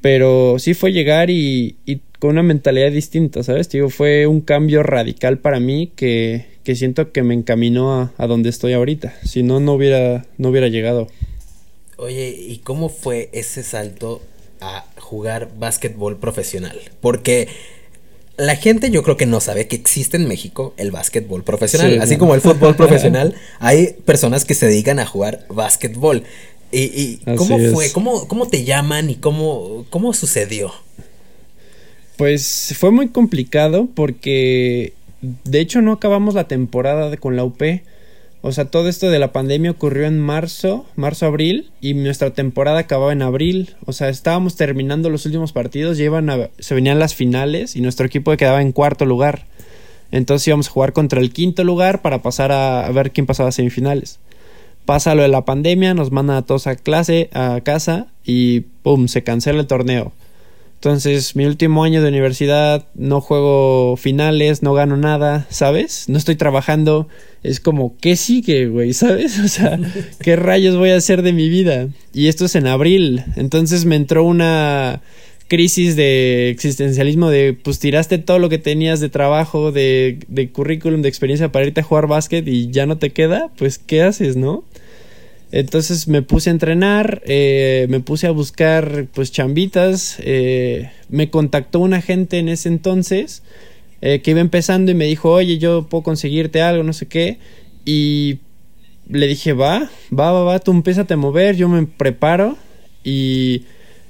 Pero 0.00 0.56
sí 0.58 0.74
fue 0.74 0.92
llegar 0.92 1.30
y, 1.30 1.76
y 1.84 2.00
con 2.18 2.30
una 2.30 2.42
mentalidad 2.42 2.92
distinta, 2.92 3.42
¿sabes? 3.42 3.68
Digo, 3.70 3.90
fue 3.90 4.26
un 4.26 4.40
cambio 4.40 4.82
radical 4.82 5.38
para 5.38 5.60
mí 5.60 5.90
que, 5.96 6.46
que 6.62 6.76
siento 6.76 7.10
que 7.10 7.22
me 7.22 7.34
encaminó 7.34 7.94
a, 7.94 8.12
a, 8.18 8.26
donde 8.26 8.50
estoy 8.50 8.74
ahorita. 8.74 9.14
Si 9.24 9.42
no, 9.42 9.60
no 9.60 9.72
hubiera, 9.72 10.26
no 10.38 10.50
hubiera 10.50 10.68
llegado. 10.68 11.08
Oye, 11.96 12.30
¿y 12.30 12.58
cómo 12.58 12.88
fue 12.88 13.30
ese 13.32 13.62
salto 13.62 14.22
a 14.60 14.84
jugar 14.98 15.50
básquetbol 15.58 16.18
profesional? 16.18 16.78
Porque 17.00 17.48
la 18.36 18.56
gente 18.56 18.90
yo 18.90 19.02
creo 19.02 19.16
que 19.16 19.26
no 19.26 19.40
sabe 19.40 19.68
que 19.68 19.76
existe 19.76 20.16
en 20.16 20.26
México 20.26 20.74
el 20.76 20.90
básquetbol 20.90 21.44
profesional. 21.44 22.00
Así 22.00 22.16
como 22.16 22.34
el 22.34 22.40
fútbol 22.40 22.74
profesional, 22.76 23.34
hay 23.60 23.94
personas 24.04 24.44
que 24.44 24.54
se 24.54 24.66
dedican 24.66 24.98
a 24.98 25.06
jugar 25.06 25.46
básquetbol. 25.48 26.24
¿Y, 26.72 27.18
cómo 27.36 27.58
fue? 27.72 27.92
¿Cómo, 27.92 28.26
¿Cómo, 28.26 28.48
te 28.48 28.64
llaman 28.64 29.08
y 29.08 29.14
cómo, 29.14 29.86
cómo 29.90 30.12
sucedió? 30.12 30.72
Pues 32.16 32.74
fue 32.76 32.90
muy 32.90 33.08
complicado 33.08 33.88
porque 33.94 34.92
de 35.22 35.60
hecho 35.60 35.82
no 35.82 35.92
acabamos 35.92 36.34
la 36.34 36.48
temporada 36.48 37.16
con 37.16 37.36
la 37.36 37.44
UP. 37.44 37.62
O 38.46 38.52
sea, 38.52 38.66
todo 38.66 38.90
esto 38.90 39.08
de 39.08 39.18
la 39.18 39.32
pandemia 39.32 39.70
ocurrió 39.70 40.04
en 40.04 40.20
marzo, 40.20 40.84
marzo-abril, 40.96 41.70
y 41.80 41.94
nuestra 41.94 42.34
temporada 42.34 42.80
acababa 42.80 43.10
en 43.14 43.22
abril. 43.22 43.74
O 43.86 43.94
sea, 43.94 44.10
estábamos 44.10 44.54
terminando 44.54 45.08
los 45.08 45.24
últimos 45.24 45.54
partidos, 45.54 45.96
llevan 45.96 46.30
se 46.58 46.74
venían 46.74 46.98
las 46.98 47.14
finales 47.14 47.74
y 47.74 47.80
nuestro 47.80 48.04
equipo 48.04 48.36
quedaba 48.36 48.60
en 48.60 48.72
cuarto 48.72 49.06
lugar. 49.06 49.46
Entonces 50.12 50.46
íbamos 50.46 50.68
a 50.68 50.72
jugar 50.72 50.92
contra 50.92 51.22
el 51.22 51.32
quinto 51.32 51.64
lugar 51.64 52.02
para 52.02 52.20
pasar 52.20 52.52
a, 52.52 52.84
a 52.84 52.92
ver 52.92 53.12
quién 53.12 53.24
pasaba 53.24 53.48
a 53.48 53.52
semifinales. 53.52 54.18
Pasa 54.84 55.14
lo 55.14 55.22
de 55.22 55.28
la 55.28 55.46
pandemia, 55.46 55.94
nos 55.94 56.12
mandan 56.12 56.36
a 56.36 56.42
todos 56.42 56.66
a 56.66 56.76
clase, 56.76 57.30
a 57.32 57.62
casa, 57.62 58.08
y 58.26 58.60
¡pum! 58.82 59.08
se 59.08 59.24
cancela 59.24 59.60
el 59.60 59.66
torneo. 59.66 60.12
Entonces, 60.84 61.34
mi 61.34 61.46
último 61.46 61.82
año 61.82 62.02
de 62.02 62.10
universidad, 62.10 62.84
no 62.94 63.22
juego 63.22 63.96
finales, 63.96 64.62
no 64.62 64.74
gano 64.74 64.98
nada, 64.98 65.46
¿sabes? 65.48 66.10
No 66.10 66.18
estoy 66.18 66.36
trabajando. 66.36 67.08
Es 67.42 67.58
como, 67.58 67.96
¿qué 68.02 68.16
sigue, 68.16 68.66
güey? 68.66 68.92
¿Sabes? 68.92 69.38
O 69.38 69.48
sea, 69.48 69.80
¿qué 70.20 70.36
rayos 70.36 70.76
voy 70.76 70.90
a 70.90 70.96
hacer 70.96 71.22
de 71.22 71.32
mi 71.32 71.48
vida? 71.48 71.88
Y 72.12 72.28
esto 72.28 72.44
es 72.44 72.54
en 72.54 72.66
abril. 72.66 73.24
Entonces 73.36 73.86
me 73.86 73.96
entró 73.96 74.24
una 74.24 75.00
crisis 75.48 75.96
de 75.96 76.50
existencialismo 76.50 77.30
de, 77.30 77.54
pues 77.54 77.78
tiraste 77.78 78.18
todo 78.18 78.38
lo 78.38 78.50
que 78.50 78.58
tenías 78.58 79.00
de 79.00 79.08
trabajo, 79.08 79.72
de, 79.72 80.18
de 80.28 80.50
currículum, 80.50 81.00
de 81.00 81.08
experiencia 81.08 81.50
para 81.50 81.64
irte 81.64 81.80
a 81.80 81.84
jugar 81.84 82.08
básquet 82.08 82.46
y 82.46 82.70
ya 82.70 82.84
no 82.84 82.98
te 82.98 83.08
queda, 83.08 83.50
pues, 83.56 83.78
¿qué 83.78 84.02
haces, 84.02 84.36
no? 84.36 84.64
Entonces 85.56 86.08
me 86.08 86.20
puse 86.20 86.50
a 86.50 86.52
entrenar, 86.52 87.22
eh, 87.26 87.86
me 87.88 88.00
puse 88.00 88.26
a 88.26 88.32
buscar 88.32 89.06
pues 89.14 89.30
chambitas, 89.30 90.16
eh, 90.18 90.90
me 91.08 91.30
contactó 91.30 91.78
una 91.78 92.02
gente 92.02 92.40
en 92.40 92.48
ese 92.48 92.68
entonces 92.68 93.44
eh, 94.00 94.20
que 94.20 94.32
iba 94.32 94.40
empezando 94.40 94.90
y 94.90 94.96
me 94.96 95.04
dijo, 95.04 95.30
oye, 95.30 95.58
yo 95.58 95.86
puedo 95.86 96.02
conseguirte 96.02 96.60
algo, 96.60 96.82
no 96.82 96.92
sé 96.92 97.06
qué, 97.06 97.38
y 97.84 98.40
le 99.08 99.28
dije, 99.28 99.52
va, 99.52 99.88
va, 100.12 100.32
va, 100.32 100.42
va, 100.42 100.58
tú 100.58 100.72
empiezas 100.72 101.08
a 101.08 101.16
mover, 101.16 101.54
yo 101.54 101.68
me 101.68 101.86
preparo 101.86 102.56
y 103.04 103.62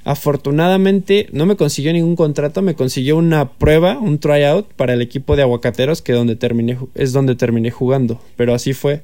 afortunadamente 0.04 1.28
no 1.32 1.44
me 1.44 1.56
consiguió 1.56 1.92
ningún 1.92 2.16
contrato, 2.16 2.62
me 2.62 2.74
consiguió 2.74 3.18
una 3.18 3.50
prueba, 3.50 3.98
un 3.98 4.18
tryout 4.18 4.72
para 4.72 4.94
el 4.94 5.02
equipo 5.02 5.36
de 5.36 5.42
aguacateros 5.42 6.00
que 6.00 6.14
donde 6.14 6.38
es 6.94 7.12
donde 7.12 7.34
terminé 7.34 7.70
jugando, 7.70 8.18
pero 8.34 8.54
así 8.54 8.72
fue 8.72 9.02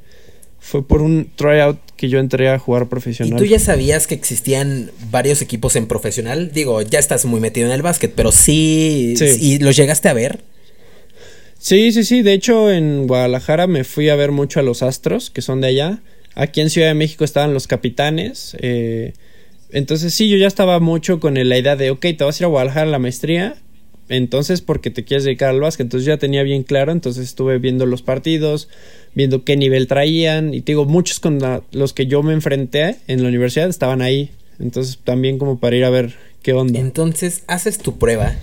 fue 0.61 0.86
por 0.86 1.03
un 1.03 1.30
tryout 1.34 1.78
que 2.01 2.09
yo 2.09 2.18
entré 2.18 2.48
a 2.48 2.59
jugar 2.59 2.88
profesional. 2.88 3.34
¿Y 3.34 3.36
tú 3.36 3.44
ya 3.44 3.59
sabías 3.59 4.07
que 4.07 4.14
existían 4.14 4.90
varios 5.11 5.42
equipos 5.42 5.76
en 5.76 5.86
profesional? 5.86 6.51
Digo, 6.51 6.80
ya 6.80 6.98
estás 6.98 7.26
muy 7.26 7.40
metido 7.40 7.66
en 7.66 7.74
el 7.74 7.82
básquet, 7.82 8.11
pero 8.16 8.32
sí, 8.32 9.12
sí. 9.18 9.36
¿Y 9.38 9.59
los 9.59 9.76
llegaste 9.76 10.09
a 10.09 10.14
ver? 10.14 10.40
Sí, 11.59 11.92
sí, 11.92 12.05
sí. 12.05 12.22
De 12.22 12.32
hecho, 12.32 12.72
en 12.72 13.07
Guadalajara 13.07 13.66
me 13.66 13.84
fui 13.84 14.09
a 14.09 14.16
ver 14.16 14.32
mucho 14.32 14.61
a 14.61 14.62
los 14.62 14.82
Astros, 14.82 15.28
que 15.28 15.42
son 15.42 15.61
de 15.61 15.66
allá. 15.66 16.01
Aquí 16.34 16.62
en 16.62 16.70
Ciudad 16.70 16.88
de 16.88 16.94
México 16.94 17.22
estaban 17.22 17.53
los 17.53 17.66
Capitanes. 17.66 18.57
Eh, 18.61 19.12
entonces 19.70 20.14
sí, 20.14 20.30
yo 20.30 20.38
ya 20.38 20.46
estaba 20.46 20.80
mucho 20.80 21.20
con 21.20 21.34
la 21.34 21.59
idea 21.59 21.76
de, 21.76 21.90
ok, 21.90 22.01
te 22.01 22.24
vas 22.24 22.40
a 22.40 22.42
ir 22.42 22.44
a 22.46 22.48
Guadalajara 22.48 22.86
a 22.86 22.90
la 22.92 22.98
maestría 22.98 23.57
entonces 24.11 24.61
porque 24.61 24.91
te 24.91 25.05
quieres 25.05 25.25
dedicar 25.25 25.51
al 25.51 25.61
básquet. 25.61 25.85
Entonces 25.85 26.05
ya 26.05 26.19
tenía 26.19 26.43
bien 26.43 26.65
claro, 26.65 26.91
entonces 26.91 27.25
estuve 27.25 27.59
viendo 27.59 27.87
los 27.87 28.03
partidos, 28.03 28.69
viendo 29.15 29.45
qué 29.45 29.57
nivel 29.57 29.87
traían 29.87 30.53
y 30.53 30.63
te 30.63 30.73
digo, 30.73 30.85
muchos 30.85 31.21
con 31.21 31.39
los 31.71 31.93
que 31.93 32.07
yo 32.07 32.23
me 32.25 32.33
enfrenté 32.33 32.97
en 33.07 33.23
la 33.23 33.29
universidad 33.29 33.69
estaban 33.69 34.03
ahí. 34.03 34.31
Entonces 34.59 34.99
también 35.03 35.39
como 35.39 35.61
para 35.61 35.77
ir 35.77 35.85
a 35.85 35.91
ver 35.91 36.17
qué 36.43 36.53
onda. 36.53 36.81
Entonces 36.81 37.45
haces 37.47 37.79
tu 37.79 37.99
prueba. 37.99 38.37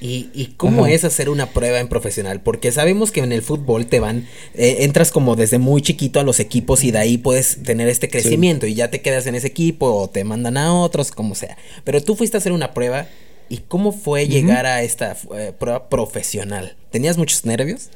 ¿Y, 0.00 0.28
y 0.34 0.54
cómo 0.56 0.84
Ajá. 0.84 0.92
es 0.92 1.04
hacer 1.04 1.28
una 1.28 1.46
prueba 1.50 1.80
en 1.80 1.88
profesional? 1.88 2.40
Porque 2.42 2.70
sabemos 2.70 3.10
que 3.10 3.20
en 3.20 3.32
el 3.32 3.42
fútbol 3.42 3.86
te 3.86 4.00
van, 4.00 4.28
eh, 4.54 4.76
entras 4.80 5.10
como 5.10 5.34
desde 5.34 5.58
muy 5.58 5.82
chiquito 5.82 6.20
a 6.20 6.24
los 6.24 6.40
equipos 6.40 6.84
y 6.84 6.90
de 6.90 6.98
ahí 6.98 7.18
puedes 7.18 7.62
tener 7.62 7.88
este 7.88 8.08
crecimiento 8.08 8.66
sí. 8.66 8.72
y 8.72 8.74
ya 8.74 8.90
te 8.90 9.00
quedas 9.00 9.26
en 9.26 9.34
ese 9.34 9.46
equipo 9.48 9.86
o 9.86 10.08
te 10.10 10.22
mandan 10.22 10.56
a 10.56 10.74
otros, 10.74 11.10
como 11.10 11.34
sea. 11.34 11.56
Pero 11.84 12.00
tú 12.02 12.14
fuiste 12.16 12.36
a 12.36 12.38
hacer 12.38 12.52
una 12.52 12.74
prueba 12.74 13.08
¿Y 13.48 13.58
cómo 13.58 13.92
fue 13.92 14.26
llegar 14.26 14.64
uh 14.64 14.68
-huh. 14.68 14.72
a 14.72 14.82
esta 14.82 15.16
eh, 15.36 15.52
prueba 15.58 15.88
profesional? 15.88 16.76
¿Tenías 16.90 17.18
muchos 17.18 17.44
nervios? 17.44 17.90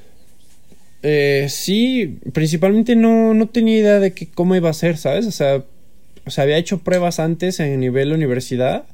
Eh, 1.02 1.46
sí, 1.48 2.18
principalmente 2.32 2.96
no, 2.96 3.34
no 3.34 3.48
tenía 3.48 3.78
idea 3.78 4.00
de 4.00 4.12
que, 4.12 4.28
cómo 4.28 4.56
iba 4.56 4.68
a 4.68 4.74
ser, 4.74 4.96
¿sabes? 4.96 5.26
O 5.26 5.32
sea, 5.32 5.64
o 6.26 6.30
sea, 6.30 6.44
había 6.44 6.58
hecho 6.58 6.78
pruebas 6.78 7.20
antes 7.20 7.60
en 7.60 7.80
nivel 7.80 8.12
universidad 8.12 8.84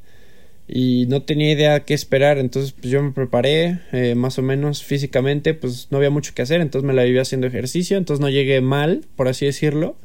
y 0.68 1.06
no 1.08 1.22
tenía 1.22 1.52
idea 1.52 1.80
qué 1.80 1.92
esperar, 1.92 2.38
entonces 2.38 2.72
pues 2.72 2.90
yo 2.90 3.02
me 3.02 3.12
preparé 3.12 3.80
eh, 3.92 4.14
más 4.14 4.38
o 4.38 4.42
menos 4.42 4.82
físicamente, 4.82 5.52
pues 5.52 5.88
no 5.90 5.98
había 5.98 6.10
mucho 6.10 6.32
que 6.34 6.42
hacer, 6.42 6.60
entonces 6.60 6.86
me 6.86 6.94
la 6.94 7.04
vivía 7.04 7.22
haciendo 7.22 7.46
ejercicio, 7.46 7.98
entonces 7.98 8.20
no 8.20 8.30
llegué 8.30 8.60
mal, 8.60 9.04
por 9.16 9.28
así 9.28 9.46
decirlo. 9.46 9.96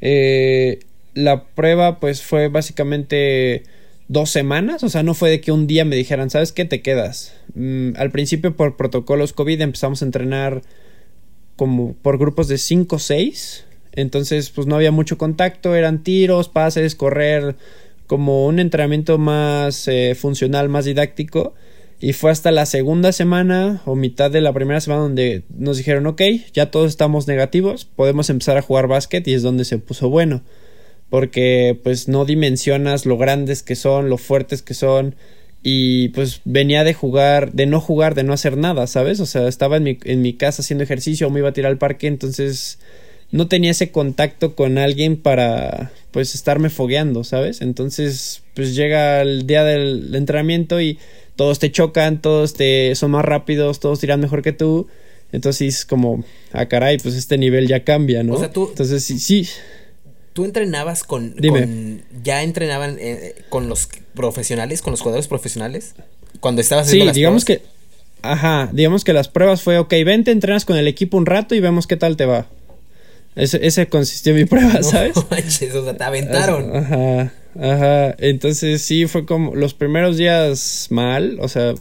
Eh, 0.00 0.80
la 1.14 1.44
prueba 1.44 1.98
pues 1.98 2.22
fue 2.22 2.48
básicamente 2.48 3.64
dos 4.08 4.30
semanas, 4.30 4.82
o 4.84 4.88
sea, 4.88 5.02
no 5.02 5.14
fue 5.14 5.30
de 5.30 5.40
que 5.40 5.52
un 5.52 5.66
día 5.66 5.84
me 5.84 5.96
dijeran, 5.96 6.30
¿sabes 6.30 6.52
qué? 6.52 6.64
Te 6.64 6.82
quedas. 6.82 7.34
Mm, 7.54 7.90
al 7.96 8.10
principio 8.10 8.56
por 8.56 8.76
protocolos 8.76 9.32
COVID 9.32 9.60
empezamos 9.60 10.02
a 10.02 10.04
entrenar 10.04 10.62
como 11.56 11.94
por 11.94 12.18
grupos 12.18 12.48
de 12.48 12.58
5 12.58 12.96
o 12.96 12.98
6, 12.98 13.64
entonces 13.92 14.50
pues 14.50 14.66
no 14.66 14.76
había 14.76 14.92
mucho 14.92 15.18
contacto, 15.18 15.74
eran 15.74 16.02
tiros, 16.02 16.48
pases, 16.48 16.94
correr, 16.94 17.56
como 18.06 18.46
un 18.46 18.60
entrenamiento 18.60 19.18
más 19.18 19.88
eh, 19.88 20.14
funcional, 20.14 20.68
más 20.68 20.84
didáctico. 20.84 21.54
Y 21.98 22.12
fue 22.12 22.30
hasta 22.30 22.50
la 22.52 22.66
segunda 22.66 23.10
semana 23.10 23.80
o 23.86 23.96
mitad 23.96 24.30
de 24.30 24.42
la 24.42 24.52
primera 24.52 24.82
semana 24.82 25.00
donde 25.02 25.44
nos 25.48 25.78
dijeron, 25.78 26.06
ok, 26.06 26.20
ya 26.52 26.70
todos 26.70 26.90
estamos 26.90 27.26
negativos, 27.26 27.86
podemos 27.86 28.28
empezar 28.28 28.58
a 28.58 28.62
jugar 28.62 28.86
básquet 28.86 29.26
y 29.26 29.32
es 29.32 29.42
donde 29.42 29.64
se 29.64 29.78
puso 29.78 30.10
bueno 30.10 30.42
porque 31.10 31.78
pues 31.82 32.08
no 32.08 32.24
dimensionas 32.24 33.06
lo 33.06 33.16
grandes 33.18 33.62
que 33.62 33.76
son, 33.76 34.08
lo 34.10 34.18
fuertes 34.18 34.62
que 34.62 34.74
son 34.74 35.14
y 35.62 36.08
pues 36.10 36.40
venía 36.44 36.84
de 36.84 36.94
jugar, 36.94 37.52
de 37.52 37.66
no 37.66 37.80
jugar, 37.80 38.14
de 38.14 38.22
no 38.24 38.32
hacer 38.32 38.56
nada, 38.56 38.86
¿sabes? 38.86 39.20
O 39.20 39.26
sea, 39.26 39.48
estaba 39.48 39.76
en 39.78 39.82
mi, 39.84 39.98
en 40.04 40.22
mi 40.22 40.32
casa 40.34 40.62
haciendo 40.62 40.84
ejercicio 40.84 41.28
me 41.30 41.40
iba 41.40 41.48
a 41.48 41.52
tirar 41.52 41.70
al 41.72 41.78
parque, 41.78 42.06
entonces 42.06 42.78
no 43.32 43.48
tenía 43.48 43.72
ese 43.72 43.90
contacto 43.90 44.54
con 44.54 44.78
alguien 44.78 45.16
para 45.16 45.90
pues 46.12 46.34
estarme 46.34 46.70
fogueando, 46.70 47.24
¿sabes? 47.24 47.60
Entonces 47.60 48.42
pues 48.54 48.74
llega 48.76 49.20
el 49.22 49.46
día 49.46 49.64
del 49.64 50.14
entrenamiento 50.14 50.80
y 50.80 50.98
todos 51.34 51.58
te 51.58 51.70
chocan, 51.72 52.22
todos 52.22 52.54
te 52.54 52.94
son 52.94 53.10
más 53.10 53.24
rápidos, 53.24 53.80
todos 53.80 54.00
tiran 54.00 54.20
mejor 54.20 54.42
que 54.42 54.52
tú. 54.52 54.86
Entonces 55.32 55.74
es 55.78 55.84
como, 55.84 56.24
ah 56.52 56.66
caray, 56.66 56.98
pues 56.98 57.14
este 57.16 57.36
nivel 57.36 57.66
ya 57.66 57.82
cambia, 57.84 58.22
¿no? 58.22 58.34
O 58.34 58.38
sea, 58.38 58.50
tú- 58.52 58.68
Entonces 58.70 59.02
sí, 59.04 59.18
sí. 59.18 59.48
¿Tú 60.36 60.44
entrenabas 60.44 61.02
con, 61.02 61.34
Dime. 61.34 61.60
con- 61.62 62.02
ya 62.22 62.42
entrenaban 62.42 62.98
eh, 63.00 63.34
con 63.48 63.70
los 63.70 63.88
profesionales, 64.12 64.82
con 64.82 64.90
los 64.90 65.00
jugadores 65.00 65.28
profesionales? 65.28 65.94
Cuando 66.40 66.60
estabas 66.60 66.84
Sí, 66.84 66.90
haciendo 66.90 67.06
las 67.06 67.14
digamos 67.16 67.44
pruebas? 67.46 67.64
que 67.64 67.76
ajá, 68.20 68.68
digamos 68.70 69.02
que 69.02 69.14
las 69.14 69.28
pruebas 69.28 69.62
fue, 69.62 69.78
ok, 69.78 69.94
vente, 70.04 70.32
entrenas 70.32 70.66
con 70.66 70.76
el 70.76 70.88
equipo 70.88 71.16
un 71.16 71.24
rato 71.24 71.54
y 71.54 71.60
vemos 71.60 71.86
qué 71.86 71.96
tal 71.96 72.18
te 72.18 72.26
va. 72.26 72.46
Ese, 73.34 73.66
ese 73.66 73.86
consistió 73.88 74.32
en 74.32 74.40
mi 74.40 74.44
prueba, 74.52 74.74
No 74.74 74.82
¿sabes? 74.82 75.14
manches, 75.30 75.74
o 75.74 75.84
sea, 75.84 75.96
te 75.96 76.04
aventaron. 76.04 76.76
Ajá, 76.76 77.32
ajá. 77.58 78.14
Entonces 78.18 78.82
sí, 78.82 79.06
fue 79.06 79.24
como 79.24 79.54
los 79.56 79.72
primeros 79.72 80.18
días 80.18 80.88
mal, 80.90 81.38
o 81.40 81.48
sea, 81.48 81.72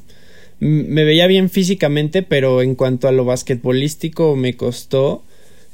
me 0.59 1.03
veía 1.03 1.27
bien 1.27 1.49
físicamente, 1.49 2.23
pero 2.23 2.61
en 2.61 2.75
cuanto 2.75 3.09
a 3.09 3.11
lo 3.11 3.25
basquetbolístico 3.25 4.37
me 4.37 4.55
costó, 4.55 5.23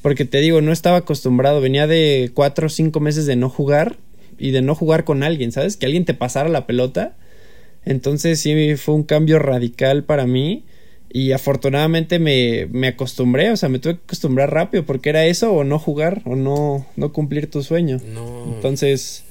porque 0.01 0.25
te 0.25 0.39
digo, 0.39 0.61
no 0.61 0.71
estaba 0.71 0.97
acostumbrado, 0.97 1.61
venía 1.61 1.87
de 1.87 2.31
cuatro 2.33 2.67
o 2.67 2.69
cinco 2.69 2.99
meses 2.99 3.25
de 3.25 3.35
no 3.35 3.49
jugar 3.49 3.97
y 4.37 4.51
de 4.51 4.61
no 4.61 4.73
jugar 4.73 5.03
con 5.03 5.23
alguien, 5.23 5.51
¿sabes? 5.51 5.77
Que 5.77 5.85
alguien 5.85 6.05
te 6.05 6.13
pasara 6.13 6.49
la 6.49 6.65
pelota. 6.65 7.15
Entonces 7.85 8.39
sí 8.39 8.75
fue 8.75 8.95
un 8.95 9.03
cambio 9.03 9.39
radical 9.39 10.03
para 10.03 10.25
mí. 10.25 10.65
Y 11.13 11.33
afortunadamente 11.33 12.19
me, 12.19 12.67
me 12.71 12.87
acostumbré, 12.87 13.51
o 13.51 13.57
sea, 13.57 13.67
me 13.67 13.79
tuve 13.79 13.95
que 13.95 14.01
acostumbrar 14.05 14.53
rápido 14.53 14.85
porque 14.85 15.09
era 15.09 15.25
eso 15.25 15.51
o 15.51 15.65
no 15.65 15.77
jugar 15.77 16.21
o 16.23 16.37
no, 16.37 16.87
no 16.95 17.11
cumplir 17.11 17.51
tu 17.51 17.61
sueño. 17.63 17.99
No. 18.13 18.45
Entonces, 18.55 19.25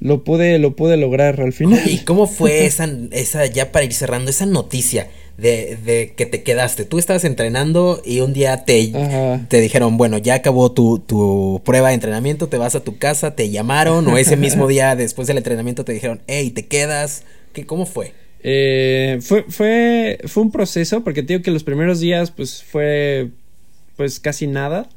lo 0.00 0.24
pude, 0.24 0.58
lo 0.58 0.76
pude 0.76 0.98
lograr 0.98 1.40
al 1.40 1.54
final. 1.54 1.80
¿Y 1.88 2.00
cómo 2.00 2.26
fue 2.26 2.66
esa, 2.66 2.86
esa, 3.12 3.46
ya 3.46 3.72
para 3.72 3.86
ir 3.86 3.94
cerrando, 3.94 4.30
esa 4.30 4.44
noticia 4.44 5.08
de, 5.36 5.76
de 5.84 6.14
que 6.16 6.26
te 6.26 6.42
quedaste? 6.42 6.84
Tú 6.84 6.98
estabas 6.98 7.24
entrenando 7.24 8.00
y 8.04 8.20
un 8.20 8.32
día 8.32 8.64
te, 8.64 8.92
Ajá. 8.94 9.46
te 9.48 9.60
dijeron, 9.60 9.96
bueno, 9.96 10.18
ya 10.18 10.34
acabó 10.34 10.72
tu, 10.72 10.98
tu 10.98 11.60
prueba 11.64 11.88
de 11.88 11.94
entrenamiento, 11.94 12.48
te 12.48 12.56
vas 12.56 12.74
a 12.74 12.80
tu 12.84 12.98
casa, 12.98 13.34
te 13.34 13.50
llamaron, 13.50 14.06
o 14.08 14.18
ese 14.18 14.36
mismo 14.36 14.66
día 14.66 14.96
después 14.96 15.26
del 15.28 15.38
entrenamiento 15.38 15.84
te 15.84 15.92
dijeron, 15.92 16.20
hey, 16.26 16.50
te 16.50 16.66
quedas. 16.66 17.24
¿Qué, 17.52 17.66
¿Cómo 17.66 17.86
fue? 17.86 18.12
Eh, 18.46 19.18
fue, 19.22 19.44
fue, 19.48 20.18
fue 20.26 20.42
un 20.42 20.50
proceso, 20.50 21.02
porque 21.02 21.22
te 21.22 21.32
digo 21.32 21.42
que 21.42 21.50
los 21.50 21.64
primeros 21.64 21.98
días, 22.00 22.30
pues, 22.30 22.62
fue, 22.62 23.30
pues, 23.96 24.20
casi 24.20 24.46
nada. 24.46 24.88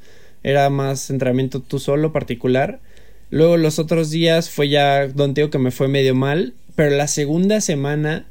Era 0.43 0.69
más 0.69 1.09
entrenamiento 1.09 1.61
tú 1.61 1.79
solo, 1.79 2.11
particular. 2.11 2.79
Luego 3.29 3.57
los 3.57 3.79
otros 3.79 4.11
días 4.11 4.49
fue 4.49 4.69
ya 4.69 5.07
donde 5.07 5.41
digo 5.41 5.51
que 5.51 5.59
me 5.59 5.71
fue 5.71 5.87
medio 5.87 6.13
mal. 6.13 6.53
Pero 6.75 6.91
la 6.95 7.07
segunda 7.07 7.59
semana, 7.59 8.27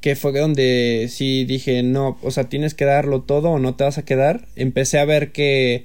que 0.00 0.16
fue 0.16 0.32
donde 0.32 1.08
sí 1.10 1.44
dije, 1.44 1.82
no, 1.82 2.18
o 2.22 2.30
sea, 2.30 2.44
tienes 2.44 2.74
que 2.74 2.84
darlo 2.84 3.22
todo 3.22 3.50
o 3.50 3.58
no 3.58 3.74
te 3.74 3.84
vas 3.84 3.98
a 3.98 4.04
quedar. 4.04 4.46
Empecé 4.56 4.98
a 4.98 5.04
ver 5.04 5.32
que 5.32 5.84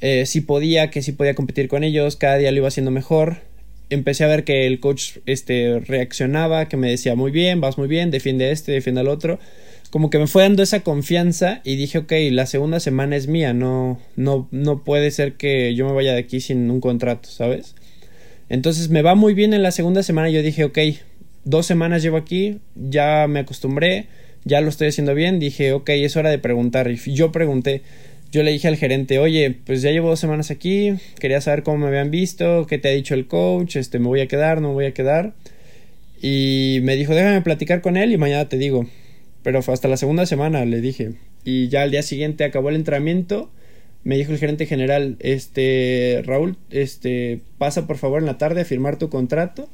eh, 0.00 0.26
sí 0.26 0.40
podía, 0.40 0.90
que 0.90 1.02
sí 1.02 1.12
podía 1.12 1.34
competir 1.34 1.68
con 1.68 1.82
ellos, 1.82 2.16
cada 2.16 2.36
día 2.38 2.52
lo 2.52 2.58
iba 2.58 2.68
haciendo 2.68 2.90
mejor. 2.90 3.38
Empecé 3.90 4.24
a 4.24 4.28
ver 4.28 4.44
que 4.44 4.66
el 4.66 4.80
coach 4.80 5.16
este, 5.26 5.80
reaccionaba, 5.80 6.68
que 6.68 6.76
me 6.76 6.90
decía 6.90 7.16
muy 7.16 7.32
bien, 7.32 7.60
vas 7.60 7.78
muy 7.78 7.88
bien, 7.88 8.10
defiende 8.10 8.52
este, 8.52 8.72
defiende 8.72 9.00
al 9.00 9.08
otro. 9.08 9.40
Como 9.90 10.10
que 10.10 10.18
me 10.18 10.26
fue 10.26 10.42
dando 10.42 10.62
esa 10.62 10.80
confianza 10.80 11.62
y 11.64 11.76
dije, 11.76 11.98
ok, 11.98 12.12
la 12.30 12.46
segunda 12.46 12.78
semana 12.78 13.16
es 13.16 13.26
mía, 13.26 13.54
no, 13.54 13.98
no, 14.16 14.46
no 14.50 14.84
puede 14.84 15.10
ser 15.10 15.34
que 15.34 15.74
yo 15.74 15.86
me 15.86 15.94
vaya 15.94 16.12
de 16.12 16.20
aquí 16.20 16.40
sin 16.40 16.70
un 16.70 16.80
contrato, 16.80 17.30
¿sabes? 17.30 17.74
Entonces 18.50 18.90
me 18.90 19.02
va 19.02 19.14
muy 19.14 19.34
bien 19.34 19.54
en 19.54 19.62
la 19.62 19.72
segunda 19.72 20.02
semana. 20.02 20.28
Yo 20.30 20.42
dije, 20.42 20.64
ok, 20.64 20.78
dos 21.48 21.64
semanas 21.66 22.02
llevo 22.02 22.18
aquí, 22.18 22.60
ya 22.74 23.26
me 23.26 23.40
acostumbré, 23.40 24.06
ya 24.44 24.60
lo 24.60 24.68
estoy 24.68 24.88
haciendo 24.88 25.14
bien. 25.14 25.38
Dije, 25.38 25.72
ok, 25.72 25.88
es 25.90 26.16
hora 26.16 26.30
de 26.30 26.38
preguntar. 26.38 26.90
Y 26.90 26.96
yo 27.14 27.32
pregunté, 27.32 27.82
yo 28.30 28.42
le 28.42 28.52
dije 28.52 28.68
al 28.68 28.76
gerente, 28.76 29.18
oye, 29.18 29.56
pues 29.64 29.80
ya 29.80 29.90
llevo 29.90 30.10
dos 30.10 30.20
semanas 30.20 30.50
aquí, 30.50 30.94
quería 31.18 31.40
saber 31.40 31.62
cómo 31.62 31.78
me 31.78 31.86
habían 31.86 32.10
visto, 32.10 32.66
qué 32.66 32.76
te 32.76 32.88
ha 32.88 32.92
dicho 32.92 33.14
el 33.14 33.26
coach, 33.26 33.76
este, 33.76 33.98
me 33.98 34.08
voy 34.08 34.20
a 34.20 34.28
quedar, 34.28 34.60
no 34.60 34.68
me 34.68 34.74
voy 34.74 34.86
a 34.86 34.94
quedar. 34.94 35.32
Y 36.20 36.80
me 36.82 36.96
dijo, 36.96 37.14
déjame 37.14 37.40
platicar 37.40 37.80
con 37.80 37.96
él 37.96 38.12
y 38.12 38.18
mañana 38.18 38.48
te 38.48 38.58
digo. 38.58 38.86
Pero 39.42 39.60
hasta 39.66 39.88
la 39.88 39.96
segunda 39.96 40.26
semana, 40.26 40.64
le 40.66 40.80
dije. 40.82 41.12
Y 41.44 41.68
ya 41.68 41.82
al 41.82 41.90
día 41.90 42.02
siguiente 42.02 42.44
acabó 42.44 42.68
el 42.68 42.76
entrenamiento. 42.76 43.50
Me 44.04 44.16
dijo 44.16 44.32
el 44.32 44.38
gerente 44.38 44.66
general, 44.66 45.16
este, 45.20 46.22
Raúl, 46.26 46.56
este, 46.70 47.40
pasa 47.56 47.86
por 47.86 47.96
favor 47.96 48.20
en 48.20 48.26
la 48.26 48.36
tarde 48.36 48.62
a 48.62 48.64
firmar 48.64 48.98
tu 48.98 49.08
contrato. 49.08 49.70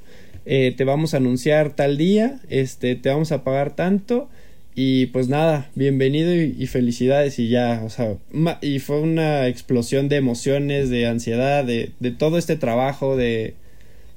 Eh, 0.46 0.74
te 0.76 0.84
vamos 0.84 1.14
a 1.14 1.18
anunciar 1.18 1.74
tal 1.74 1.96
día, 1.96 2.40
este, 2.48 2.96
te 2.96 3.08
vamos 3.08 3.32
a 3.32 3.44
pagar 3.44 3.74
tanto. 3.74 4.28
Y 4.76 5.06
pues 5.06 5.28
nada, 5.28 5.70
bienvenido 5.76 6.34
y, 6.34 6.56
y 6.58 6.66
felicidades 6.66 7.38
y 7.38 7.48
ya, 7.48 7.82
o 7.84 7.90
sea, 7.90 8.16
y 8.60 8.80
fue 8.80 9.00
una 9.00 9.46
explosión 9.46 10.08
de 10.08 10.16
emociones, 10.16 10.90
de 10.90 11.06
ansiedad, 11.06 11.64
de, 11.64 11.92
de 12.00 12.10
todo 12.10 12.38
este 12.38 12.56
trabajo, 12.56 13.16
de, 13.16 13.54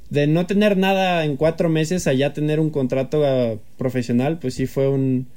de 0.10 0.26
no 0.26 0.48
tener 0.48 0.76
nada 0.76 1.26
en 1.26 1.36
cuatro 1.36 1.70
meses 1.70 2.08
allá 2.08 2.34
tener 2.34 2.60
un 2.60 2.72
contrato 2.72 3.24
ah, 3.24 3.56
profesional, 3.78 4.40
pues 4.40 4.56
sí 4.56 4.66
fue 4.66 4.90
un, 4.90 5.28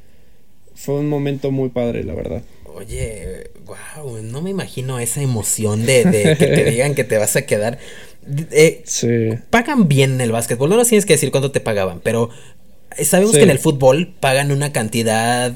fue 0.74 0.94
un 0.94 1.08
momento 1.10 1.50
muy 1.50 1.68
padre, 1.68 2.02
la 2.02 2.14
verdad. 2.14 2.42
Oye, 2.64 3.50
wow, 3.66 4.22
no 4.22 4.40
me 4.40 4.50
imagino 4.50 4.98
esa 5.00 5.20
emoción 5.20 5.84
de, 5.84 6.04
de 6.04 6.36
que 6.38 6.46
te 6.46 6.64
digan 6.70 6.94
que 6.94 7.04
te 7.04 7.18
vas 7.18 7.36
a 7.36 7.42
quedar. 7.42 7.78
Eh, 8.52 8.82
Sí. 8.84 9.30
pagan 9.50 9.88
bien 9.88 10.12
en 10.14 10.20
el 10.20 10.32
básquetbol, 10.32 10.70
no 10.70 10.76
nos 10.76 10.88
tienes 10.88 11.06
que 11.06 11.14
decir 11.14 11.30
cuánto 11.30 11.50
te 11.50 11.60
pagaban, 11.60 12.00
pero 12.00 12.30
eh, 12.96 13.04
sabemos 13.04 13.32
Sí. 13.32 13.38
que 13.38 13.44
en 13.44 13.50
el 13.50 13.58
fútbol 13.58 14.12
pagan 14.20 14.52
una 14.52 14.72
cantidad 14.72 15.54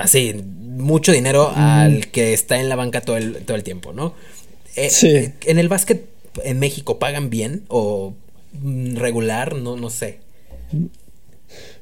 así, 0.00 0.34
mucho 0.76 1.12
dinero 1.12 1.52
al 1.54 2.08
que 2.08 2.32
está 2.32 2.60
en 2.60 2.68
la 2.68 2.76
banca 2.76 3.00
todo 3.00 3.16
el, 3.16 3.36
todo 3.44 3.56
el 3.56 3.62
tiempo, 3.62 3.92
¿no? 3.92 4.14
Eh, 4.76 4.90
Sí. 4.90 5.30
En 5.46 5.58
el 5.58 5.68
básquet 5.68 6.04
en 6.42 6.58
México 6.58 6.98
pagan 6.98 7.30
bien 7.30 7.62
o 7.68 8.12
mm, 8.60 8.96
regular, 8.96 9.54
no, 9.54 9.76
no 9.76 9.88
sé. 9.88 10.18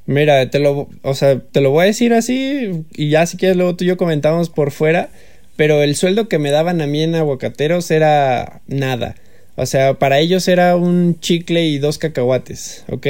Mira, 0.05 0.51
te 0.51 0.59
lo, 0.59 0.89
o 1.03 1.15
sea, 1.15 1.39
te 1.41 1.61
lo 1.61 1.71
voy 1.71 1.85
a 1.85 1.87
decir 1.87 2.13
así 2.13 2.85
y 2.95 3.09
ya 3.11 3.25
si 3.27 3.37
quieres 3.37 3.57
luego 3.57 3.77
tú 3.77 3.85
y 3.85 3.87
yo 3.87 3.97
comentamos 3.97 4.51
por 4.51 4.73
fuera, 4.73 5.11
pero 5.57 5.83
el 5.83 5.95
sueldo 5.97 6.29
que 6.29 6.39
me 6.39 6.51
daban 6.51 6.81
a 6.81 6.87
mí 6.87 7.03
en 7.03 7.15
aguacateros 7.15 7.91
era 7.91 8.63
nada. 8.67 9.15
O 9.57 9.67
sea, 9.67 9.95
para 9.99 10.19
ellos 10.21 10.49
era 10.49 10.77
un 10.77 11.19
chicle 11.21 11.67
y 11.67 11.79
dos 11.79 11.99
cacahuates, 11.99 12.85
¿ok? 12.91 13.07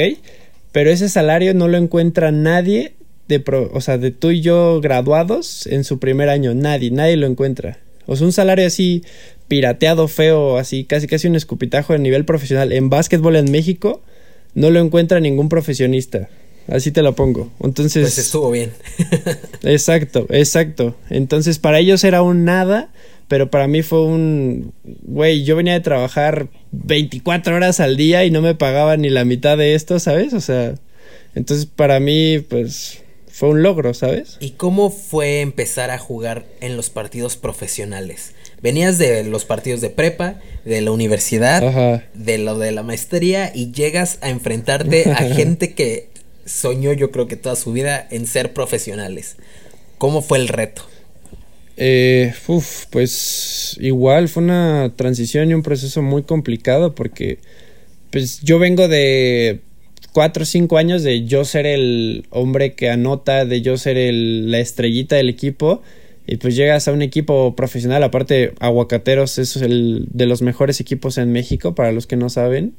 Pero 0.71 0.89
ese 0.89 1.07
salario 1.09 1.53
no 1.53 1.67
lo 1.67 1.77
encuentra 1.77 2.31
nadie 2.31 2.93
de, 3.27 3.39
pro- 3.39 3.69
o 3.73 3.79
sea, 3.81 3.97
de 3.97 4.11
tú 4.11 4.31
y 4.31 4.41
yo 4.41 4.81
graduados 4.81 5.67
en 5.67 5.83
su 5.83 5.99
primer 5.99 6.29
año, 6.29 6.53
nadie, 6.53 6.91
nadie 6.91 7.15
lo 7.15 7.27
encuentra. 7.27 7.79
O 8.05 8.15
sea, 8.17 8.25
un 8.27 8.33
salario 8.33 8.67
así 8.67 9.03
pirateado, 9.47 10.07
feo, 10.07 10.57
así 10.57 10.83
casi 10.83 11.07
casi 11.07 11.27
un 11.27 11.35
escupitajo 11.35 11.93
a 11.93 11.97
nivel 11.97 12.25
profesional 12.25 12.71
en 12.73 12.89
básquetbol 12.89 13.35
en 13.37 13.49
México, 13.51 14.01
no 14.55 14.69
lo 14.71 14.79
encuentra 14.79 15.19
ningún 15.21 15.47
profesionista. 15.47 16.27
Así 16.67 16.91
te 16.91 17.01
lo 17.01 17.13
pongo. 17.15 17.51
Entonces, 17.61 18.03
Pues 18.03 18.17
estuvo 18.17 18.49
bien. 18.51 18.71
exacto, 19.63 20.25
exacto. 20.29 20.95
Entonces, 21.09 21.59
para 21.59 21.79
ellos 21.79 22.03
era 22.03 22.21
un 22.21 22.45
nada, 22.45 22.89
pero 23.27 23.49
para 23.49 23.67
mí 23.67 23.81
fue 23.81 24.03
un 24.03 24.73
güey, 24.83 25.43
yo 25.43 25.55
venía 25.55 25.73
de 25.73 25.79
trabajar 25.79 26.47
24 26.71 27.55
horas 27.55 27.79
al 27.79 27.97
día 27.97 28.25
y 28.25 28.31
no 28.31 28.41
me 28.41 28.55
pagaban 28.55 29.01
ni 29.01 29.09
la 29.09 29.25
mitad 29.25 29.57
de 29.57 29.75
esto, 29.75 29.99
¿sabes? 29.99 30.33
O 30.33 30.41
sea, 30.41 30.75
entonces 31.35 31.65
para 31.65 31.99
mí 31.99 32.39
pues 32.39 33.03
fue 33.33 33.49
un 33.49 33.63
logro, 33.63 33.93
¿sabes? 33.93 34.37
¿Y 34.39 34.51
cómo 34.51 34.91
fue 34.91 35.41
empezar 35.41 35.89
a 35.89 35.97
jugar 35.97 36.45
en 36.61 36.77
los 36.77 36.89
partidos 36.91 37.35
profesionales? 37.35 38.33
Venías 38.61 38.97
de 38.99 39.23
los 39.23 39.43
partidos 39.43 39.81
de 39.81 39.89
prepa, 39.89 40.35
de 40.65 40.81
la 40.81 40.91
universidad, 40.91 41.67
Ajá. 41.67 42.03
de 42.13 42.37
lo 42.37 42.59
de 42.59 42.71
la 42.71 42.83
maestría 42.83 43.51
y 43.53 43.71
llegas 43.71 44.19
a 44.21 44.29
enfrentarte 44.29 45.09
a 45.09 45.15
gente 45.35 45.73
que 45.73 46.09
soñó 46.45 46.93
yo 46.93 47.09
creo 47.11 47.27
que 47.27 47.35
toda 47.35 47.55
su 47.55 47.71
vida 47.73 48.07
en 48.11 48.27
ser 48.27 48.53
profesionales. 48.53 49.35
¿Cómo 49.97 50.21
fue 50.21 50.37
el 50.37 50.47
reto? 50.47 50.83
Eh, 51.75 52.33
pues 52.91 53.77
igual 53.79 54.29
fue 54.29 54.43
una 54.43 54.93
transición 54.95 55.49
y 55.49 55.53
un 55.55 55.63
proceso 55.63 56.03
muy 56.03 56.23
complicado 56.23 56.93
porque 56.93 57.39
pues 58.11 58.41
yo 58.41 58.59
vengo 58.59 58.87
de 58.87 59.61
cuatro 60.13 60.43
o 60.43 60.45
cinco 60.45 60.77
años 60.77 61.03
de 61.03 61.25
yo 61.25 61.45
ser 61.45 61.65
el 61.65 62.25
hombre 62.29 62.73
que 62.73 62.89
anota, 62.89 63.45
de 63.45 63.61
yo 63.61 63.77
ser 63.77 63.97
el, 63.97 64.51
la 64.51 64.59
estrellita 64.59 65.15
del 65.15 65.29
equipo 65.29 65.81
y 66.27 66.37
pues 66.37 66.55
llegas 66.55 66.87
a 66.87 66.93
un 66.93 67.01
equipo 67.01 67.55
profesional, 67.55 68.03
aparte 68.03 68.53
Aguacateros 68.59 69.39
es 69.39 69.55
el 69.57 70.07
de 70.11 70.27
los 70.27 70.41
mejores 70.41 70.79
equipos 70.79 71.17
en 71.17 71.31
México 71.31 71.75
para 71.75 71.91
los 71.91 72.07
que 72.07 72.15
no 72.15 72.29
saben 72.29 72.75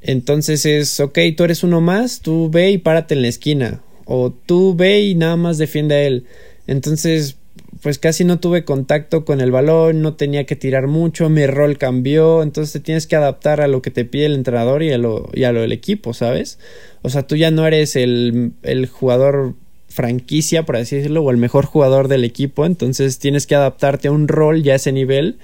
Entonces 0.00 0.66
es, 0.66 1.00
ok, 1.00 1.18
tú 1.36 1.44
eres 1.44 1.62
uno 1.64 1.80
más, 1.80 2.20
tú 2.20 2.50
ve 2.50 2.70
y 2.70 2.78
párate 2.78 3.14
en 3.14 3.22
la 3.22 3.28
esquina. 3.28 3.82
O 4.06 4.32
tú 4.32 4.74
ve 4.76 5.02
y 5.02 5.14
nada 5.14 5.36
más 5.36 5.58
defiende 5.58 5.94
a 5.96 6.02
él. 6.04 6.26
Entonces, 6.66 7.37
pues 7.82 7.98
casi 7.98 8.24
no 8.24 8.40
tuve 8.40 8.64
contacto 8.64 9.24
con 9.24 9.40
el 9.40 9.50
balón, 9.50 10.02
no 10.02 10.14
tenía 10.14 10.44
que 10.44 10.56
tirar 10.56 10.86
mucho, 10.86 11.28
mi 11.28 11.46
rol 11.46 11.78
cambió, 11.78 12.42
entonces 12.42 12.72
te 12.72 12.80
tienes 12.80 13.06
que 13.06 13.16
adaptar 13.16 13.60
a 13.60 13.68
lo 13.68 13.82
que 13.82 13.90
te 13.90 14.04
pide 14.04 14.26
el 14.26 14.34
entrenador 14.34 14.82
y 14.82 14.92
a 14.92 14.98
lo, 14.98 15.28
y 15.32 15.44
a 15.44 15.52
lo 15.52 15.60
del 15.60 15.72
equipo, 15.72 16.14
¿sabes? 16.14 16.58
O 17.02 17.10
sea, 17.10 17.26
tú 17.26 17.36
ya 17.36 17.50
no 17.50 17.66
eres 17.66 17.96
el, 17.96 18.52
el 18.62 18.86
jugador 18.86 19.54
franquicia, 19.88 20.64
por 20.64 20.76
decirlo, 20.76 21.22
o 21.22 21.30
el 21.30 21.36
mejor 21.36 21.64
jugador 21.64 22.08
del 22.08 22.24
equipo, 22.24 22.66
entonces 22.66 23.18
tienes 23.18 23.46
que 23.46 23.54
adaptarte 23.54 24.08
a 24.08 24.12
un 24.12 24.28
rol 24.28 24.62
ya 24.62 24.74
a 24.74 24.76
ese 24.76 24.92
nivel 24.92 25.38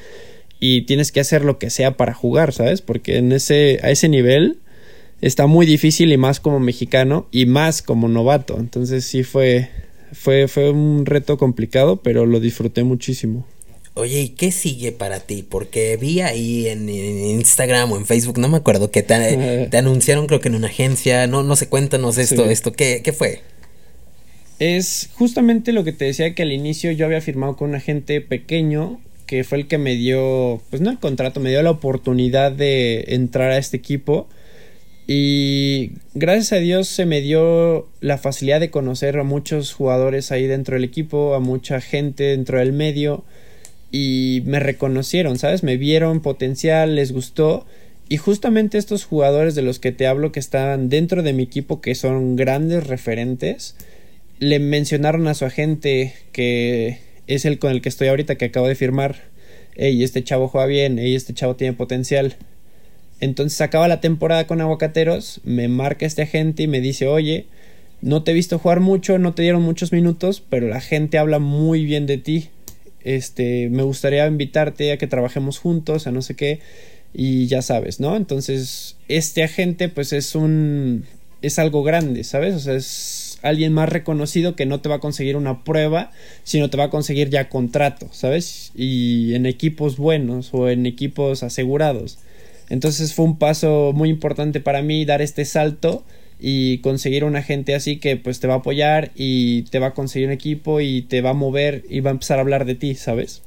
y 0.61 0.83
tienes 0.83 1.13
que 1.13 1.21
hacer 1.21 1.45
lo 1.45 1.59
que 1.59 1.71
sea 1.71 1.97
para 1.97 2.15
jugar, 2.15 2.53
¿sabes? 2.53 2.81
Porque 2.81 3.17
en 3.17 3.33
ese, 3.33 3.81
a 3.83 3.91
ese 3.91 4.09
nivel 4.09 4.59
está 5.21 5.47
muy 5.47 5.67
difícil 5.67 6.13
y 6.13 6.17
más 6.17 6.41
como 6.41 6.61
mexicano 6.61 7.29
y 7.31 7.47
más 7.47 7.83
como 7.83 8.09
novato, 8.09 8.59
entonces 8.59 9.05
sí 9.05 9.25
fue, 9.25 9.71
fue, 10.15 10.49
fue 10.49 10.71
un 10.71 11.07
reto 11.07 11.37
complicado, 11.37 11.97
pero 11.97 12.27
lo 12.27 12.41
disfruté 12.41 12.85
muchísimo. 12.85 13.47
Oye, 13.97 14.23
¿y 14.23 14.29
qué 14.31 14.51
sigue 14.51 14.91
para 14.91 15.21
ti? 15.21 15.45
Porque 15.49 15.97
vi 15.97 16.21
ahí 16.21 16.67
en, 16.67 16.89
Instagram 16.89 17.93
o 17.93 17.97
en 17.97 18.07
Facebook, 18.07 18.39
no 18.39 18.49
me 18.49 18.57
acuerdo, 18.57 18.91
que 18.91 19.03
te, 19.03 19.69
te, 19.71 19.77
anunciaron 19.77 20.27
creo 20.27 20.41
que 20.41 20.49
en 20.49 20.57
una 20.57 20.67
agencia, 20.67 21.27
no, 21.27 21.43
no 21.43 21.55
sé, 21.55 21.69
cuéntanos 21.69 22.19
esto, 22.19 22.45
esto, 22.47 22.73
¿qué, 22.73 23.03
¿qué 23.05 23.13
fue? 23.13 23.43
Es 24.59 25.11
justamente 25.15 25.73
lo 25.73 25.85
que 25.85 25.93
te 25.93 26.07
decía 26.07 26.35
que 26.35 26.43
al 26.43 26.53
inicio 26.53 26.91
yo 26.93 27.07
había 27.07 27.21
firmado 27.21 27.57
con 27.57 27.71
un 27.71 27.75
agente 27.77 28.21
pequeño 28.21 29.01
que 29.27 29.45
fue 29.45 29.59
el 29.59 29.69
que 29.69 29.79
me 29.79 29.95
dio, 29.95 30.61
pues 30.71 30.83
no 30.83 30.91
el 30.91 30.99
contrato, 30.99 31.41
me 31.41 31.51
dio 31.51 31.63
la 31.63 31.71
oportunidad 31.71 32.53
de 32.53 33.05
entrar 33.09 33.51
a 33.51 33.59
este 33.59 33.77
equipo 33.77 34.29
y 35.07 35.93
gracias 36.15 36.53
a 36.53 36.57
Dios 36.57 36.89
se 36.89 37.05
me 37.05 37.21
dio 37.21 37.89
la 38.01 38.17
facilidad 38.17 38.61
de 38.61 38.71
conocer 38.71 39.19
a 39.19 39.25
muchos 39.25 39.73
jugadores 39.75 40.33
ahí 40.33 40.47
dentro 40.47 40.77
del 40.77 40.85
equipo, 40.85 41.35
a 41.35 41.41
mucha 41.41 41.81
gente 41.81 42.25
dentro 42.25 42.59
del 42.59 42.73
medio 42.73 43.25
y 43.91 44.43
me 44.47 44.61
reconocieron, 44.61 45.39
¿sabes? 45.39 45.63
Me 45.63 45.77
vieron 45.77 46.21
potencial, 46.21 46.97
les 46.97 47.13
gustó. 47.13 47.67
Y 48.09 48.17
justamente 48.17 48.79
estos 48.79 49.05
jugadores 49.05 49.55
de 49.55 49.63
los 49.63 49.79
que 49.79 49.93
te 49.93 50.07
hablo 50.07 50.33
que 50.33 50.41
estaban 50.41 50.89
dentro 50.89 51.23
de 51.23 51.33
mi 51.33 51.43
equipo 51.43 51.81
que 51.81 51.95
son 51.95 52.35
grandes 52.37 52.87
referentes, 52.87 53.77
le 54.39 54.59
mencionaron 54.59 55.29
a 55.29 55.35
su 55.35 55.45
agente 55.45 56.15
que 56.33 56.99
es 57.27 57.45
el 57.45 57.59
con 57.59 57.73
el 57.73 57.83
que 57.83 57.89
estoy 57.89 58.09
ahorita 58.09 58.37
que 58.37 58.47
acabo 58.47 58.69
de 58.69 58.75
firmar, 58.75 59.17
hey, 59.77 60.03
este 60.03 60.25
chavo 60.25 60.49
juega 60.49 60.67
bien, 60.67 60.99
hey, 60.99 61.15
este 61.15 61.35
chavo 61.35 61.57
tiene 61.57 61.75
potencial 61.75 62.37
entonces 63.25 63.61
acaba 63.61 63.89
la 63.89 64.01
temporada 64.01 64.47
con 64.47 64.61
Aguacateros, 64.61 65.41
me 65.45 65.69
marca 65.69 66.07
este 66.07 66.23
agente 66.23 66.65
y 66.65 66.67
me 66.67 66.81
dice, 66.81 67.07
oye, 67.07 67.47
no 68.01 68.23
te 68.23 68.33
he 68.33 68.35
visto 68.35 68.59
jugar 68.59 68.81
mucho, 68.81 69.19
no 69.19 69.35
te 69.35 69.43
dieron 69.43 69.63
muchos 69.63 69.93
minutos, 69.93 70.43
pero 70.49 70.69
la 70.69 70.81
gente 70.81 71.19
habla 71.19 71.39
muy 71.39 71.85
bien 71.85 72.07
de 72.07 72.19
ti. 72.19 72.51
Este, 73.03 73.69
me 73.71 73.83
gustaría 73.83 74.27
invitarte 74.27 74.93
a 74.93 74.99
que 74.99 75.07
trabajemos 75.07 75.59
juntos, 75.59 76.07
a 76.07 76.13
no 76.13 76.23
sé 76.23 76.35
qué, 76.37 76.61
y 77.15 77.47
ya 77.47 77.63
sabes, 77.63 78.01
¿no? 78.01 78.17
Entonces, 78.17 78.97
este 79.09 79.43
agente, 79.43 79.89
pues 79.89 80.13
es 80.13 80.35
un. 80.35 81.05
es 81.41 81.59
algo 81.59 81.83
grande, 81.83 82.25
¿sabes? 82.25 82.55
O 82.55 82.59
sea, 82.59 82.75
es 82.75 83.39
alguien 83.43 83.73
más 83.73 83.89
reconocido 83.89 84.57
que 84.57 84.67
no 84.67 84.81
te 84.81 84.89
va 84.89 84.97
a 84.97 85.01
conseguir 85.01 85.37
una 85.37 85.65
prueba, 85.65 86.11
sino 86.43 86.71
te 86.71 86.77
va 86.77 86.85
a 86.85 86.91
conseguir 86.91 87.31
ya 87.31 87.49
contrato, 87.49 88.09
¿sabes? 88.13 88.73
Y 88.75 89.35
en 89.35 89.47
equipos 89.47 89.97
buenos 89.97 90.51
o 90.53 90.69
en 90.69 90.87
equipos 90.87 91.43
asegurados. 91.43 92.19
Entonces 92.69 93.15
fue 93.15 93.25
un 93.25 93.39
paso 93.39 93.93
muy 93.95 94.09
importante 94.09 94.61
para 94.61 94.83
mí 94.83 95.05
dar 95.05 95.23
este 95.23 95.45
salto 95.45 96.05
y 96.41 96.79
conseguir 96.79 97.25
una 97.25 97.43
gente 97.43 97.75
así 97.75 97.99
que 97.99 98.17
pues 98.17 98.41
te 98.41 98.47
va 98.47 98.55
a 98.55 98.59
apoyar 98.59 99.13
y 99.15 99.63
te 99.65 99.79
va 99.79 99.89
a 99.89 99.95
conseguir 99.95 100.29
un 100.29 100.35
equipo 100.35 100.81
y 100.81 101.03
te 101.03 101.21
va 101.21 101.31
a 101.31 101.35
mover 101.35 101.85
y 101.89 102.01
va 102.01 102.11
a 102.11 102.13
empezar 102.13 102.39
a 102.39 102.43
hablar 102.43 102.65
de 102.65 102.75
ti, 102.75 102.95
¿sabes? 102.95 103.43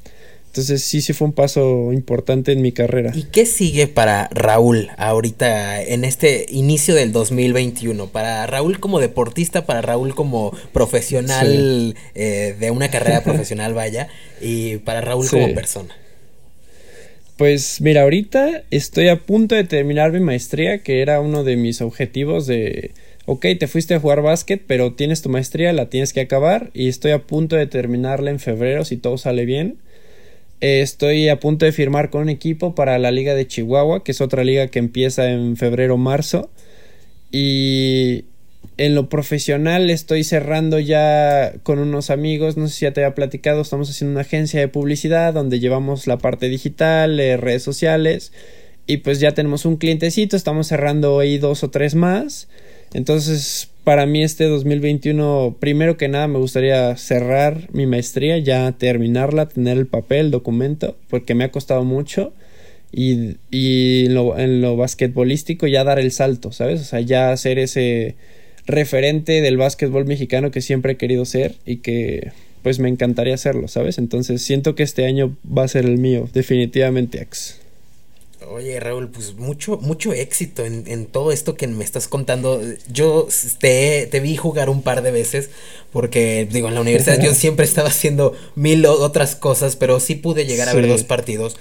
Entonces 0.47 0.81
sí, 0.83 1.01
sí 1.01 1.13
fue 1.13 1.27
un 1.27 1.33
paso 1.33 1.93
importante 1.93 2.51
en 2.51 2.63
mi 2.63 2.71
carrera. 2.71 3.11
¿Y 3.13 3.25
qué 3.25 3.45
sigue 3.45 3.85
para 3.85 4.27
Raúl 4.31 4.89
ahorita 4.97 5.83
en 5.83 6.03
este 6.03 6.47
inicio 6.49 6.95
del 6.95 7.11
2021? 7.11 8.07
Para 8.07 8.47
Raúl 8.47 8.79
como 8.79 8.99
deportista, 8.99 9.67
para 9.67 9.83
Raúl 9.83 10.15
como 10.15 10.51
profesional 10.73 11.95
eh, 12.15 12.55
de 12.59 12.71
una 12.71 12.89
carrera 12.89 13.21
profesional, 13.23 13.75
vaya, 13.75 14.07
y 14.41 14.77
para 14.77 15.01
Raúl 15.01 15.29
como 15.29 15.53
persona. 15.53 15.95
Pues 17.37 17.81
mira, 17.81 18.01
ahorita 18.01 18.63
estoy 18.71 19.09
a 19.09 19.19
punto 19.19 19.53
de 19.53 19.63
terminar 19.63 20.11
mi 20.11 20.19
maestría, 20.19 20.79
que 20.79 21.01
era 21.01 21.21
uno 21.21 21.43
de 21.43 21.55
mis 21.55 21.81
objetivos 21.81 22.47
de, 22.47 22.91
ok, 23.25 23.45
te 23.59 23.67
fuiste 23.67 23.93
a 23.93 23.99
jugar 23.99 24.23
básquet, 24.23 24.63
pero 24.65 24.93
tienes 24.93 25.21
tu 25.21 25.29
maestría, 25.29 25.71
la 25.71 25.87
tienes 25.87 26.13
que 26.13 26.21
acabar 26.21 26.71
y 26.73 26.87
estoy 26.87 27.11
a 27.11 27.27
punto 27.27 27.55
de 27.55 27.67
terminarla 27.67 28.31
en 28.31 28.39
febrero 28.39 28.85
si 28.85 28.97
todo 28.97 29.19
sale 29.19 29.45
bien. 29.45 29.77
estoy 30.61 31.29
a 31.29 31.39
punto 31.39 31.65
de 31.65 31.71
firmar 31.73 32.09
con 32.09 32.23
un 32.23 32.29
equipo 32.29 32.75
para 32.75 32.97
la 32.99 33.11
Liga 33.11 33.35
de 33.35 33.47
Chihuahua, 33.47 34.03
que 34.03 34.11
es 34.13 34.21
otra 34.21 34.43
liga 34.43 34.67
que 34.67 34.79
empieza 34.79 35.29
en 35.31 35.57
febrero-marzo. 35.57 36.49
Y 37.31 38.25
en 38.77 38.95
lo 38.95 39.09
profesional 39.09 39.89
estoy 39.89 40.23
cerrando 40.23 40.79
ya 40.79 41.53
con 41.63 41.79
unos 41.79 42.09
amigos, 42.09 42.57
no 42.57 42.67
sé 42.67 42.75
si 42.75 42.85
ya 42.85 42.93
te 42.93 43.03
había 43.03 43.15
platicado, 43.15 43.61
estamos 43.61 43.89
haciendo 43.89 44.13
una 44.13 44.21
agencia 44.21 44.59
de 44.59 44.67
publicidad 44.67 45.33
donde 45.33 45.59
llevamos 45.59 46.05
la 46.07 46.19
parte 46.19 46.47
digital, 46.47 47.19
eh, 47.19 47.37
redes 47.37 47.63
sociales 47.63 48.31
y 48.85 48.97
pues 48.97 49.19
ya 49.19 49.33
tenemos 49.33 49.65
un 49.65 49.77
clientecito, 49.77 50.37
estamos 50.37 50.67
cerrando 50.67 51.19
ahí 51.19 51.37
dos 51.37 51.63
o 51.63 51.69
tres 51.69 51.93
más. 51.93 52.47
Entonces, 52.93 53.69
para 53.83 54.05
mí 54.05 54.23
este 54.23 54.45
2021, 54.45 55.57
primero 55.59 55.97
que 55.97 56.07
nada 56.07 56.27
me 56.27 56.39
gustaría 56.39 56.95
cerrar 56.95 57.67
mi 57.73 57.85
maestría, 57.85 58.37
ya 58.37 58.71
terminarla, 58.71 59.49
tener 59.49 59.77
el 59.77 59.87
papel, 59.87 60.27
el 60.27 60.31
documento, 60.31 60.95
porque 61.09 61.35
me 61.35 61.43
ha 61.43 61.51
costado 61.51 61.83
mucho. 61.83 62.31
Y, 62.93 63.35
y 63.51 64.05
en, 64.05 64.13
lo, 64.13 64.39
en 64.39 64.61
lo 64.61 64.77
basquetbolístico 64.77 65.67
ya 65.67 65.83
dar 65.83 65.99
el 65.99 66.11
salto, 66.11 66.53
¿sabes? 66.53 66.79
O 66.79 66.85
sea, 66.85 67.01
ya 67.01 67.33
hacer 67.33 67.59
ese 67.59 68.15
referente 68.67 69.41
del 69.41 69.57
básquetbol 69.57 70.05
mexicano 70.05 70.51
que 70.51 70.61
siempre 70.61 70.93
he 70.93 70.97
querido 70.97 71.25
ser 71.25 71.55
y 71.65 71.77
que 71.77 72.31
pues 72.61 72.79
me 72.79 72.89
encantaría 72.89 73.33
hacerlo, 73.33 73.67
¿sabes? 73.67 73.97
Entonces 73.97 74.41
siento 74.41 74.75
que 74.75 74.83
este 74.83 75.05
año 75.05 75.35
va 75.45 75.63
a 75.63 75.67
ser 75.67 75.85
el 75.85 75.97
mío, 75.97 76.29
definitivamente, 76.33 77.21
Ax. 77.21 77.59
Oye, 78.49 78.79
Raúl, 78.79 79.09
pues 79.09 79.35
mucho, 79.35 79.77
mucho 79.77 80.13
éxito 80.13 80.63
en, 80.63 81.05
todo 81.07 81.31
esto 81.31 81.55
que 81.55 81.67
me 81.67 81.83
estás 81.83 82.07
contando. 82.07 82.61
Yo 82.91 83.27
te, 83.59 84.07
te, 84.11 84.19
vi 84.19 84.37
jugar 84.37 84.69
un 84.69 84.83
par 84.83 85.01
de 85.01 85.11
veces, 85.11 85.49
porque 85.91 86.47
digo, 86.49 86.67
en 86.67 86.75
la 86.75 86.81
universidad 86.81 87.19
yo 87.21 87.33
siempre 87.33 87.65
estaba 87.65 87.89
haciendo 87.89 88.35
mil 88.55 88.85
otras 88.85 89.35
cosas, 89.35 89.75
pero 89.75 89.99
sí 89.99 90.15
pude 90.15 90.45
llegar 90.45 90.69
a 90.69 90.73
ver 90.73 90.87
dos 90.87 91.03
partidos. 91.03 91.57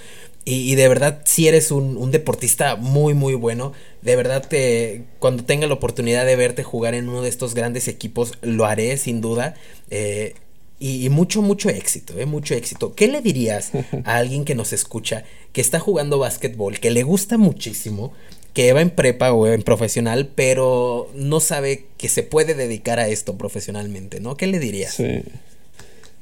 Y, 0.49 0.75
de 0.75 0.87
verdad, 0.87 1.23
si 1.25 1.49
eres 1.49 1.71
un, 1.71 2.09
deportista 2.09 2.77
muy, 2.77 3.13
muy 3.13 3.33
bueno. 3.33 3.73
De 4.01 4.15
verdad, 4.15 4.47
te, 4.47 5.03
cuando 5.19 5.43
tenga 5.43 5.67
la 5.67 5.73
oportunidad 5.73 6.25
de 6.25 6.37
verte 6.37 6.63
jugar 6.63 6.93
en 6.93 7.09
uno 7.09 7.21
de 7.21 7.27
estos 7.27 7.53
grandes 7.53 7.89
equipos, 7.89 8.31
lo 8.41 8.65
haré 8.65 8.95
sin 8.95 9.19
duda. 9.19 9.55
Eh, 9.89 10.35
y, 10.79 11.09
mucho, 11.09 11.41
mucho 11.41 11.67
éxito, 11.67 12.17
eh, 12.17 12.25
mucho 12.25 12.55
éxito. 12.55 12.95
¿Qué 12.95 13.09
le 13.09 13.19
dirías 13.19 13.71
a 14.05 14.15
alguien 14.15 14.45
que 14.45 14.55
nos 14.55 14.71
escucha, 14.71 15.25
que 15.51 15.59
está 15.59 15.81
jugando 15.81 16.17
básquetbol, 16.17 16.79
que 16.79 16.91
le 16.91 17.03
gusta 17.03 17.37
muchísimo, 17.37 18.13
que 18.53 18.71
va 18.71 18.79
en 18.79 18.91
prepa 18.91 19.33
o 19.33 19.47
en 19.47 19.63
profesional, 19.63 20.31
pero 20.33 21.11
no 21.13 21.41
sabe 21.41 21.87
que 21.97 22.07
se 22.07 22.23
puede 22.23 22.53
dedicar 22.53 22.99
a 22.99 23.09
esto 23.09 23.37
profesionalmente, 23.37 24.21
¿no? 24.21 24.37
¿Qué 24.37 24.47
le 24.47 24.59
dirías? 24.59 24.93
Sí. 24.93 25.23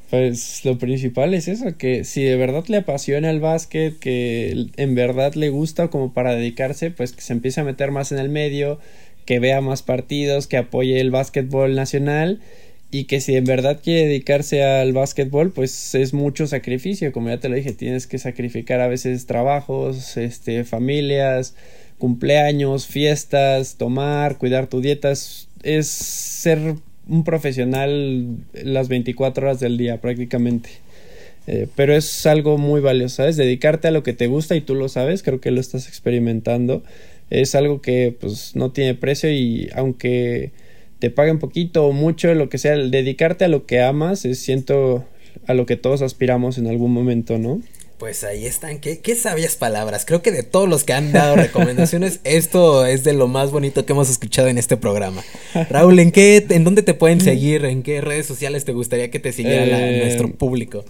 Pues 0.09 0.63
lo 0.63 0.77
principal 0.77 1.33
es 1.33 1.47
eso, 1.47 1.77
que 1.77 2.03
si 2.03 2.23
de 2.23 2.35
verdad 2.35 2.65
le 2.67 2.77
apasiona 2.77 3.31
el 3.31 3.39
básquet, 3.39 3.97
que 3.97 4.67
en 4.77 4.95
verdad 4.95 5.33
le 5.33 5.49
gusta 5.49 5.87
como 5.87 6.13
para 6.13 6.35
dedicarse, 6.35 6.91
pues 6.91 7.11
que 7.11 7.21
se 7.21 7.33
empiece 7.33 7.61
a 7.61 7.63
meter 7.63 7.91
más 7.91 8.11
en 8.11 8.19
el 8.19 8.29
medio, 8.29 8.79
que 9.25 9.39
vea 9.39 9.61
más 9.61 9.81
partidos, 9.81 10.45
que 10.45 10.57
apoye 10.57 11.01
el 11.01 11.09
básquetbol 11.09 11.75
nacional 11.75 12.39
y 12.91 13.05
que 13.05 13.19
si 13.19 13.35
en 13.35 13.45
verdad 13.45 13.81
quiere 13.83 14.07
dedicarse 14.07 14.63
al 14.63 14.93
básquetbol, 14.93 15.51
pues 15.51 15.95
es 15.95 16.13
mucho 16.13 16.45
sacrificio, 16.45 17.11
como 17.11 17.29
ya 17.29 17.39
te 17.39 17.49
lo 17.49 17.55
dije, 17.55 17.73
tienes 17.73 18.05
que 18.05 18.19
sacrificar 18.19 18.81
a 18.81 18.87
veces 18.87 19.25
trabajos, 19.25 20.17
este, 20.17 20.63
familias, 20.63 21.55
cumpleaños, 21.97 22.85
fiestas, 22.87 23.75
tomar, 23.77 24.37
cuidar 24.37 24.67
tu 24.67 24.81
dieta, 24.81 25.11
es 25.11 25.87
ser 25.87 26.75
un 27.07 27.23
profesional 27.23 28.37
las 28.53 28.87
24 28.87 29.45
horas 29.45 29.59
del 29.59 29.77
día 29.77 30.01
prácticamente. 30.01 30.69
Eh, 31.47 31.67
pero 31.75 31.95
es 31.95 32.25
algo 32.25 32.57
muy 32.57 32.81
valioso, 32.81 33.17
¿sabes? 33.17 33.37
Dedicarte 33.37 33.87
a 33.87 33.91
lo 33.91 34.03
que 34.03 34.13
te 34.13 34.27
gusta 34.27 34.55
y 34.55 34.61
tú 34.61 34.73
lo 34.73 34.89
sabes, 34.89 35.21
creo 35.21 35.39
que 35.39 35.51
lo 35.51 35.61
estás 35.61 35.87
experimentando. 35.87 36.83
Es 37.29 37.55
algo 37.55 37.81
que 37.81 38.15
pues 38.19 38.55
no 38.55 38.71
tiene 38.71 38.95
precio 38.95 39.31
y 39.31 39.69
aunque 39.75 40.51
te 40.99 41.11
paguen 41.11 41.39
poquito 41.39 41.85
o 41.85 41.91
mucho, 41.91 42.33
lo 42.33 42.49
que 42.49 42.57
sea, 42.57 42.75
dedicarte 42.75 43.45
a 43.45 43.47
lo 43.47 43.65
que 43.65 43.81
amas, 43.81 44.25
es 44.25 44.39
siento 44.39 45.05
a 45.47 45.53
lo 45.53 45.65
que 45.65 45.75
todos 45.75 46.01
aspiramos 46.01 46.57
en 46.57 46.67
algún 46.67 46.91
momento, 46.91 47.37
¿no? 47.37 47.61
Pues 47.97 48.25
ahí 48.25 48.45
están, 48.45 48.79
qué, 48.79 48.99
qué 48.99 49.15
sabias 49.15 49.55
palabras. 49.55 50.05
Creo 50.05 50.21
que 50.21 50.31
de 50.31 50.43
todos 50.43 50.67
los 50.67 50.83
que 50.83 50.93
han 50.93 51.13
dado 51.13 51.35
recomendaciones, 51.37 52.19
esto 52.25 52.85
es 52.85 53.03
de 53.03 53.13
lo 53.13 53.27
más 53.27 53.51
bonito 53.51 53.85
que 53.85 53.93
hemos 53.93 54.09
escuchado 54.09 54.49
en 54.49 54.57
este 54.57 54.75
programa. 54.75 55.23
Raúl, 55.69 55.99
¿en 55.99 56.11
qué, 56.11 56.45
en 56.49 56.63
dónde 56.65 56.81
te 56.81 56.93
pueden 56.93 57.21
seguir? 57.21 57.63
¿En 57.63 57.83
qué 57.83 58.01
redes 58.01 58.25
sociales 58.25 58.65
te 58.65 58.73
gustaría 58.73 59.09
que 59.11 59.19
te 59.19 59.31
siguiera 59.31 59.79
Eh, 59.79 60.01
nuestro 60.03 60.29
público? 60.33 60.83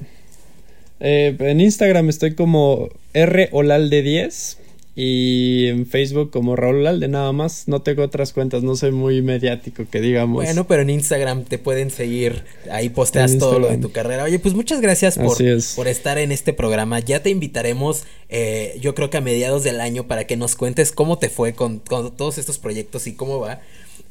Eh, 1.00 1.36
en 1.40 1.62
Instagram 1.62 2.10
estoy 2.10 2.34
como 2.34 2.90
rolalde10 3.14 4.58
y 4.98 5.68
en 5.68 5.86
Facebook 5.86 6.32
como 6.32 6.56
Raúl 6.56 6.78
Olalde 6.78 7.10
nada 7.10 7.34
más. 7.34 7.68
No 7.68 7.82
tengo 7.82 8.02
otras 8.02 8.32
cuentas, 8.32 8.64
no 8.64 8.78
soy 8.78 8.92
muy 8.92 9.22
mediático 9.22 9.86
que 9.92 10.00
digamos. 10.00 10.46
Bueno, 10.46 10.68
pero 10.68 10.84
en 10.84 10.90
Instagram 10.90 11.44
te 11.44 11.58
pueden 11.58 11.92
seguir. 11.92 12.44
Ahí 12.72 12.88
posteas 12.88 13.38
todo 13.38 13.60
lo 13.60 13.68
de 13.68 13.78
tu 13.78 13.92
carrera. 13.92 14.24
Oye, 14.24 14.40
pues 14.40 14.54
muchas 14.54 14.80
gracias 14.80 15.18
por, 15.18 15.42
es. 15.42 15.74
por 15.76 15.90
estar 15.90 16.18
en 16.18 16.32
este 16.32 16.54
programa. 16.54 17.00
Ya 17.00 17.22
te 17.22 17.30
invitaremos, 17.30 18.04
eh, 18.30 18.78
yo 18.82 18.96
creo 18.96 19.10
que 19.10 19.18
a 19.18 19.22
mediados 19.22 19.66
del 19.66 19.82
año, 19.82 20.08
para 20.08 20.26
que 20.26 20.38
nos 20.38 20.56
cuentes 20.56 20.94
cómo 20.94 21.20
te 21.20 21.30
fue 21.30 21.54
con, 21.54 21.80
con 21.80 22.16
todos 22.16 22.38
estos 22.38 22.58
proyectos 22.58 23.06
y 23.08 23.14
cómo 23.16 23.40
va. 23.40 23.60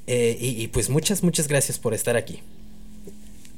Eh, 0.06 0.36
y, 0.38 0.62
y 0.62 0.68
pues 0.68 0.90
muchas, 0.90 1.22
muchas 1.22 1.48
gracias 1.48 1.78
por 1.78 1.94
estar 1.94 2.18
aquí. 2.18 2.40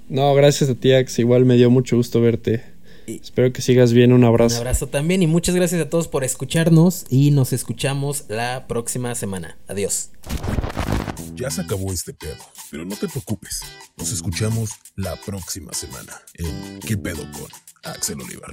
No, 0.09 0.33
gracias 0.35 0.71
a 0.71 0.77
ti, 0.77 0.93
Ax. 0.93 1.19
Igual 1.19 1.45
me 1.45 1.57
dio 1.57 1.71
mucho 1.71 1.97
gusto 1.97 2.21
verte. 2.21 2.76
Espero 3.07 3.53
que 3.53 3.63
sigas 3.63 3.93
bien. 3.93 4.13
Un 4.13 4.25
abrazo. 4.25 4.57
Un 4.57 4.61
abrazo 4.61 4.89
también 4.89 5.23
y 5.23 5.27
muchas 5.27 5.55
gracias 5.55 5.81
a 5.81 5.89
todos 5.89 6.09
por 6.09 6.25
escucharnos 6.25 7.05
y 7.09 7.31
nos 7.31 7.53
escuchamos 7.53 8.25
la 8.29 8.67
próxima 8.67 9.15
semana. 9.15 9.59
Adiós. 9.69 10.11
Ya 11.35 11.51
se 11.51 11.61
acabó 11.61 11.93
este 11.93 12.15
pedo, 12.15 12.37
pero 12.71 12.85
no 12.85 12.97
te 12.97 13.09
preocupes. 13.09 13.61
Nos 13.97 14.13
escuchamos 14.13 14.71
la 14.95 15.17
próxima 15.17 15.73
semana 15.73 16.21
en 16.35 16.81
¿Qué 16.81 16.97
pedo 16.97 17.23
con 17.33 17.49
Axel 17.85 18.21
Olivar? 18.21 18.53